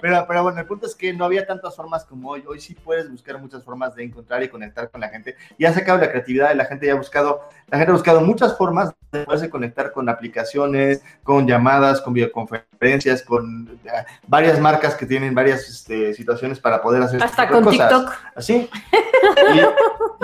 Pero, 0.00 0.24
pero 0.26 0.42
bueno, 0.42 0.58
el 0.58 0.66
punto 0.66 0.84
es 0.86 0.96
que 0.96 1.12
no 1.12 1.24
había 1.24 1.46
tantas 1.46 1.76
formas 1.76 2.04
como 2.04 2.30
hoy. 2.30 2.42
Hoy 2.48 2.60
sí 2.60 2.74
puedes 2.74 3.08
buscar 3.08 3.38
muchas 3.38 3.62
formas 3.62 3.94
de 3.94 4.02
encontrar 4.02 4.42
y 4.42 4.48
conectar 4.48 4.90
con 4.90 5.00
la 5.00 5.08
gente. 5.08 5.36
Y 5.56 5.64
ha 5.64 5.72
sacado 5.72 5.98
la 5.98 6.10
creatividad 6.10 6.52
y 6.52 6.56
la 6.56 6.64
gente 6.64 6.86
ya 6.88 6.94
ha 6.94 6.96
buscado, 6.96 7.42
la 7.68 7.78
gente 7.78 7.92
ha 7.92 7.94
buscado 7.94 8.20
muchas 8.20 8.58
formas 8.58 8.90
de 9.12 9.20
poderse 9.24 9.48
conectar 9.48 9.92
con 9.92 10.08
aplicaciones, 10.08 11.04
con 11.22 11.46
llamadas, 11.46 12.00
con 12.00 12.14
videoconferencias, 12.14 13.22
con 13.22 13.78
eh, 13.84 13.90
varias 14.26 14.58
marcas 14.58 14.96
que 14.96 15.06
tienen 15.06 15.36
varias 15.36 15.68
este, 15.68 16.12
situaciones 16.14 16.58
para 16.58 16.82
poder 16.82 17.00
hacer 17.04 17.22
Hasta 17.22 17.44
este 17.44 17.54
tipo 17.54 17.62
con 17.64 17.72
de 17.72 17.78
cosas. 17.78 17.92
TikTok. 18.00 18.14
Así. 18.34 18.70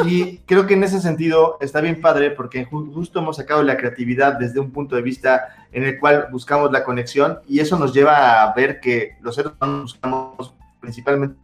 Y, 0.04 0.08
y 0.08 0.38
creo 0.46 0.66
que 0.66 0.74
en 0.74 0.82
ese 0.84 1.00
sentido 1.00 1.56
está 1.60 1.80
bien 1.80 2.00
padre 2.00 2.32
porque 2.32 2.66
ju- 2.68 2.92
justo 2.92 3.20
hemos 3.20 3.36
sacado 3.36 3.62
la 3.62 3.76
creatividad 3.76 4.34
desde 4.34 4.57
un 4.60 4.72
punto 4.72 4.96
de 4.96 5.02
vista 5.02 5.54
en 5.72 5.84
el 5.84 5.98
cual 5.98 6.28
buscamos 6.30 6.70
la 6.72 6.82
conexión 6.84 7.40
y 7.46 7.60
eso 7.60 7.78
nos 7.78 7.92
lleva 7.92 8.42
a 8.42 8.52
ver 8.54 8.80
que 8.80 9.16
los 9.20 9.34
seres 9.34 9.52
humanos 9.60 9.82
buscamos 9.94 10.54
principalmente 10.80 11.36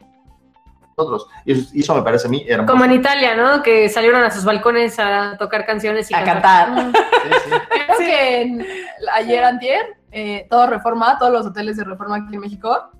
nosotros. 0.97 1.27
Y 1.45 1.53
eso, 1.53 1.71
y 1.75 1.81
eso 1.81 1.95
me 1.95 2.03
parece 2.03 2.27
a 2.29 2.31
mí 2.31 2.45
hermoso. 2.49 2.73
Como 2.73 2.85
en 2.85 2.93
Italia, 2.93 3.35
¿no? 3.35 3.63
Que 3.63 3.89
salieron 3.89 4.23
a 4.23 4.31
sus 4.31 4.45
balcones 4.45 4.99
a 4.99 5.37
tocar 5.39 5.67
canciones 5.67 6.11
y 6.11 6.15
A 6.15 6.25
cantar. 6.25 6.93
Sí, 6.93 7.31
sí. 7.45 7.51
Creo 7.87 7.99
que 7.99 8.43
en- 8.43 8.67
ayer, 9.13 9.45
antier, 9.45 9.97
eh, 10.13 10.47
todo 10.49 10.67
Reforma, 10.69 11.19
todos 11.19 11.33
los 11.33 11.47
hoteles 11.47 11.77
de 11.77 11.85
Reforma 11.85 12.17
aquí 12.17 12.35
en 12.35 12.41
México, 12.41 12.91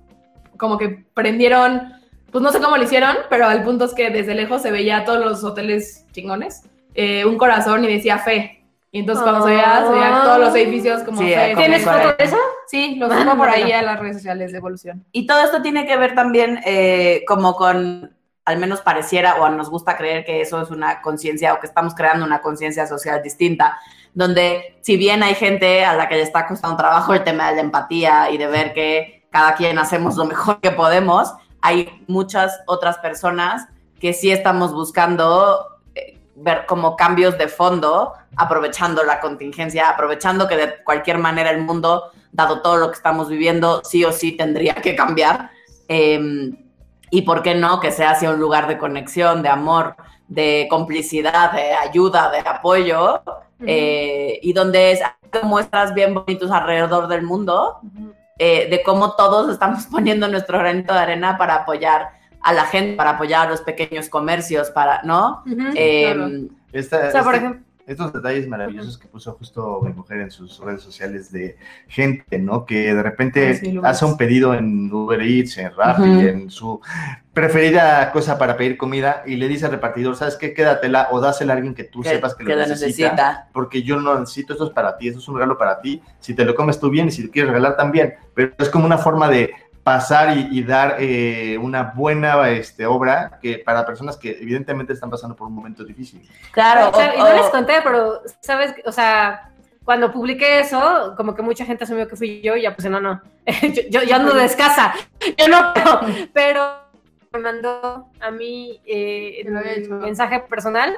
como 0.57 0.77
que 0.77 1.05
prendieron, 1.13 1.93
pues 2.31 2.43
no 2.43 2.51
sé 2.51 2.59
cómo 2.59 2.75
lo 2.77 2.83
hicieron, 2.83 3.15
pero 3.29 3.49
el 3.49 3.63
punto 3.63 3.85
es 3.85 3.93
que 3.93 4.09
desde 4.09 4.35
lejos 4.35 4.61
se 4.61 4.71
veía 4.71 4.97
a 4.97 5.05
todos 5.05 5.23
los 5.23 5.43
hoteles 5.43 6.05
chingones, 6.11 6.63
eh, 6.93 7.23
un 7.25 7.37
corazón 7.37 7.83
y 7.85 7.87
decía 7.87 8.17
fe. 8.19 8.54
Y 8.95 8.99
entonces 8.99 9.23
cuando 9.23 9.43
se 9.43 9.49
veía, 9.49 9.83
se 9.85 9.91
veía 9.91 10.21
todos 10.23 10.39
los 10.39 10.55
edificios 10.55 11.03
como 11.03 11.17
Sí, 11.17 11.27
fe. 11.27 11.49
como 11.51 11.65
¿Tienes 11.65 11.83
foto 11.83 12.15
de 12.17 12.23
eso? 12.23 12.37
Sí, 12.65 12.95
lo 12.95 13.11
subo 13.11 13.35
por 13.35 13.49
ahí 13.49 13.69
a 13.73 13.81
las 13.81 13.99
redes 13.99 14.15
sociales 14.15 14.53
de 14.53 14.57
Evolución. 14.59 15.05
Y 15.11 15.27
todo 15.27 15.41
esto 15.41 15.61
tiene 15.61 15.85
que 15.85 15.97
ver 15.97 16.15
también 16.15 16.61
eh, 16.65 17.25
como 17.27 17.57
con, 17.57 18.15
al 18.45 18.57
menos 18.57 18.79
pareciera 18.79 19.35
o 19.41 19.49
nos 19.49 19.69
gusta 19.69 19.97
creer 19.97 20.23
que 20.23 20.39
eso 20.39 20.61
es 20.61 20.69
una 20.71 21.01
conciencia 21.01 21.53
o 21.53 21.59
que 21.59 21.67
estamos 21.67 21.93
creando 21.93 22.25
una 22.25 22.41
conciencia 22.41 22.87
social 22.87 23.21
distinta, 23.21 23.77
donde 24.13 24.77
si 24.79 24.95
bien 24.95 25.23
hay 25.23 25.35
gente 25.35 25.83
a 25.83 25.93
la 25.93 26.07
que 26.07 26.15
le 26.15 26.21
está 26.21 26.47
costando 26.47 26.77
trabajo 26.77 27.13
el 27.13 27.25
tema 27.25 27.49
de 27.49 27.55
la 27.55 27.61
empatía 27.63 28.31
y 28.31 28.37
de 28.37 28.47
ver 28.47 28.71
que 28.71 29.27
cada 29.29 29.55
quien 29.55 29.77
hacemos 29.77 30.15
lo 30.15 30.23
mejor 30.23 30.61
que 30.61 30.71
podemos, 30.71 31.33
hay 31.61 32.01
muchas 32.07 32.61
otras 32.65 32.97
personas 32.99 33.67
que 33.99 34.13
sí 34.13 34.31
estamos 34.31 34.71
buscando 34.73 35.74
ver 36.35 36.65
como 36.65 36.95
cambios 36.95 37.37
de 37.37 37.47
fondo, 37.47 38.13
aprovechando 38.35 39.03
la 39.03 39.19
contingencia, 39.19 39.89
aprovechando 39.89 40.47
que 40.47 40.57
de 40.57 40.83
cualquier 40.83 41.17
manera 41.17 41.49
el 41.49 41.61
mundo, 41.61 42.11
dado 42.31 42.61
todo 42.61 42.77
lo 42.77 42.89
que 42.89 42.97
estamos 42.97 43.29
viviendo, 43.29 43.81
sí 43.83 44.03
o 44.03 44.11
sí 44.11 44.33
tendría 44.33 44.75
que 44.75 44.95
cambiar. 44.95 45.51
Eh, 45.87 46.51
y 47.09 47.21
por 47.21 47.43
qué 47.43 47.55
no 47.55 47.79
que 47.79 47.91
sea 47.91 48.11
hacia 48.11 48.31
un 48.31 48.39
lugar 48.39 48.67
de 48.67 48.77
conexión, 48.77 49.41
de 49.41 49.49
amor, 49.49 49.95
de 50.27 50.67
complicidad, 50.69 51.51
de 51.51 51.73
ayuda, 51.73 52.31
de 52.31 52.39
apoyo, 52.39 53.21
eh, 53.65 54.39
y 54.41 54.53
donde 54.53 54.91
es 54.91 55.01
muestras 55.43 55.93
bien 55.93 56.13
bonitos 56.13 56.51
alrededor 56.51 57.07
del 57.07 57.21
mundo, 57.21 57.79
eh, 58.37 58.67
de 58.69 58.83
cómo 58.83 59.15
todos 59.15 59.49
estamos 59.49 59.85
poniendo 59.91 60.27
nuestro 60.27 60.59
granito 60.59 60.93
de 60.93 60.99
arena 60.99 61.37
para 61.37 61.55
apoyar 61.55 62.14
a 62.45 62.53
la 62.53 62.65
gente, 62.65 62.95
para 62.95 63.11
apoyar 63.11 63.47
a 63.47 63.49
los 63.49 63.61
pequeños 63.61 64.07
comercios, 64.07 64.69
para, 64.69 65.01
¿no? 65.03 65.43
Eh, 65.75 66.13
claro. 66.13 66.31
Esta- 66.71 67.07
O 67.07 67.11
sea, 67.11 67.23
por 67.23 67.33
este- 67.35 67.45
ejemplo, 67.47 67.65
estos 67.87 68.13
detalles 68.13 68.47
maravillosos 68.47 68.97
que 68.97 69.07
puso 69.07 69.33
justo 69.33 69.79
mi 69.83 69.93
mujer 69.93 70.19
en 70.21 70.31
sus 70.31 70.59
redes 70.59 70.81
sociales 70.81 71.31
de 71.31 71.55
gente, 71.87 72.39
¿no? 72.39 72.65
Que 72.65 72.93
de 72.95 73.03
repente 73.03 73.55
Sí, 73.57 73.79
hace 73.83 74.05
un 74.05 74.17
pedido 74.17 74.53
en 74.55 74.91
Uber 74.91 75.21
Eats, 75.21 75.57
en 75.59 75.71
Rappi, 75.75 76.03
en 76.03 76.49
su 76.49 76.81
preferida 77.33 78.11
cosa 78.11 78.37
para 78.37 78.55
pedir 78.57 78.77
comida 78.77 79.21
y 79.25 79.35
le 79.35 79.47
dice 79.47 79.65
al 79.65 79.71
repartidor, 79.73 80.15
¿sabes 80.15 80.35
qué? 80.35 80.53
Quédatela 80.53 81.09
o 81.11 81.19
dásela 81.19 81.53
a 81.53 81.57
alguien 81.57 81.75
que 81.75 81.83
tú 81.83 82.01
que, 82.01 82.09
sepas 82.09 82.33
que, 82.33 82.45
que 82.45 82.55
lo 82.55 82.61
necesita, 82.65 83.09
necesita. 83.11 83.49
porque 83.53 83.83
yo 83.83 83.99
no 83.99 84.17
necesito, 84.19 84.53
esto 84.53 84.65
es 84.67 84.71
para 84.73 84.97
ti, 84.97 85.09
esto 85.09 85.19
es 85.19 85.27
un 85.27 85.35
regalo 85.35 85.57
para 85.57 85.79
ti, 85.81 86.01
si 86.19 86.33
te 86.33 86.45
lo 86.45 86.55
comes 86.55 86.79
tú 86.79 86.89
bien 86.89 87.09
y 87.09 87.11
si 87.11 87.23
lo 87.23 87.31
quieres 87.31 87.49
regalar 87.51 87.75
también, 87.75 88.15
pero 88.33 88.53
es 88.57 88.69
como 88.69 88.85
una 88.85 88.97
forma 88.97 89.27
de 89.29 89.51
pasar 89.85 90.35
y, 90.35 90.47
y 90.51 90.63
dar 90.63 90.95
eh, 90.99 91.59
una 91.61 91.83
buena 91.95 92.49
este, 92.49 92.87
obra 92.87 93.37
que 93.39 93.59
para 93.59 93.85
personas 93.85 94.17
que 94.17 94.31
evidentemente 94.31 94.93
están 94.93 95.11
pasando 95.11 95.35
por 95.35 95.47
un 95.47 95.53
momento 95.53 95.83
difícil. 95.85 96.27
Claro. 96.51 96.89
O 96.89 96.95
sea, 96.95 97.15
y 97.15 97.19
no 97.19 97.31
les 97.31 97.49
conté, 97.51 97.75
pero, 97.83 98.21
¿sabes? 98.41 98.73
O 98.85 98.91
sea, 98.91 99.51
cuando 99.83 100.11
publiqué 100.11 100.61
eso, 100.61 101.13
como 101.15 101.35
que 101.35 101.43
mucha 101.43 101.65
gente 101.65 101.83
asumió 101.83 102.07
que 102.07 102.15
fui 102.15 102.41
yo 102.41 102.55
y 102.55 102.63
ya 102.63 102.75
puse, 102.75 102.89
no, 102.89 102.99
no. 102.99 103.21
yo, 103.61 103.83
yo, 103.91 104.01
yo 104.01 104.15
ando 104.15 104.33
de 104.33 104.45
escasa. 104.45 104.95
Yo 105.37 105.47
no, 105.47 105.71
pero, 105.75 105.99
pero 106.33 106.77
me 107.31 107.39
mandó 107.39 108.07
a 108.19 108.31
mí 108.31 108.81
eh, 108.87 109.41
el 109.45 109.89
mensaje 109.91 110.39
personal 110.39 110.97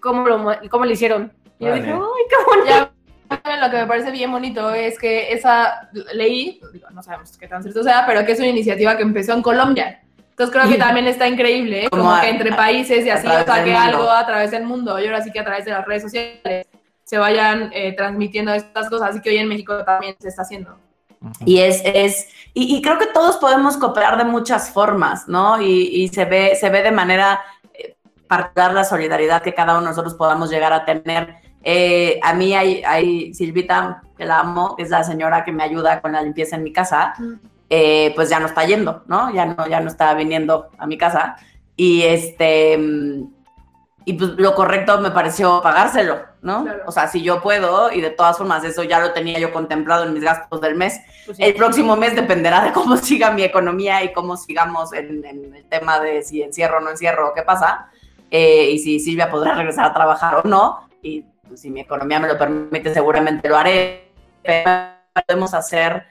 cómo 0.00 0.26
lo, 0.26 0.38
mo- 0.38 0.56
cómo 0.70 0.86
lo 0.86 0.90
hicieron. 0.92 1.30
Y 1.58 1.66
yo 1.66 1.74
dije, 1.74 1.92
¡ay, 1.92 2.24
qué 2.30 2.36
bonito! 2.46 2.68
Ya, 2.70 2.90
lo 3.60 3.70
que 3.70 3.76
me 3.78 3.86
parece 3.86 4.10
bien 4.10 4.30
bonito 4.30 4.72
es 4.72 4.98
que 4.98 5.32
esa 5.32 5.88
leí, 6.14 6.60
digo, 6.72 6.88
no 6.90 7.02
sabemos 7.02 7.36
qué 7.36 7.48
tan 7.48 7.62
cierto 7.62 7.82
sea, 7.82 8.04
pero 8.06 8.24
que 8.24 8.32
es 8.32 8.38
una 8.38 8.48
iniciativa 8.48 8.96
que 8.96 9.02
empezó 9.02 9.32
en 9.32 9.42
Colombia. 9.42 10.00
Entonces 10.30 10.54
creo 10.54 10.68
que 10.68 10.78
también 10.78 11.06
está 11.06 11.28
increíble, 11.28 11.84
¿eh? 11.84 11.88
Como 11.90 12.02
como, 12.04 12.14
a- 12.14 12.20
que 12.22 12.28
entre 12.30 12.52
países 12.52 13.06
y 13.06 13.10
así, 13.10 13.26
o 13.26 13.44
sea, 13.44 13.62
que 13.64 13.74
algo 13.74 14.10
a 14.10 14.26
través 14.26 14.50
del 14.50 14.64
mundo 14.64 14.98
y 14.98 15.04
ahora 15.06 15.22
sí 15.22 15.30
que 15.30 15.38
a 15.40 15.44
través 15.44 15.64
de 15.64 15.70
las 15.70 15.84
redes 15.86 16.02
sociales 16.02 16.66
se 17.04 17.18
vayan 17.18 17.70
eh, 17.72 17.92
transmitiendo 17.96 18.52
estas 18.52 18.88
cosas. 18.90 19.10
Así 19.10 19.20
que 19.20 19.30
hoy 19.30 19.36
en 19.38 19.48
México 19.48 19.84
también 19.84 20.16
se 20.18 20.28
está 20.28 20.42
haciendo. 20.42 20.76
Y 21.46 21.60
es, 21.60 21.80
es 21.84 22.28
y, 22.52 22.76
y 22.76 22.82
creo 22.82 22.98
que 22.98 23.06
todos 23.06 23.36
podemos 23.36 23.76
cooperar 23.76 24.18
de 24.18 24.24
muchas 24.24 24.70
formas, 24.70 25.28
¿no? 25.28 25.60
Y, 25.60 25.88
y 26.02 26.08
se 26.08 26.24
ve, 26.24 26.56
se 26.56 26.68
ve 26.68 26.82
de 26.82 26.90
manera 26.90 27.40
eh, 27.72 27.96
particular 28.26 28.74
la 28.74 28.84
solidaridad 28.84 29.40
que 29.40 29.54
cada 29.54 29.72
uno 29.74 29.82
de 29.82 29.88
nosotros 29.90 30.14
podamos 30.14 30.50
llegar 30.50 30.72
a 30.72 30.84
tener. 30.84 31.36
Eh, 31.66 32.20
a 32.22 32.34
mí 32.34 32.54
hay, 32.54 32.82
hay 32.84 33.32
Silvita, 33.32 34.02
que 34.16 34.26
la 34.26 34.40
amo, 34.40 34.76
que 34.76 34.82
es 34.82 34.90
la 34.90 35.02
señora 35.02 35.44
que 35.44 35.52
me 35.52 35.64
ayuda 35.64 36.00
con 36.00 36.12
la 36.12 36.22
limpieza 36.22 36.56
en 36.56 36.62
mi 36.62 36.72
casa, 36.72 37.14
eh, 37.70 38.12
pues 38.14 38.28
ya 38.28 38.38
no 38.38 38.46
está 38.46 38.64
yendo, 38.64 39.02
¿no? 39.06 39.32
Ya 39.32 39.46
no, 39.46 39.66
ya 39.66 39.80
no 39.80 39.88
está 39.88 40.12
viniendo 40.14 40.68
a 40.76 40.86
mi 40.86 40.98
casa. 40.98 41.36
Y 41.76 42.02
este, 42.02 42.78
y 44.04 44.12
pues 44.12 44.32
lo 44.36 44.54
correcto 44.54 45.00
me 45.00 45.10
pareció 45.10 45.62
pagárselo, 45.62 46.18
¿no? 46.42 46.64
Claro. 46.64 46.82
O 46.86 46.92
sea, 46.92 47.08
si 47.08 47.22
yo 47.22 47.40
puedo, 47.40 47.90
y 47.90 48.02
de 48.02 48.10
todas 48.10 48.36
formas 48.36 48.62
eso 48.62 48.82
ya 48.82 49.00
lo 49.00 49.12
tenía 49.12 49.38
yo 49.38 49.50
contemplado 49.50 50.04
en 50.04 50.12
mis 50.12 50.22
gastos 50.22 50.60
del 50.60 50.74
mes, 50.74 51.00
Pues 51.24 51.38
sí. 51.38 51.42
el 51.42 51.54
próximo 51.54 51.96
mes 51.96 52.14
dependerá 52.14 52.62
de 52.62 52.72
cómo 52.72 52.96
siga 52.98 53.30
mi 53.30 53.42
economía 53.42 54.04
y 54.04 54.12
cómo 54.12 54.36
sigamos 54.36 54.92
en, 54.92 55.24
en 55.24 55.54
el 55.54 55.64
tema 55.64 55.98
de 56.00 56.22
si 56.22 56.42
encierro 56.42 56.76
o 56.78 56.80
no 56.80 56.90
encierro 56.90 57.30
o 57.30 57.34
qué 57.34 57.42
pasa, 57.42 57.88
eh, 58.30 58.70
y 58.72 58.78
si 58.78 59.00
Silvia 59.00 59.30
podrá 59.30 59.54
regresar 59.54 59.86
a 59.86 59.94
trabajar 59.94 60.34
o 60.44 60.46
no, 60.46 60.86
y 61.02 61.24
si 61.54 61.70
mi 61.70 61.80
economía 61.80 62.20
me 62.20 62.28
lo 62.28 62.38
permite, 62.38 62.92
seguramente 62.92 63.48
lo 63.48 63.56
haré, 63.56 64.08
pero 64.42 64.70
podemos 65.12 65.54
hacer, 65.54 66.04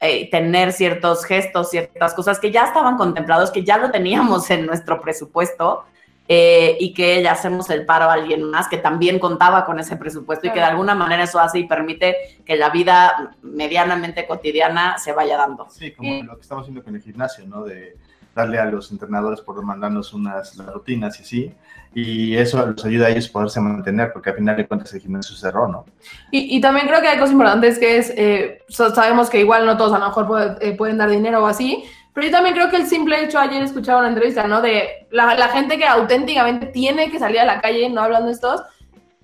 eh, 0.00 0.30
tener 0.30 0.72
ciertos 0.72 1.24
gestos, 1.24 1.70
ciertas 1.70 2.14
cosas 2.14 2.38
que 2.38 2.50
ya 2.50 2.64
estaban 2.64 2.96
contemplados, 2.96 3.50
que 3.50 3.64
ya 3.64 3.78
lo 3.78 3.90
teníamos 3.90 4.50
en 4.50 4.66
nuestro 4.66 5.00
presupuesto, 5.00 5.84
eh, 6.28 6.76
y 6.80 6.92
que 6.92 7.22
le 7.22 7.28
hacemos 7.28 7.70
el 7.70 7.86
paro 7.86 8.06
a 8.06 8.14
alguien 8.14 8.42
más 8.50 8.66
que 8.66 8.78
también 8.78 9.20
contaba 9.20 9.64
con 9.64 9.78
ese 9.78 9.96
presupuesto 9.96 10.48
y 10.48 10.50
que 10.50 10.58
de 10.58 10.64
alguna 10.64 10.92
manera 10.96 11.22
eso 11.22 11.38
hace 11.38 11.60
y 11.60 11.68
permite 11.68 12.16
que 12.44 12.56
la 12.56 12.70
vida 12.70 13.36
medianamente 13.42 14.26
cotidiana 14.26 14.98
se 14.98 15.12
vaya 15.12 15.36
dando. 15.36 15.68
Sí, 15.70 15.92
como 15.92 16.24
lo 16.24 16.34
que 16.34 16.40
estamos 16.40 16.62
haciendo 16.62 16.82
con 16.82 16.96
el 16.96 17.00
gimnasio, 17.00 17.46
¿no? 17.46 17.62
De 17.62 17.96
darle 18.34 18.58
a 18.58 18.64
los 18.64 18.90
entrenadores 18.90 19.40
por 19.40 19.62
mandarnos 19.62 20.12
unas 20.14 20.56
las 20.56 20.72
rutinas 20.72 21.16
y 21.20 21.22
así. 21.22 21.54
Y 21.98 22.36
eso 22.36 22.66
los 22.66 22.84
ayuda 22.84 23.06
a 23.06 23.08
ellos 23.08 23.26
poderse 23.26 23.58
mantener, 23.58 24.12
porque 24.12 24.28
al 24.28 24.36
final 24.36 24.54
de 24.54 24.66
cuentas 24.68 24.92
el 24.92 25.00
gimnasio 25.00 25.34
cerró, 25.34 25.66
¿no? 25.66 25.86
Y, 26.30 26.54
y 26.54 26.60
también 26.60 26.86
creo 26.86 27.00
que 27.00 27.08
hay 27.08 27.16
cosas 27.16 27.32
importantes 27.32 27.78
que 27.78 27.96
es, 27.96 28.12
eh, 28.18 28.58
sabemos 28.68 29.30
que 29.30 29.40
igual 29.40 29.64
no 29.64 29.78
todos 29.78 29.94
a 29.94 29.98
lo 29.98 30.04
mejor 30.08 30.26
puede- 30.26 30.56
eh, 30.60 30.76
pueden 30.76 30.98
dar 30.98 31.08
dinero 31.08 31.42
o 31.42 31.46
así, 31.46 31.84
pero 32.12 32.26
yo 32.26 32.32
también 32.32 32.54
creo 32.54 32.68
que 32.68 32.76
el 32.76 32.86
simple 32.86 33.24
hecho, 33.24 33.38
ayer 33.38 33.62
escuchaba 33.62 34.00
una 34.00 34.08
entrevista, 34.10 34.46
¿no? 34.46 34.60
De 34.60 35.06
la, 35.10 35.34
la 35.36 35.48
gente 35.48 35.78
que 35.78 35.86
auténticamente 35.86 36.66
tiene 36.66 37.10
que 37.10 37.18
salir 37.18 37.40
a 37.40 37.46
la 37.46 37.62
calle, 37.62 37.88
no 37.88 38.02
hablando 38.02 38.30
estos, 38.30 38.62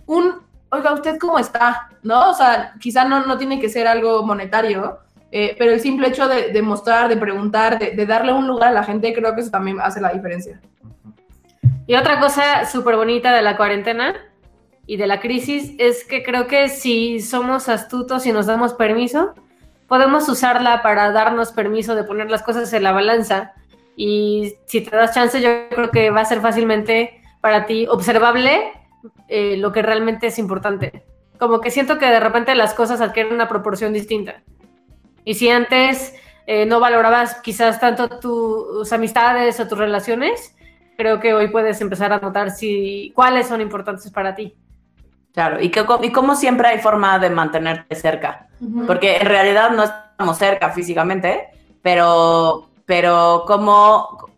un, 0.06 0.32
oiga, 0.70 0.94
¿usted 0.94 1.18
cómo 1.18 1.38
está? 1.38 1.90
¿No? 2.02 2.30
O 2.30 2.34
sea, 2.34 2.72
quizá 2.80 3.04
no, 3.04 3.26
no 3.26 3.36
tiene 3.36 3.60
que 3.60 3.68
ser 3.68 3.86
algo 3.86 4.22
monetario, 4.24 4.98
eh, 5.30 5.54
pero 5.58 5.72
el 5.72 5.80
simple 5.80 6.08
hecho 6.08 6.26
de, 6.26 6.52
de 6.52 6.62
mostrar, 6.62 7.10
de 7.10 7.18
preguntar, 7.18 7.78
de, 7.78 7.90
de 7.90 8.06
darle 8.06 8.32
un 8.32 8.46
lugar 8.46 8.70
a 8.70 8.72
la 8.72 8.82
gente, 8.84 9.12
creo 9.12 9.34
que 9.34 9.42
eso 9.42 9.50
también 9.50 9.78
hace 9.78 10.00
la 10.00 10.08
diferencia. 10.10 10.58
Y 11.92 11.94
otra 11.94 12.20
cosa 12.20 12.64
súper 12.64 12.96
bonita 12.96 13.34
de 13.34 13.42
la 13.42 13.58
cuarentena 13.58 14.14
y 14.86 14.96
de 14.96 15.06
la 15.06 15.20
crisis 15.20 15.74
es 15.76 16.06
que 16.06 16.22
creo 16.22 16.46
que 16.46 16.70
si 16.70 17.20
somos 17.20 17.68
astutos 17.68 18.24
y 18.24 18.32
nos 18.32 18.46
damos 18.46 18.72
permiso, 18.72 19.34
podemos 19.88 20.26
usarla 20.26 20.80
para 20.80 21.12
darnos 21.12 21.52
permiso 21.52 21.94
de 21.94 22.04
poner 22.04 22.30
las 22.30 22.42
cosas 22.42 22.72
en 22.72 22.84
la 22.84 22.92
balanza. 22.92 23.52
Y 23.94 24.54
si 24.64 24.80
te 24.80 24.96
das 24.96 25.12
chance, 25.12 25.42
yo 25.42 25.68
creo 25.68 25.90
que 25.90 26.08
va 26.08 26.22
a 26.22 26.24
ser 26.24 26.40
fácilmente 26.40 27.20
para 27.42 27.66
ti 27.66 27.86
observable 27.86 28.72
eh, 29.28 29.58
lo 29.58 29.70
que 29.72 29.82
realmente 29.82 30.28
es 30.28 30.38
importante. 30.38 31.04
Como 31.38 31.60
que 31.60 31.70
siento 31.70 31.98
que 31.98 32.06
de 32.06 32.20
repente 32.20 32.54
las 32.54 32.72
cosas 32.72 33.02
adquieren 33.02 33.34
una 33.34 33.50
proporción 33.50 33.92
distinta. 33.92 34.42
Y 35.26 35.34
si 35.34 35.50
antes 35.50 36.14
eh, 36.46 36.64
no 36.64 36.80
valorabas 36.80 37.42
quizás 37.42 37.78
tanto 37.80 38.08
tus 38.08 38.90
amistades 38.94 39.60
o 39.60 39.68
tus 39.68 39.76
relaciones, 39.76 40.54
creo 40.96 41.20
que 41.20 41.34
hoy 41.34 41.48
puedes 41.48 41.80
empezar 41.80 42.12
a 42.12 42.18
notar 42.18 42.50
si 42.50 43.12
cuáles 43.14 43.48
son 43.48 43.60
importantes 43.60 44.10
para 44.10 44.34
ti. 44.34 44.56
Claro, 45.32 45.60
y, 45.62 45.70
que, 45.70 45.84
y 46.02 46.12
como 46.12 46.36
siempre 46.36 46.68
hay 46.68 46.78
forma 46.78 47.18
de 47.18 47.30
mantenerte 47.30 47.94
cerca, 47.94 48.48
porque 48.86 49.16
en 49.16 49.26
realidad 49.26 49.70
no 49.70 49.84
estamos 49.84 50.36
cerca 50.36 50.70
físicamente, 50.70 51.48
pero, 51.80 52.68
pero 52.84 53.44
como, 53.46 54.28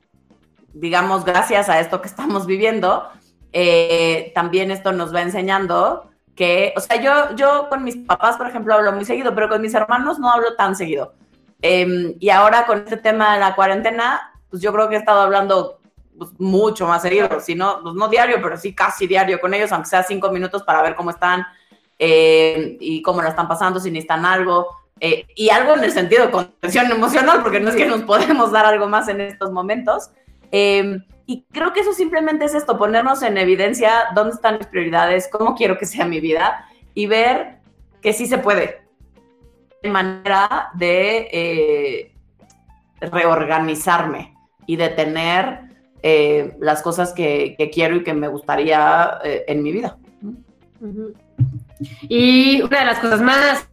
digamos, 0.73 1.25
gracias 1.25 1.69
a 1.69 1.81
esto 1.81 2.01
que 2.01 2.07
estamos 2.07 2.47
viviendo, 2.47 3.09
eh, 3.53 4.31
también 4.37 4.71
esto 4.71 4.93
nos 4.93 5.13
va 5.13 5.23
enseñando 5.23 6.11
que, 6.37 6.73
o 6.77 6.81
sea, 6.81 7.01
yo, 7.01 7.35
yo 7.35 7.69
con 7.69 7.83
mis 7.83 7.97
papás, 7.97 8.37
por 8.37 8.47
ejemplo, 8.47 8.75
hablo 8.75 8.93
muy 8.93 9.05
seguido, 9.05 9.35
pero 9.35 9.49
con 9.49 9.61
mis 9.61 9.75
hermanos 9.75 10.21
no 10.21 10.31
hablo 10.31 10.55
tan 10.55 10.77
seguido. 10.77 11.15
Eh, 11.61 12.17
y 12.21 12.31
ahora 12.31 12.67
con 12.67 12.79
este 12.79 12.99
tema 12.99 13.35
de 13.35 13.41
la 13.41 13.57
cuarentena, 13.57 14.33
pues 14.49 14.63
yo 14.63 14.73
creo 14.73 14.89
que 14.89 14.95
he 14.95 14.99
estado 14.99 15.21
hablando 15.21 15.81
pues, 16.17 16.31
mucho 16.39 16.87
más 16.87 17.03
seguido, 17.03 17.41
si 17.41 17.55
no, 17.55 17.81
pues 17.83 17.95
no 17.95 18.09
diario, 18.09 18.39
pero 18.43 18.57
sí 18.57 18.75
casi 18.75 19.07
diario 19.07 19.41
con 19.41 19.55
ellos, 19.55 19.73
aunque 19.73 19.89
sea 19.89 20.03
cinco 20.03 20.31
minutos 20.31 20.62
para 20.62 20.83
ver 20.83 20.95
cómo 20.95 21.11
están 21.11 21.45
eh, 21.99 22.77
y 22.81 23.03
cómo 23.03 23.23
lo 23.23 23.29
están 23.29 23.49
pasando, 23.49 23.81
si 23.81 23.91
necesitan 23.91 24.25
algo. 24.25 24.69
eh, 25.01 25.27
y 25.35 25.51
algo 25.51 25.75
en 25.75 25.85
el 25.85 25.91
sentido 25.91 26.27
de 26.27 26.31
contención 26.31 26.91
emocional, 26.91 27.43
porque 27.43 27.61
no 27.61 27.71
es 27.71 27.77
que 27.77 27.87
nos 27.87 28.03
podemos 28.03 28.53
dar 28.53 28.65
algo 28.65 28.89
más 28.89 29.09
en 29.09 29.21
estos 29.21 29.51
momentos. 29.51 30.11
Eh, 30.53 30.99
y 31.27 31.45
creo 31.53 31.73
que 31.73 31.81
eso 31.81 31.93
simplemente 31.93 32.45
es 32.45 32.55
esto, 32.55 32.79
ponernos 32.79 33.23
en 33.23 33.39
evidencia 33.39 34.07
dónde 34.15 34.35
están 34.35 34.59
mis 34.59 34.67
prioridades, 34.67 35.29
cómo 35.31 35.55
quiero 35.55 35.79
que 35.79 35.87
sea 35.87 36.05
mi 36.05 36.21
vida 36.21 36.69
y 36.95 37.07
ver 37.07 37.59
que 38.03 38.12
sí 38.12 38.27
se 38.27 38.39
puede. 38.39 38.83
De 39.83 39.91
manera 39.91 40.71
de 40.75 41.29
eh, 41.33 42.15
reorganizarme 43.01 44.35
y 44.67 44.77
de 44.77 44.89
tener 44.91 45.74
eh, 46.07 46.55
las 46.61 46.83
cosas 46.83 47.15
que, 47.15 47.55
que, 47.57 47.71
quiero 47.71 47.97
y 47.97 48.05
que 48.05 48.13
me 48.13 48.29
gustaría 48.29 49.21
eh, 49.25 49.45
en 49.49 49.63
mi 49.63 49.73
vida. 49.73 49.97
Y 52.11 52.61
una 52.61 52.81
de 52.81 52.85
las 52.85 52.99
cosas 52.99 53.23
más 53.23 53.67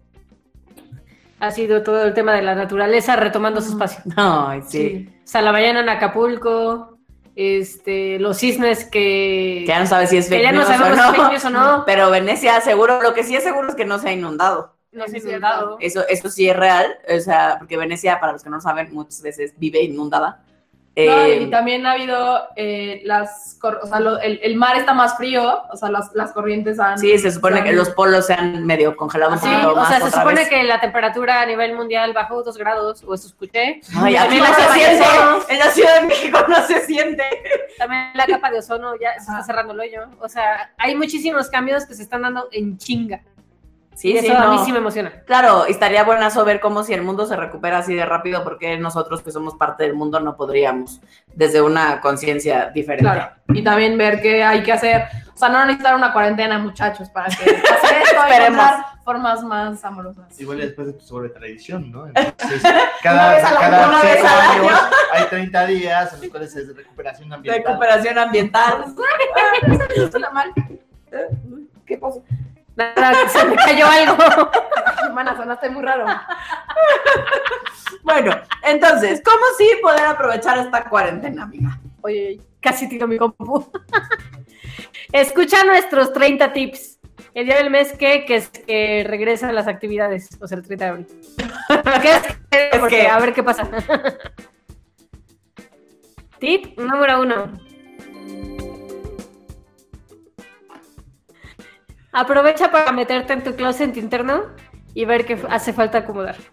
ha 1.41 1.51
sido 1.51 1.83
todo 1.83 2.05
el 2.05 2.13
tema 2.13 2.33
de 2.33 2.41
la 2.41 2.55
naturaleza 2.55 3.17
retomando 3.17 3.59
su 3.59 3.71
espacio. 3.71 4.01
Ay, 4.15 4.61
sí. 4.61 4.69
sí. 4.69 5.09
O 5.09 5.27
sea, 5.27 5.41
la 5.41 5.51
mañana 5.51 5.81
en 5.81 5.89
Acapulco, 5.89 6.99
este, 7.35 8.17
los 8.17 8.37
cisnes 8.37 8.85
que... 8.85 9.63
Que 9.65 9.67
ya 9.67 9.81
no 9.81 9.85
sabes 9.85 10.11
si 10.11 10.15
es 10.15 10.29
ya 10.29 10.53
no 10.53 10.63
sabemos 10.63 10.87
o 10.87 10.93
si 10.93 10.99
es 11.01 11.17
fake 11.17 11.31
news 11.31 11.45
o 11.45 11.49
no. 11.49 11.83
Pero 11.85 12.09
Venecia 12.11 12.61
seguro, 12.61 13.01
lo 13.01 13.13
que 13.13 13.25
sí 13.25 13.35
es 13.35 13.43
seguro 13.43 13.67
es 13.67 13.75
que 13.75 13.83
no 13.83 13.99
se 13.99 14.07
ha 14.07 14.13
inundado. 14.13 14.77
No 14.93 15.05
se 15.05 15.17
ha 15.17 15.19
inundado. 15.19 15.75
Eso, 15.81 16.07
eso 16.07 16.29
sí 16.29 16.47
es 16.47 16.55
real, 16.55 16.97
o 17.13 17.19
sea, 17.19 17.57
porque 17.59 17.75
Venecia, 17.75 18.21
para 18.21 18.31
los 18.31 18.41
que 18.41 18.49
no 18.49 18.61
saben, 18.61 18.93
muchas 18.93 19.21
veces 19.21 19.53
vive 19.57 19.81
inundada. 19.83 20.45
No, 20.93 21.21
eh, 21.21 21.43
y 21.43 21.49
también 21.49 21.85
ha 21.85 21.93
habido 21.93 22.49
eh, 22.57 23.01
las, 23.05 23.57
o 23.63 23.87
sea, 23.87 24.01
lo, 24.01 24.19
el, 24.19 24.41
el, 24.43 24.57
mar 24.57 24.75
está 24.75 24.93
más 24.93 25.15
frío, 25.15 25.61
o 25.71 25.77
sea, 25.77 25.89
las, 25.89 26.11
las 26.13 26.33
corrientes 26.33 26.81
han... 26.81 26.99
Sí, 26.99 27.17
se 27.17 27.31
supone 27.31 27.59
han, 27.59 27.63
que 27.63 27.71
los 27.71 27.91
polos 27.91 28.25
se 28.25 28.33
han 28.33 28.65
medio 28.65 28.97
congelado 28.97 29.31
un 29.31 29.39
sí, 29.39 29.47
poquito 29.47 29.71
o 29.71 29.75
más 29.77 29.87
sea, 29.87 30.01
se 30.01 30.11
supone 30.11 30.35
vez. 30.41 30.49
que 30.49 30.63
la 30.63 30.81
temperatura 30.81 31.41
a 31.41 31.45
nivel 31.45 31.75
mundial 31.75 32.11
bajó 32.11 32.43
dos 32.43 32.57
grados, 32.57 33.05
o 33.07 33.13
eso 33.13 33.27
escuché. 33.27 33.79
Ay, 33.95 34.17
aquí 34.17 34.37
no 34.37 34.53
se 34.53 34.73
siente, 34.73 35.05
en 35.47 35.59
la 35.59 35.71
Ciudad 35.71 36.01
de 36.01 36.07
México 36.07 36.39
no 36.49 36.67
se 36.67 36.81
siente. 36.81 37.23
También 37.77 38.11
la 38.13 38.25
capa 38.25 38.51
de 38.51 38.59
ozono 38.59 38.93
ya 38.99 39.13
se 39.13 39.31
está 39.31 39.43
cerrando 39.43 39.71
el 39.71 39.79
hoyo, 39.79 40.01
o 40.19 40.27
sea, 40.27 40.73
hay 40.77 40.93
muchísimos 40.95 41.47
cambios 41.49 41.85
que 41.85 41.93
se 41.93 42.03
están 42.03 42.23
dando 42.23 42.49
en 42.51 42.77
chinga. 42.77 43.21
Sí, 43.93 44.13
y 44.13 44.17
eso 44.17 44.27
sí, 44.27 44.31
a 44.31 44.39
no. 44.45 44.53
mí 44.53 44.59
sí 44.65 44.71
me 44.71 44.77
emociona. 44.79 45.11
Claro, 45.25 45.65
estaría 45.65 46.03
buenazo 46.03 46.43
ver 46.45 46.59
cómo 46.59 46.83
si 46.83 46.93
el 46.93 47.01
mundo 47.03 47.25
se 47.25 47.35
recupera 47.35 47.79
así 47.79 47.93
de 47.93 48.05
rápido, 48.05 48.43
porque 48.43 48.77
nosotros 48.77 49.21
que 49.21 49.31
somos 49.31 49.55
parte 49.55 49.83
del 49.83 49.93
mundo 49.93 50.19
no 50.19 50.35
podríamos, 50.37 51.01
desde 51.33 51.61
una 51.61 51.99
conciencia 52.01 52.69
diferente. 52.73 53.03
Claro, 53.03 53.31
y 53.49 53.63
también 53.63 53.97
ver 53.97 54.21
qué 54.21 54.43
hay 54.43 54.63
que 54.63 54.71
hacer. 54.71 55.03
O 55.33 55.37
sea, 55.37 55.49
no 55.49 55.65
necesitar 55.65 55.95
una 55.95 56.13
cuarentena, 56.13 56.57
muchachos, 56.59 57.09
para 57.09 57.27
que 57.27 57.35
pase 57.53 58.01
esto, 58.03 58.23
Esperemos. 58.29 58.65
formas 59.03 59.43
más 59.43 59.83
amorosas. 59.83 60.39
Igual 60.39 60.59
y 60.59 60.61
después 60.61 60.87
de 60.87 60.93
tu 60.93 61.01
sobre 61.05 61.29
tradición, 61.29 61.91
¿no? 61.91 62.07
Entonces, 62.15 62.63
Una 62.63 62.81
cada, 63.03 63.33
vez 63.33 63.43
cada 63.43 63.89
una 63.89 64.01
vez 64.03 64.11
seis 64.13 64.25
años 64.25 64.71
año. 64.73 64.89
hay 65.13 65.25
30 65.25 65.65
días 65.67 66.13
en 66.13 66.21
los 66.21 66.29
cuales 66.29 66.55
es 66.55 66.75
recuperación 66.75 67.33
ambiental. 67.33 67.63
Recuperación 67.65 68.17
ambiental. 68.19 68.85
¿Qué 71.85 71.97
pasó? 71.97 72.23
Nada, 72.75 73.11
que 73.23 73.29
se 73.29 73.45
me 73.45 73.55
cayó 73.55 73.85
algo. 73.85 74.17
Hermana, 75.05 75.35
sonaste 75.35 75.69
muy 75.69 75.83
raro. 75.83 76.05
Bueno, 78.03 78.35
entonces, 78.63 79.21
¿cómo 79.23 79.43
sí 79.57 79.69
poder 79.81 80.05
aprovechar 80.05 80.57
esta 80.57 80.85
cuarentena, 80.85 81.43
amiga? 81.43 81.77
Oye, 82.01 82.39
casi 82.61 82.87
tiro 82.87 83.07
mi 83.07 83.17
compu. 83.17 83.71
Escucha 85.11 85.63
nuestros 85.65 86.13
30 86.13 86.53
tips. 86.53 86.99
El 87.33 87.45
día 87.45 87.57
del 87.57 87.69
mes 87.69 87.93
que, 87.93 88.25
que 88.25 88.35
es 88.37 88.49
que 88.49 89.05
regresan 89.07 89.53
las 89.55 89.67
actividades, 89.67 90.29
o 90.41 90.47
sea, 90.47 90.57
el 90.57 90.63
30 90.65 90.85
de 90.85 90.89
abril. 90.91 91.07
¿Qué 92.01 92.11
es 92.11 92.21
que? 92.49 92.79
Porque, 92.79 92.95
que- 93.01 93.07
a 93.07 93.19
ver 93.19 93.33
qué 93.33 93.43
pasa. 93.43 93.69
Tip 96.39 96.77
número 96.79 97.21
uno. 97.21 97.51
Aprovecha 102.11 102.71
para 102.71 102.91
meterte 102.91 103.33
en 103.33 103.43
tu 103.43 103.55
closet 103.55 103.95
interno 103.97 104.43
y 104.93 105.05
ver 105.05 105.25
qué 105.25 105.39
hace 105.49 105.73
falta 105.73 105.99
acomodar. 105.99 106.35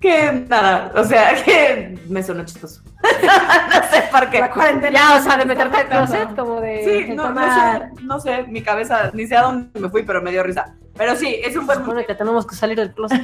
Que 0.00 0.32
nada, 0.48 0.92
o 0.94 1.04
sea, 1.04 1.34
que 1.44 1.98
me 2.08 2.22
sonó 2.22 2.44
chistoso. 2.44 2.82
no 3.02 3.90
sé 3.90 4.04
por 4.12 4.30
qué. 4.30 4.40
La 4.40 4.50
cuarentena. 4.50 4.98
Ya, 4.98 5.16
o 5.16 5.22
sea, 5.22 5.36
de 5.36 5.44
meterte 5.44 5.76
al 5.76 5.88
closet, 5.88 6.36
como 6.36 6.60
de 6.60 6.84
Sí, 6.84 7.14
no, 7.14 7.34
sé, 7.34 8.02
no 8.02 8.20
sé, 8.20 8.42
mi 8.44 8.62
cabeza, 8.62 9.10
ni 9.12 9.26
sé 9.26 9.36
a 9.36 9.42
dónde 9.42 9.80
me 9.80 9.88
fui, 9.88 10.04
pero 10.04 10.22
me 10.22 10.30
dio 10.30 10.42
risa. 10.42 10.76
Pero 10.96 11.16
sí, 11.16 11.40
es 11.42 11.56
un 11.56 11.66
buen 11.66 11.78
Supone 11.78 12.06
que 12.06 12.14
tenemos 12.14 12.46
que 12.46 12.54
salir 12.54 12.76
del 12.76 12.92
closet. 12.92 13.22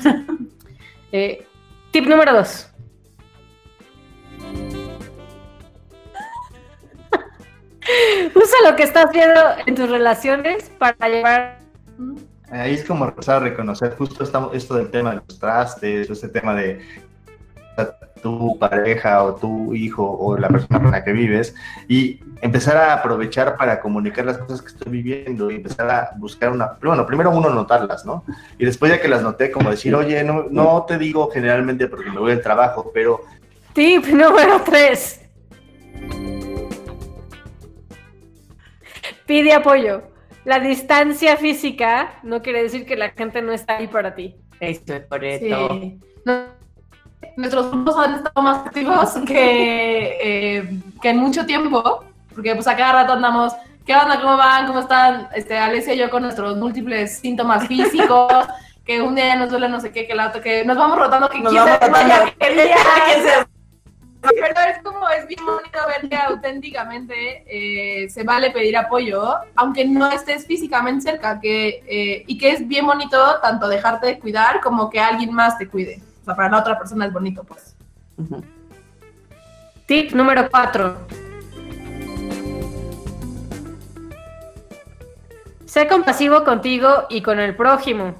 Eh, 1.12 1.46
tip 1.92 2.06
número 2.06 2.32
dos. 2.32 2.73
Usa 8.34 8.70
lo 8.70 8.76
que 8.76 8.82
estás 8.82 9.10
viendo 9.12 9.40
en 9.66 9.74
tus 9.74 9.88
relaciones 9.88 10.70
para 10.78 11.08
llevar. 11.08 11.58
Ahí 12.50 12.74
es 12.74 12.84
como 12.84 13.04
empezar 13.04 13.36
a 13.36 13.40
reconocer 13.40 13.94
justo 13.96 14.24
esto 14.52 14.74
del 14.74 14.90
tema 14.90 15.10
de 15.10 15.16
los 15.16 15.38
trastes, 15.38 16.08
este 16.08 16.28
tema 16.28 16.54
de 16.54 16.80
tu 18.22 18.58
pareja 18.58 19.22
o 19.22 19.34
tu 19.34 19.74
hijo 19.74 20.02
o 20.02 20.38
la 20.38 20.48
persona 20.48 20.80
con 20.80 20.90
la 20.92 21.04
que 21.04 21.12
vives 21.12 21.54
y 21.88 22.20
empezar 22.40 22.76
a 22.78 22.94
aprovechar 22.94 23.56
para 23.56 23.80
comunicar 23.80 24.24
las 24.24 24.38
cosas 24.38 24.62
que 24.62 24.68
estoy 24.68 24.92
viviendo 24.92 25.50
y 25.50 25.56
empezar 25.56 25.90
a 25.90 26.10
buscar 26.16 26.50
una, 26.50 26.72
bueno, 26.82 27.06
primero 27.06 27.30
uno 27.30 27.50
notarlas, 27.50 28.06
¿no? 28.06 28.24
Y 28.58 28.64
después 28.64 28.90
ya 28.90 29.00
que 29.00 29.08
las 29.08 29.22
noté, 29.22 29.50
como 29.50 29.70
decir, 29.70 29.94
oye, 29.94 30.24
no, 30.24 30.46
no 30.50 30.86
te 30.88 30.96
digo 30.96 31.30
generalmente 31.30 31.86
porque 31.86 32.10
me 32.10 32.18
voy 32.18 32.32
al 32.32 32.40
trabajo, 32.40 32.90
pero 32.94 33.20
Tip 33.74 34.06
número 34.06 34.62
tres. 34.64 35.20
Pide 39.26 39.52
apoyo. 39.54 40.02
La 40.44 40.58
distancia 40.60 41.36
física 41.36 42.18
no 42.22 42.42
quiere 42.42 42.62
decir 42.62 42.84
que 42.84 42.96
la 42.96 43.10
gente 43.10 43.40
no 43.42 43.52
está 43.52 43.78
ahí 43.78 43.86
para 43.86 44.14
ti. 44.14 44.36
Eso 44.60 44.94
es 44.94 45.06
correcto. 45.08 45.68
Sí. 45.80 46.00
No- 46.24 46.44
Nuestros 47.36 47.70
grupos 47.70 47.96
han 47.98 48.14
estado 48.16 48.42
más 48.42 48.66
activos 48.66 49.14
que, 49.26 50.18
eh, 50.58 50.68
que 51.00 51.08
en 51.08 51.16
mucho 51.16 51.46
tiempo, 51.46 52.04
porque 52.34 52.54
pues 52.54 52.66
a 52.68 52.76
cada 52.76 52.92
rato 52.92 53.14
andamos, 53.14 53.54
¿qué 53.86 53.96
onda? 53.96 54.20
¿Cómo 54.20 54.36
van? 54.36 54.66
¿Cómo 54.66 54.80
están? 54.80 55.28
Este, 55.34 55.56
Alessia 55.56 55.94
y 55.94 55.98
yo 55.98 56.10
con 56.10 56.22
nuestros 56.22 56.56
múltiples 56.58 57.18
síntomas 57.18 57.66
físicos, 57.68 58.30
que 58.84 59.00
un 59.00 59.14
día 59.14 59.34
nos 59.36 59.48
duele 59.48 59.68
no 59.70 59.80
sé 59.80 59.90
qué, 59.90 60.06
que 60.06 60.14
la 60.14 60.28
otra, 60.28 60.42
que 60.42 60.64
nos 60.66 60.76
vamos 60.76 60.98
rotando, 60.98 61.28
que 61.30 61.38
Nos 61.40 61.50
quién 61.52 61.64
vamos 61.64 61.78
sabe 61.80 61.92
rotando. 61.92 62.14
vaya 62.24 62.34
qué 62.38 62.52
día. 62.52 62.76
¿Quién 63.06 63.22
se- 63.22 63.53
Pero 64.40 64.60
es 64.70 64.82
como, 64.82 65.08
es 65.08 65.26
bien 65.26 65.44
bonito 65.44 65.78
ver 65.86 66.08
que 66.08 66.16
auténticamente 66.16 67.44
eh, 67.46 68.08
se 68.08 68.22
vale 68.22 68.50
pedir 68.50 68.76
apoyo, 68.76 69.34
aunque 69.54 69.84
no 69.84 70.10
estés 70.10 70.46
físicamente 70.46 71.10
cerca, 71.10 71.40
que, 71.40 71.82
eh, 71.86 72.24
y 72.26 72.38
que 72.38 72.50
es 72.50 72.66
bien 72.66 72.86
bonito 72.86 73.40
tanto 73.42 73.68
dejarte 73.68 74.06
de 74.06 74.18
cuidar 74.18 74.60
como 74.60 74.88
que 74.88 75.00
alguien 75.00 75.32
más 75.32 75.58
te 75.58 75.68
cuide. 75.68 76.00
O 76.22 76.24
sea, 76.24 76.34
para 76.34 76.48
la 76.48 76.58
otra 76.58 76.78
persona 76.78 77.06
es 77.06 77.12
bonito, 77.12 77.44
pues. 77.44 77.76
Tip 79.86 80.12
número 80.12 80.48
4. 80.50 80.96
Sé 85.66 85.88
compasivo 85.88 86.44
contigo 86.44 87.06
y 87.10 87.20
con 87.20 87.40
el 87.40 87.56
prójimo. 87.56 88.14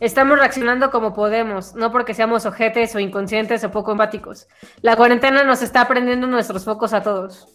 Estamos 0.00 0.38
reaccionando 0.38 0.90
como 0.90 1.14
podemos, 1.14 1.74
no 1.74 1.90
porque 1.92 2.14
seamos 2.14 2.46
ojetes 2.46 2.94
o 2.94 2.98
inconscientes 3.00 3.64
o 3.64 3.70
poco 3.70 3.92
empáticos. 3.92 4.48
La 4.82 4.96
cuarentena 4.96 5.44
nos 5.44 5.62
está 5.62 5.86
prendiendo 5.88 6.26
nuestros 6.26 6.64
focos 6.64 6.92
a 6.92 7.02
todos. 7.02 7.48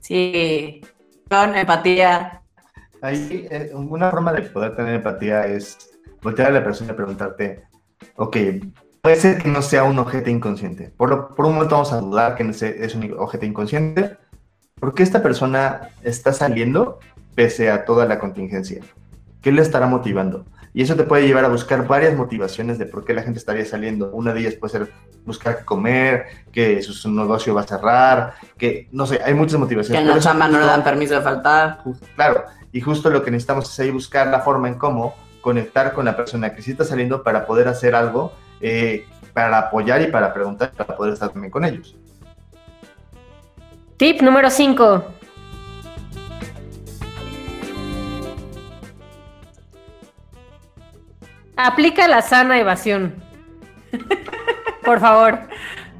Sí, 0.00 0.80
con 1.28 1.54
empatía. 1.56 2.40
Ahí, 3.02 3.46
eh, 3.50 3.70
una 3.74 4.10
forma 4.10 4.32
de 4.32 4.42
poder 4.42 4.74
tener 4.76 4.94
empatía 4.94 5.46
es 5.46 5.90
voltear 6.22 6.48
a 6.48 6.52
la 6.54 6.64
persona 6.64 6.92
y 6.92 6.96
preguntarte, 6.96 7.64
ok, 8.16 8.36
puede 9.02 9.16
ser 9.16 9.42
que 9.42 9.48
no 9.48 9.60
sea 9.60 9.84
un 9.84 9.98
objeto 9.98 10.30
inconsciente. 10.30 10.90
Por, 10.96 11.10
lo- 11.10 11.34
por 11.34 11.44
un 11.46 11.54
momento 11.54 11.74
vamos 11.74 11.92
a 11.92 12.00
dudar 12.00 12.36
que 12.36 12.44
no 12.44 12.52
sea- 12.54 12.70
es 12.70 12.94
un 12.94 13.14
objeto 13.18 13.44
inconsciente. 13.44 14.16
¿Por 14.80 14.94
qué 14.94 15.02
esta 15.02 15.22
persona 15.22 15.90
está 16.02 16.32
saliendo 16.32 16.98
pese 17.34 17.70
a 17.70 17.84
toda 17.84 18.06
la 18.06 18.18
contingencia? 18.18 18.80
¿Qué 19.42 19.52
le 19.52 19.60
estará 19.60 19.86
motivando? 19.86 20.46
Y 20.76 20.82
eso 20.82 20.96
te 20.96 21.04
puede 21.04 21.24
llevar 21.24 21.44
a 21.44 21.48
buscar 21.48 21.86
varias 21.86 22.16
motivaciones 22.16 22.78
de 22.78 22.86
por 22.86 23.04
qué 23.04 23.14
la 23.14 23.22
gente 23.22 23.38
estaría 23.38 23.64
saliendo. 23.64 24.10
Una 24.10 24.34
de 24.34 24.40
ellas 24.40 24.54
puede 24.54 24.72
ser 24.72 24.92
buscar 25.24 25.58
qué 25.58 25.64
comer, 25.64 26.26
que 26.50 26.82
su, 26.82 27.10
negocio 27.12 27.54
va 27.54 27.60
a 27.60 27.66
cerrar, 27.66 28.34
que 28.58 28.88
no 28.90 29.06
sé, 29.06 29.20
hay 29.24 29.34
muchas 29.34 29.52
Que 29.52 29.58
motivaciones. 29.58 30.02
en 30.02 30.08
la 30.08 30.18
chamba 30.18 30.48
no 30.48 30.58
le 30.58 30.66
dan 30.66 30.82
permiso 30.82 31.14
de 31.14 31.20
faltar. 31.20 31.78
Claro, 32.16 32.44
y 32.72 32.80
justo 32.80 33.08
lo 33.08 33.22
que 33.22 33.30
necesitamos 33.30 33.72
es 33.72 33.78
ahí 33.78 33.90
buscar 33.90 34.26
la 34.26 34.40
forma 34.40 34.66
en 34.66 34.74
cómo 34.74 35.14
conectar 35.40 35.92
con 35.92 36.06
la 36.06 36.16
persona 36.16 36.52
que 36.52 36.60
sí 36.60 36.72
está 36.72 36.84
saliendo 36.84 37.22
para 37.22 37.46
poder 37.46 37.68
hacer 37.68 37.94
algo, 37.94 38.32
eh, 38.60 39.06
para 39.32 39.58
apoyar 39.58 40.02
y 40.02 40.08
para 40.08 40.34
preguntar, 40.34 40.72
para 40.72 40.96
poder 40.96 41.12
estar 41.12 41.28
también 41.28 41.52
con 41.52 41.64
ellos. 41.64 41.94
Tip 43.96 44.22
número 44.22 44.50
5. 44.50 45.04
Aplica 51.56 52.08
la 52.08 52.22
sana 52.22 52.58
evasión. 52.58 53.14
Por 54.84 55.00
favor. 55.00 55.38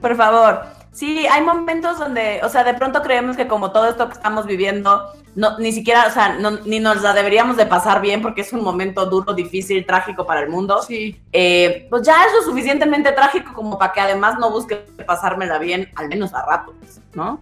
Por 0.01 0.17
favor. 0.17 0.63
Sí, 0.93 1.27
hay 1.27 1.43
momentos 1.43 1.99
donde, 1.99 2.41
o 2.45 2.49
sea, 2.49 2.63
de 2.63 2.75
pronto 2.75 3.03
creemos 3.03 3.37
que 3.37 3.49
como 3.49 3.73
todo 3.73 3.89
esto 3.89 4.07
que 4.07 4.13
estamos 4.15 4.47
viviendo, 4.47 5.09
no, 5.35 5.59
ni 5.59 5.73
siquiera, 5.73 6.07
o 6.07 6.11
sea, 6.11 6.35
no- 6.35 6.53
ni 6.65 6.79
nos 6.79 7.03
la 7.03 7.13
deberíamos 7.13 7.57
de 7.57 7.67
pasar 7.67 8.01
bien 8.01 8.23
porque 8.23 8.43
es 8.43 8.53
un 8.53 8.63
momento 8.63 9.05
duro, 9.07 9.35
difícil, 9.35 9.85
trágico 9.87 10.25
para 10.25 10.41
el 10.43 10.51
mundo. 10.51 10.83
Sí. 10.83 11.21
Eh, 11.33 11.89
pues 11.91 12.03
ya 12.03 12.25
es 12.27 12.33
lo 12.35 12.43
suficientemente 12.43 13.11
trágico 13.11 13.53
como 13.55 13.77
para 13.77 13.93
que 13.93 14.01
además 14.01 14.39
no 14.39 14.51
busque 14.51 14.77
pasármela 15.05 15.59
bien, 15.59 15.91
al 15.97 16.09
menos 16.09 16.33
a 16.33 16.47
ratos, 16.47 16.75
¿no? 17.15 17.41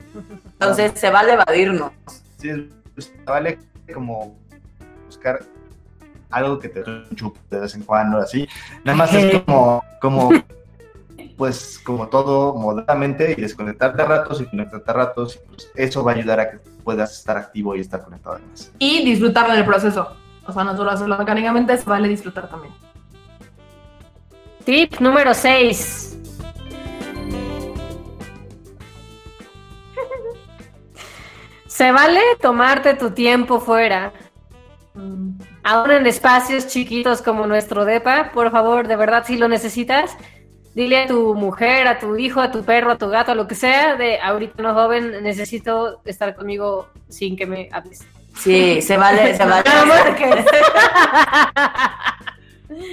Entonces 0.54 0.92
se 0.98 1.10
vale 1.10 1.34
evadirnos. 1.34 1.92
Sí, 2.38 2.70
pues, 2.94 3.12
vale 3.26 3.58
como 3.92 4.34
buscar 5.06 5.40
algo 6.32 6.58
que 6.58 6.68
te 6.68 6.82
dé 6.82 6.90
un 6.90 7.16
chup 7.16 7.36
de 7.50 7.60
vez 7.60 7.74
en 7.74 7.82
cuando, 7.82 8.18
así. 8.18 8.48
Nada 8.84 8.96
más 8.96 9.14
es 9.14 9.40
como, 9.42 9.84
como, 10.00 10.30
pues, 11.36 11.80
como 11.84 12.08
todo 12.08 12.54
moderadamente 12.54 13.34
y 13.36 13.40
desconectarte 13.40 14.02
a 14.02 14.04
ratos 14.06 14.40
y 14.40 14.46
conectarte 14.46 14.90
a 14.90 14.94
ratos. 14.94 15.36
y, 15.36 15.46
pues, 15.48 15.70
eso 15.74 16.02
va 16.02 16.12
a 16.12 16.14
ayudar 16.16 16.40
a 16.40 16.50
que 16.50 16.58
puedas 16.82 17.18
estar 17.18 17.36
activo 17.36 17.76
y 17.76 17.80
estar 17.80 18.02
conectado 18.02 18.36
además. 18.36 18.72
Y 18.78 19.04
disfrutar 19.04 19.50
del 19.52 19.64
proceso. 19.64 20.16
O 20.46 20.52
sea, 20.52 20.64
no 20.64 20.76
solo 20.76 20.90
hacerlo 20.90 21.16
mecánicamente, 21.16 21.76
se 21.76 21.88
vale 21.88 22.08
disfrutar 22.08 22.48
también. 22.48 22.74
Tip 24.64 25.00
número 25.00 25.34
6. 25.34 26.18
Se 31.66 31.90
vale 31.90 32.20
tomarte 32.40 32.94
tu 32.94 33.10
tiempo 33.10 33.58
fuera. 33.58 34.12
Aún 34.94 35.90
en 35.90 36.06
espacios 36.06 36.66
chiquitos 36.66 37.22
como 37.22 37.46
nuestro 37.46 37.84
DEPA, 37.84 38.32
por 38.32 38.50
favor, 38.50 38.88
de 38.88 38.96
verdad, 38.96 39.24
si 39.26 39.36
lo 39.36 39.48
necesitas, 39.48 40.16
dile 40.74 41.04
a 41.04 41.06
tu 41.06 41.34
mujer, 41.34 41.86
a 41.88 41.98
tu 41.98 42.16
hijo, 42.16 42.40
a 42.40 42.50
tu 42.50 42.64
perro, 42.64 42.92
a 42.92 42.98
tu 42.98 43.08
gato, 43.08 43.32
a 43.32 43.34
lo 43.34 43.46
que 43.46 43.54
sea, 43.54 43.96
de 43.96 44.20
ahorita 44.20 44.62
no 44.62 44.74
joven, 44.74 45.22
necesito 45.22 46.00
estar 46.04 46.34
conmigo 46.34 46.88
sin 47.08 47.36
que 47.36 47.46
me 47.46 47.68
hables. 47.72 48.06
Sí, 48.36 48.82
se 48.82 48.96
vale, 48.96 49.36
se 49.36 49.44
vale. 49.44 49.64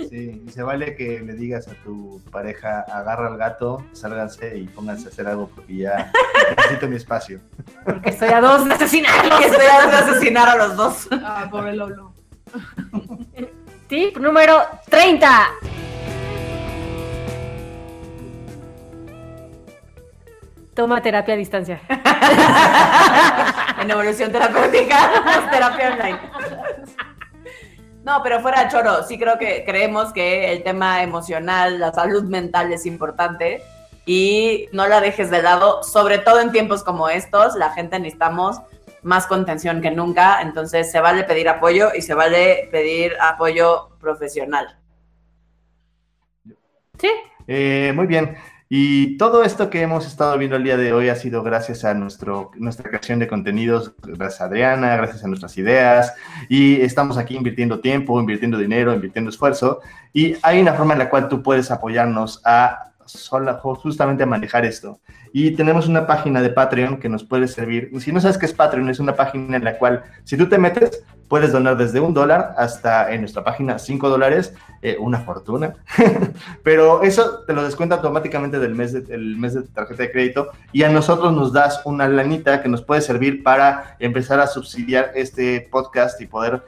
Sí, 0.10 0.44
y 0.46 0.52
se 0.52 0.64
vale 0.64 0.96
que 0.96 1.22
le 1.22 1.34
digas 1.34 1.68
a 1.68 1.74
tu 1.84 2.22
pareja, 2.32 2.82
agarra 2.82 3.28
al 3.28 3.38
gato, 3.38 3.86
sálganse 3.94 4.58
y 4.58 4.68
pónganse 4.68 5.08
a 5.08 5.10
hacer 5.10 5.28
algo 5.28 5.50
porque 5.54 5.78
ya 5.78 6.12
necesito 6.58 6.88
mi 6.88 6.96
espacio. 6.96 7.40
Porque 7.86 8.10
estoy 8.10 8.30
a 8.30 8.42
dos 8.42 8.66
de 8.66 8.74
asesinarlos. 8.74 9.40
Que 9.40 9.46
estoy 9.46 9.66
a 9.66 9.88
de 9.88 9.96
asesinar 9.96 10.50
a 10.50 10.56
los 10.56 10.76
dos. 10.76 11.08
Ah, 11.12 11.48
pobre 11.50 11.76
Lolo. 11.76 12.14
Tip 13.88 14.18
número 14.18 14.62
30. 14.90 15.48
Toma 20.76 21.02
terapia 21.02 21.34
a 21.34 21.38
distancia. 21.38 21.82
en 23.82 23.92
evolución 23.92 24.32
terapéutica, 24.32 25.50
terapia 25.52 25.92
online. 25.92 26.20
No, 28.04 28.22
pero 28.24 28.40
fuera 28.40 28.64
de 28.64 28.70
choro, 28.70 29.04
sí 29.04 29.20
creo 29.20 29.38
que 29.38 29.64
creemos 29.66 30.14
que 30.14 30.52
el 30.52 30.64
tema 30.64 31.04
emocional, 31.04 31.80
la 31.80 31.94
salud 31.94 32.24
mental 32.24 32.72
es 32.72 32.86
importante 32.86 33.62
y 34.06 34.68
no 34.72 34.88
la 34.88 35.02
dejes 35.02 35.30
de 35.30 35.42
lado, 35.42 35.84
sobre 35.84 36.18
todo 36.18 36.40
en 36.40 36.52
tiempos 36.52 36.84
como 36.84 37.10
estos, 37.10 37.56
la 37.56 37.72
gente 37.72 38.00
necesitamos 38.00 38.62
más 39.02 39.28
contención 39.28 39.82
que 39.82 39.92
nunca, 39.92 40.42
entonces 40.42 40.92
se 40.92 41.00
vale 41.00 41.24
pedir 41.24 41.50
apoyo 41.50 41.90
y 41.96 42.02
se 42.02 42.14
vale 42.14 42.68
pedir 42.72 43.14
apoyo 43.22 43.90
profesional. 44.00 44.78
Sí. 46.98 47.12
Eh, 47.48 47.92
muy 47.96 48.08
bien. 48.08 48.36
Y 48.72 49.18
todo 49.18 49.44
esto 49.44 49.72
que 49.72 49.82
hemos 49.82 50.06
estado 50.06 50.38
viendo 50.38 50.56
el 50.56 50.64
día 50.64 50.78
de 50.78 50.94
hoy 50.94 51.10
ha 51.10 51.16
sido 51.16 51.42
gracias 51.42 51.84
a 51.86 51.96
nuestro, 51.96 52.52
nuestra 52.56 52.88
creación 52.88 53.18
de 53.18 53.28
contenidos, 53.28 53.94
gracias 54.04 54.42
a 54.42 54.46
Adriana, 54.46 54.96
gracias 54.96 55.24
a 55.24 55.28
nuestras 55.28 55.58
ideas. 55.58 56.14
Y 56.50 56.80
estamos 56.82 57.18
aquí 57.18 57.36
invirtiendo 57.36 57.80
tiempo, 57.80 58.20
invirtiendo 58.20 58.60
dinero, 58.60 58.94
invirtiendo 58.94 59.32
esfuerzo. 59.32 59.80
Y 60.14 60.36
hay 60.44 60.62
una 60.62 60.76
forma 60.76 60.94
en 60.94 61.00
la 61.00 61.10
cual 61.10 61.30
tú 61.30 61.42
puedes 61.42 61.72
apoyarnos 61.72 62.42
a 62.46 62.89
sola, 63.10 63.60
justamente 63.62 64.24
a 64.24 64.26
manejar 64.26 64.66
esto. 64.66 65.00
Y 65.34 65.52
tenemos 65.52 65.88
una 65.88 66.08
página 66.08 66.42
de 66.42 66.50
Patreon 66.50 66.98
que 66.98 67.10
nos 67.10 67.24
puede 67.24 67.48
servir. 67.48 67.92
Si 68.00 68.12
no 68.12 68.22
sabes 68.22 68.38
qué 68.38 68.46
es 68.46 68.54
Patreon, 68.54 68.90
es 68.90 69.00
una 69.00 69.16
página 69.16 69.58
en 69.58 69.64
la 69.64 69.78
cual 69.78 70.04
si 70.24 70.38
tú 70.38 70.48
te 70.48 70.58
metes, 70.58 71.04
puedes 71.30 71.52
donar 71.52 71.78
desde 71.78 72.00
un 72.00 72.14
dólar 72.14 72.56
hasta 72.58 73.14
en 73.14 73.22
nuestra 73.22 73.44
página 73.44 73.78
cinco 73.78 74.10
dólares, 74.10 74.54
eh, 74.82 74.98
una 75.00 75.20
fortuna. 75.20 75.76
Pero 76.64 77.04
eso 77.04 77.44
te 77.46 77.54
lo 77.54 77.64
descuenta 77.64 77.96
automáticamente 77.96 78.60
del 78.60 78.76
mes 78.76 78.92
de, 78.92 79.14
el 79.14 79.38
mes 79.38 79.54
de 79.54 79.62
tarjeta 79.62 80.04
de 80.04 80.12
crédito 80.12 80.50
y 80.74 80.84
a 80.84 80.90
nosotros 80.90 81.32
nos 81.34 81.54
das 81.54 81.82
una 81.86 82.10
lanita 82.10 82.62
que 82.62 82.68
nos 82.68 82.82
puede 82.82 83.02
servir 83.02 83.44
para 83.44 83.96
empezar 84.00 84.40
a 84.40 84.48
subsidiar 84.48 85.12
este 85.16 85.68
podcast 85.72 86.20
y 86.20 86.26
poder 86.26 86.64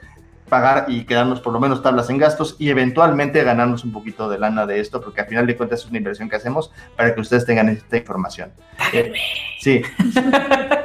pagar 0.52 0.84
y 0.86 1.06
quedarnos 1.06 1.40
por 1.40 1.54
lo 1.54 1.60
menos 1.60 1.82
tablas 1.82 2.10
en 2.10 2.18
gastos 2.18 2.56
y 2.58 2.68
eventualmente 2.68 3.42
ganarnos 3.42 3.84
un 3.84 3.92
poquito 3.92 4.28
de 4.28 4.38
lana 4.38 4.66
de 4.66 4.80
esto, 4.80 5.00
porque 5.00 5.22
al 5.22 5.26
final 5.26 5.46
de 5.46 5.56
cuentas 5.56 5.80
es 5.80 5.86
una 5.86 5.96
inversión 5.96 6.28
que 6.28 6.36
hacemos 6.36 6.70
para 6.94 7.14
que 7.14 7.22
ustedes 7.22 7.46
tengan 7.46 7.70
esta 7.70 7.96
información. 7.96 8.52
Eh, 8.92 9.14
sí. 9.58 9.82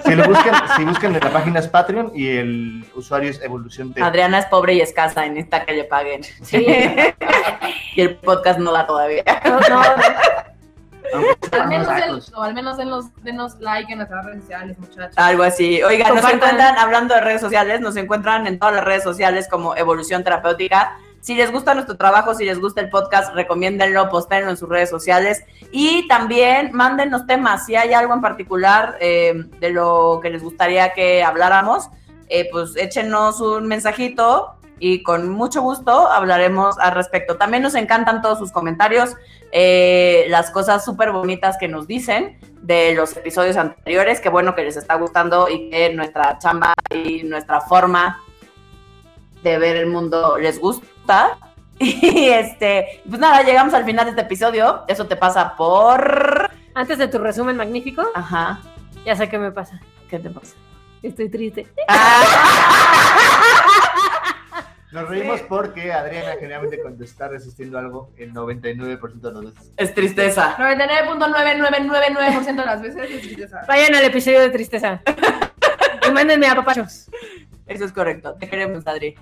si 0.05 0.15
lo 0.15 0.23
buscan, 0.23 0.53
si 0.77 0.85
buscan 0.85 1.13
en 1.13 1.21
la 1.21 1.31
página 1.31 1.59
es 1.59 1.67
Patreon 1.67 2.13
y 2.15 2.27
el 2.29 2.85
usuario 2.95 3.29
es 3.29 3.41
Evolución 3.41 3.91
de... 3.91 4.01
Adriana 4.01 4.39
es 4.39 4.45
pobre 4.45 4.75
y 4.75 4.79
escasa 4.79 5.25
y 5.25 5.31
necesita 5.31 5.65
que 5.65 5.73
le 5.73 5.83
paguen. 5.83 6.23
Sí. 6.23 6.65
y 7.97 7.99
el 8.01 8.15
podcast 8.15 8.59
no 8.59 8.71
da 8.71 8.87
todavía. 8.87 9.25
No, 9.43 9.59
no, 9.59 9.81
Al 11.51 11.67
menos, 11.67 12.33
o 12.35 12.41
al 12.41 12.53
menos 12.53 12.77
denos, 12.77 13.05
denos 13.23 13.59
like 13.59 13.91
en 13.91 13.99
nuestras 13.99 14.25
redes 14.25 14.41
sociales, 14.41 14.79
muchachos. 14.79 15.17
Algo 15.17 15.43
así. 15.43 15.81
Oigan, 15.83 16.15
nos 16.15 16.31
encuentran, 16.31 16.77
hablando 16.77 17.15
de 17.15 17.21
redes 17.21 17.41
sociales, 17.41 17.81
nos 17.81 17.95
encuentran 17.95 18.47
en 18.47 18.59
todas 18.59 18.75
las 18.75 18.83
redes 18.83 19.03
sociales 19.03 19.47
como 19.49 19.75
Evolución 19.75 20.23
Terapéutica. 20.23 20.97
Si 21.21 21.35
les 21.35 21.51
gusta 21.51 21.73
nuestro 21.73 21.97
trabajo, 21.97 22.33
si 22.33 22.45
les 22.45 22.59
gusta 22.59 22.81
el 22.81 22.89
podcast, 22.89 23.33
recomiéndenlo, 23.33 24.09
postéenlo 24.09 24.49
en 24.51 24.57
sus 24.57 24.69
redes 24.69 24.89
sociales. 24.89 25.43
Y 25.71 26.07
también 26.07 26.71
mándenos 26.73 27.25
temas. 27.25 27.65
Si 27.65 27.75
hay 27.75 27.93
algo 27.93 28.13
en 28.13 28.21
particular 28.21 28.97
eh, 29.01 29.33
de 29.59 29.69
lo 29.71 30.19
que 30.21 30.29
les 30.29 30.43
gustaría 30.43 30.93
que 30.93 31.23
habláramos, 31.23 31.89
eh, 32.29 32.47
pues 32.51 32.75
échenos 32.75 33.41
un 33.41 33.67
mensajito 33.67 34.57
y 34.79 35.03
con 35.03 35.29
mucho 35.29 35.61
gusto 35.61 36.07
hablaremos 36.09 36.77
al 36.79 36.93
respecto. 36.93 37.37
También 37.37 37.63
nos 37.63 37.75
encantan 37.75 38.21
todos 38.21 38.37
sus 38.37 38.51
comentarios, 38.51 39.15
eh, 39.51 40.25
las 40.29 40.51
cosas 40.51 40.83
súper 40.83 41.11
bonitas 41.11 41.57
que 41.57 41.67
nos 41.67 41.87
dicen 41.87 42.39
de 42.61 42.93
los 42.93 43.15
episodios 43.15 43.57
anteriores. 43.57 44.19
Qué 44.19 44.29
bueno 44.29 44.55
que 44.55 44.63
les 44.63 44.77
está 44.77 44.95
gustando 44.95 45.47
y 45.49 45.69
que 45.69 45.93
nuestra 45.93 46.37
chamba 46.39 46.73
y 46.93 47.23
nuestra 47.23 47.61
forma 47.61 48.21
de 49.43 49.57
ver 49.57 49.77
el 49.77 49.87
mundo 49.87 50.37
les 50.37 50.59
gusta. 50.59 51.37
Y 51.79 52.29
este, 52.29 53.03
pues 53.07 53.21
nada, 53.21 53.43
llegamos 53.43 53.71
al 53.75 53.85
final 53.85 54.05
de 54.05 54.09
este 54.09 54.23
episodio. 54.23 54.83
Eso 54.87 55.05
te 55.05 55.15
pasa 55.15 55.55
por. 55.55 56.49
Antes 56.73 56.97
de 56.97 57.07
tu 57.07 57.19
resumen 57.19 57.55
magnífico, 57.55 58.03
Ajá. 58.15 58.61
ya 59.05 59.15
sé 59.15 59.29
qué 59.29 59.37
me 59.37 59.51
pasa. 59.51 59.79
¿Qué 60.09 60.17
te 60.17 60.31
pasa? 60.31 60.55
Estoy 61.03 61.29
triste. 61.29 61.67
Nos 64.91 65.09
reímos 65.09 65.41
porque 65.41 65.91
Adriana 65.91 66.35
generalmente 66.39 66.79
cuando 66.79 67.03
está 67.03 67.27
resistiendo 67.27 67.77
algo, 67.77 68.13
el 68.17 68.33
99% 68.33 69.19
de 69.19 69.33
las 69.33 69.43
veces. 69.43 69.73
Es 69.75 69.93
tristeza. 69.93 70.55
99.9999% 70.57 72.55
de 72.55 72.65
las 72.65 72.81
veces 72.81 73.09
es 73.09 73.21
tristeza. 73.21 73.61
Vayan 73.67 73.95
al 73.95 74.05
episodio 74.05 74.39
de 74.39 74.49
tristeza. 74.49 75.01
Y 76.07 76.11
mándenme 76.11 76.47
a 76.47 76.55
papachos. 76.55 77.09
Eso 77.65 77.83
es 77.83 77.91
correcto. 77.91 78.35
Te 78.39 78.47
queremos, 78.49 78.87
Adri. 78.87 79.15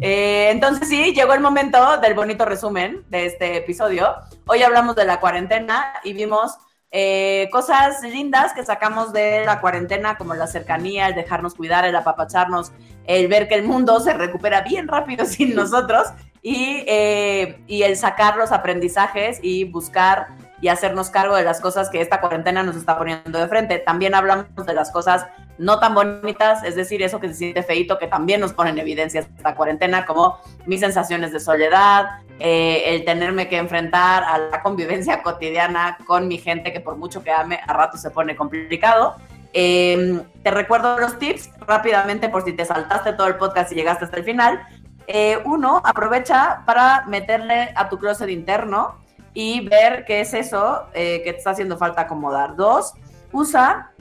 Eh, 0.00 0.50
entonces 0.50 0.88
sí, 0.88 1.12
llegó 1.14 1.34
el 1.34 1.40
momento 1.40 1.98
del 1.98 2.14
bonito 2.14 2.44
resumen 2.44 3.04
de 3.08 3.26
este 3.26 3.56
episodio. 3.56 4.12
Hoy 4.46 4.64
hablamos 4.64 4.96
de 4.96 5.04
la 5.04 5.20
cuarentena 5.20 5.92
y 6.02 6.14
vimos 6.14 6.58
eh, 6.90 7.48
cosas 7.50 8.02
lindas 8.02 8.52
que 8.52 8.64
sacamos 8.64 9.12
de 9.12 9.44
la 9.44 9.60
cuarentena, 9.60 10.16
como 10.16 10.34
la 10.34 10.46
cercanía, 10.46 11.08
el 11.08 11.14
dejarnos 11.14 11.54
cuidar, 11.54 11.84
el 11.84 11.96
apapacharnos, 11.96 12.72
el 13.04 13.28
ver 13.28 13.48
que 13.48 13.54
el 13.54 13.64
mundo 13.64 14.00
se 14.00 14.12
recupera 14.12 14.62
bien 14.62 14.88
rápido 14.88 15.24
sin 15.26 15.54
nosotros 15.54 16.08
y, 16.42 16.84
eh, 16.86 17.60
y 17.66 17.82
el 17.82 17.96
sacar 17.96 18.36
los 18.36 18.52
aprendizajes 18.52 19.38
y 19.42 19.64
buscar 19.64 20.28
y 20.60 20.68
hacernos 20.68 21.10
cargo 21.10 21.36
de 21.36 21.42
las 21.42 21.60
cosas 21.60 21.90
que 21.90 22.00
esta 22.00 22.20
cuarentena 22.20 22.62
nos 22.62 22.76
está 22.76 22.96
poniendo 22.96 23.38
de 23.38 23.48
frente. 23.48 23.78
También 23.78 24.14
hablamos 24.14 24.46
de 24.64 24.72
las 24.72 24.90
cosas 24.90 25.26
no 25.58 25.78
tan 25.78 25.94
bonitas, 25.94 26.64
es 26.64 26.76
decir, 26.76 27.02
eso 27.02 27.20
que 27.20 27.28
se 27.28 27.34
siente 27.34 27.62
feito, 27.62 27.98
que 27.98 28.06
también 28.06 28.40
nos 28.40 28.52
pone 28.52 28.70
en 28.70 28.78
evidencia 28.78 29.20
esta 29.20 29.54
cuarentena, 29.54 30.06
como 30.06 30.38
mis 30.66 30.80
sensaciones 30.80 31.32
de 31.32 31.40
soledad, 31.40 32.20
eh, 32.38 32.82
el 32.86 33.04
tenerme 33.04 33.48
que 33.48 33.56
enfrentar 33.56 34.22
a 34.22 34.38
la 34.38 34.62
convivencia 34.62 35.22
cotidiana 35.22 35.96
con 36.06 36.28
mi 36.28 36.38
gente, 36.38 36.72
que 36.72 36.80
por 36.80 36.96
mucho 36.96 37.22
que 37.22 37.30
ame, 37.30 37.60
a 37.66 37.72
rato 37.72 37.96
se 37.96 38.10
pone 38.10 38.36
complicado. 38.36 39.16
Eh, 39.58 40.20
te 40.42 40.50
recuerdo 40.50 40.98
los 40.98 41.18
tips 41.18 41.48
rápidamente 41.66 42.28
por 42.28 42.44
si 42.44 42.52
te 42.52 42.66
saltaste 42.66 43.14
todo 43.14 43.26
el 43.26 43.36
podcast 43.36 43.72
y 43.72 43.74
llegaste 43.74 44.04
hasta 44.04 44.18
el 44.18 44.24
final. 44.24 44.60
Eh, 45.06 45.38
uno, 45.46 45.80
aprovecha 45.82 46.62
para 46.66 47.06
meterle 47.06 47.72
a 47.74 47.88
tu 47.88 47.98
closet 47.98 48.28
interno 48.28 48.96
y 49.32 49.66
ver 49.66 50.04
qué 50.04 50.20
es 50.20 50.34
eso 50.34 50.84
eh, 50.92 51.22
que 51.24 51.32
te 51.32 51.38
está 51.38 51.50
haciendo 51.50 51.78
falta 51.78 52.02
acomodar. 52.02 52.54
Dos, 52.54 52.92
usa 53.32 53.92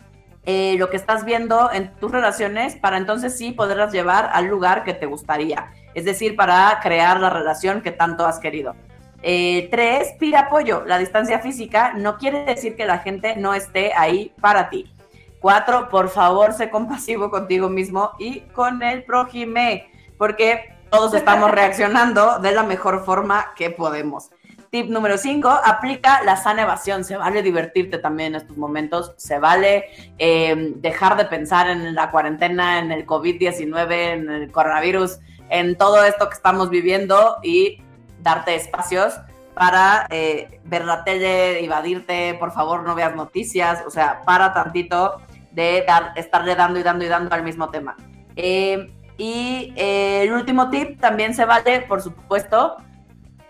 lo 0.46 0.92
que 0.92 0.98
estás 0.98 1.26
viendo 1.26 1.72
en 1.72 1.92
tus 1.96 2.12
relaciones 2.12 2.76
para 2.76 2.98
entonces 2.98 3.36
sí 3.36 3.52
poderlas 3.52 3.92
llevar 3.92 4.30
al 4.32 4.46
lugar 4.46 4.84
que 4.84 4.94
te 4.94 5.08
gustaría. 5.08 5.72
Es 5.96 6.06
decir, 6.06 6.36
para 6.36 6.80
crear 6.84 7.20
la 7.20 7.32
relación 7.32 7.82
que 7.82 7.92
tanto 7.92 8.26
has 8.26 8.38
querido. 8.38 8.76
Eh, 9.24 9.70
tres, 9.72 10.14
pide 10.20 10.38
apoyo. 10.38 10.84
La 10.86 11.00
distancia 11.00 11.40
física 11.40 11.94
no 11.96 12.18
quiere 12.18 12.46
decir 12.46 12.76
que 12.76 12.86
la 12.86 13.00
gente 13.00 13.36
no 13.36 13.56
esté 13.56 13.92
ahí 13.96 14.32
para 14.40 14.70
ti. 14.70 14.94
Cuatro, 15.40 15.90
por 15.90 16.10
favor, 16.10 16.54
sé 16.54 16.70
compasivo 16.70 17.32
contigo 17.32 17.70
mismo 17.70 18.12
y 18.20 18.42
con 18.42 18.84
el 18.84 19.04
prójime, 19.04 19.90
porque 20.18 20.76
todos 20.92 21.14
estamos 21.14 21.50
reaccionando 21.60 22.40
de 22.40 22.52
la 22.52 22.64
mejor 22.64 23.04
forma 23.04 23.54
que 23.56 23.72
podemos. 23.72 24.30
Tip 24.70 24.90
número 24.90 25.18
5, 25.18 25.50
aplica 25.64 26.22
la 26.24 26.36
sana 26.36 26.64
evasión. 26.64 27.04
Se 27.04 27.16
vale 27.16 27.42
divertirte 27.42 27.98
también 27.98 28.36
en 28.36 28.42
estos 28.42 28.58
momentos. 28.58 29.14
Se 29.18 29.40
vale 29.40 29.86
eh, 30.18 30.74
dejar 30.76 31.16
de 31.16 31.26
pensar 31.26 31.70
en 31.70 31.96
la 31.96 32.12
cuarentena, 32.12 32.80
en 32.80 32.92
el 32.92 33.06
COVID-19, 33.06 33.94
en 33.94 34.30
el 34.30 34.52
coronavirus, 34.52 35.20
en 35.50 35.78
todo 35.78 36.04
esto 36.04 36.28
que 36.28 36.36
estamos 36.36 36.70
viviendo 36.70 37.38
y 37.44 37.82
darte 38.20 38.56
espacios 38.56 39.14
para 39.54 40.08
eh, 40.10 40.60
ver 40.66 40.86
la 40.86 41.04
tele, 41.04 41.64
evadirte, 41.64 42.36
por 42.40 42.52
favor 42.52 42.84
no 42.84 42.96
veas 42.96 43.16
noticias, 43.16 43.84
o 43.88 43.90
sea, 43.90 44.22
para 44.26 44.54
tantito 44.54 45.22
de 45.52 45.84
dar, 45.88 46.12
estarle 46.16 46.56
dando 46.56 46.80
y 46.80 46.84
dando 46.84 47.06
y 47.06 47.08
dando 47.08 47.34
al 47.34 47.44
mismo 47.44 47.70
tema. 47.70 47.96
Eh, 48.36 48.92
y 49.18 49.74
eh, 49.78 50.24
el 50.24 50.34
último 50.34 50.70
tip 50.70 51.00
también 51.00 51.34
se 51.34 51.46
vale, 51.46 51.82
por 51.82 52.02
supuesto, 52.02 52.78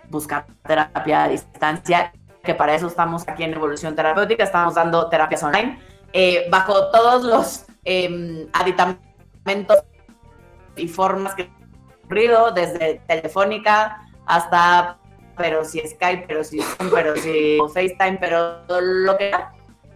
buscar 0.09 0.45
terapia 0.63 1.23
a 1.23 1.27
distancia, 1.27 2.13
que 2.43 2.53
para 2.53 2.75
eso 2.75 2.87
estamos 2.87 3.27
aquí 3.27 3.43
en 3.43 3.53
Evolución 3.53 3.95
Terapéutica, 3.95 4.43
estamos 4.43 4.75
dando 4.75 5.09
terapias 5.09 5.41
online, 5.41 5.79
eh, 6.13 6.47
bajo 6.51 6.91
todos 6.91 7.23
los 7.23 7.65
eh, 7.83 8.47
aditamentos 8.53 9.83
y 10.75 10.87
formas 10.87 11.33
que 11.33 11.49
desde 12.07 13.01
telefónica 13.07 14.01
hasta, 14.25 14.97
pero 15.37 15.63
si 15.65 15.79
Skype, 15.79 16.25
pero 16.27 16.43
si 16.43 16.59
Zoom, 16.61 16.89
pero 16.91 17.15
si 17.15 17.57
FaceTime, 17.73 18.17
pero 18.19 18.61
lo 18.67 19.17
que 19.17 19.31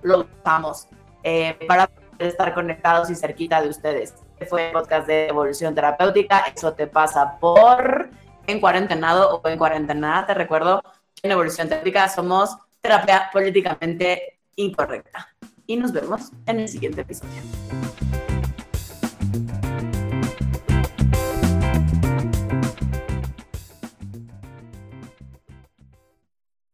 lo 0.01 0.28
usamos 0.41 0.88
eh, 1.24 1.57
para 1.68 1.89
estar 2.20 2.53
conectados 2.53 3.10
y 3.10 3.16
cerquita 3.16 3.62
de 3.62 3.70
ustedes. 3.70 4.16
Este 4.34 4.45
fue 4.45 4.68
el 4.68 4.74
podcast 4.74 5.07
de 5.07 5.28
Evolución 5.28 5.76
Terapéutica. 5.76 6.45
Eso 6.55 6.74
te 6.74 6.88
pasa 6.88 7.38
por 7.39 8.10
en 8.47 8.60
cuarentenado 8.60 9.36
o 9.38 9.47
en 9.47 9.57
cuarentena. 9.57 10.26
Te 10.26 10.34
recuerdo, 10.34 10.82
en 11.24 11.32
Evolución 11.32 11.68
Terapéutica 11.68 12.07
somos 12.10 12.57
terapia 12.82 13.30
políticamente 13.32 14.39
incorrecta. 14.55 15.28
Y 15.66 15.78
nos 15.78 15.91
vemos 15.91 16.32
en 16.45 16.62
el 16.62 16.68
siguiente 16.68 17.01
episodio. 17.01 17.41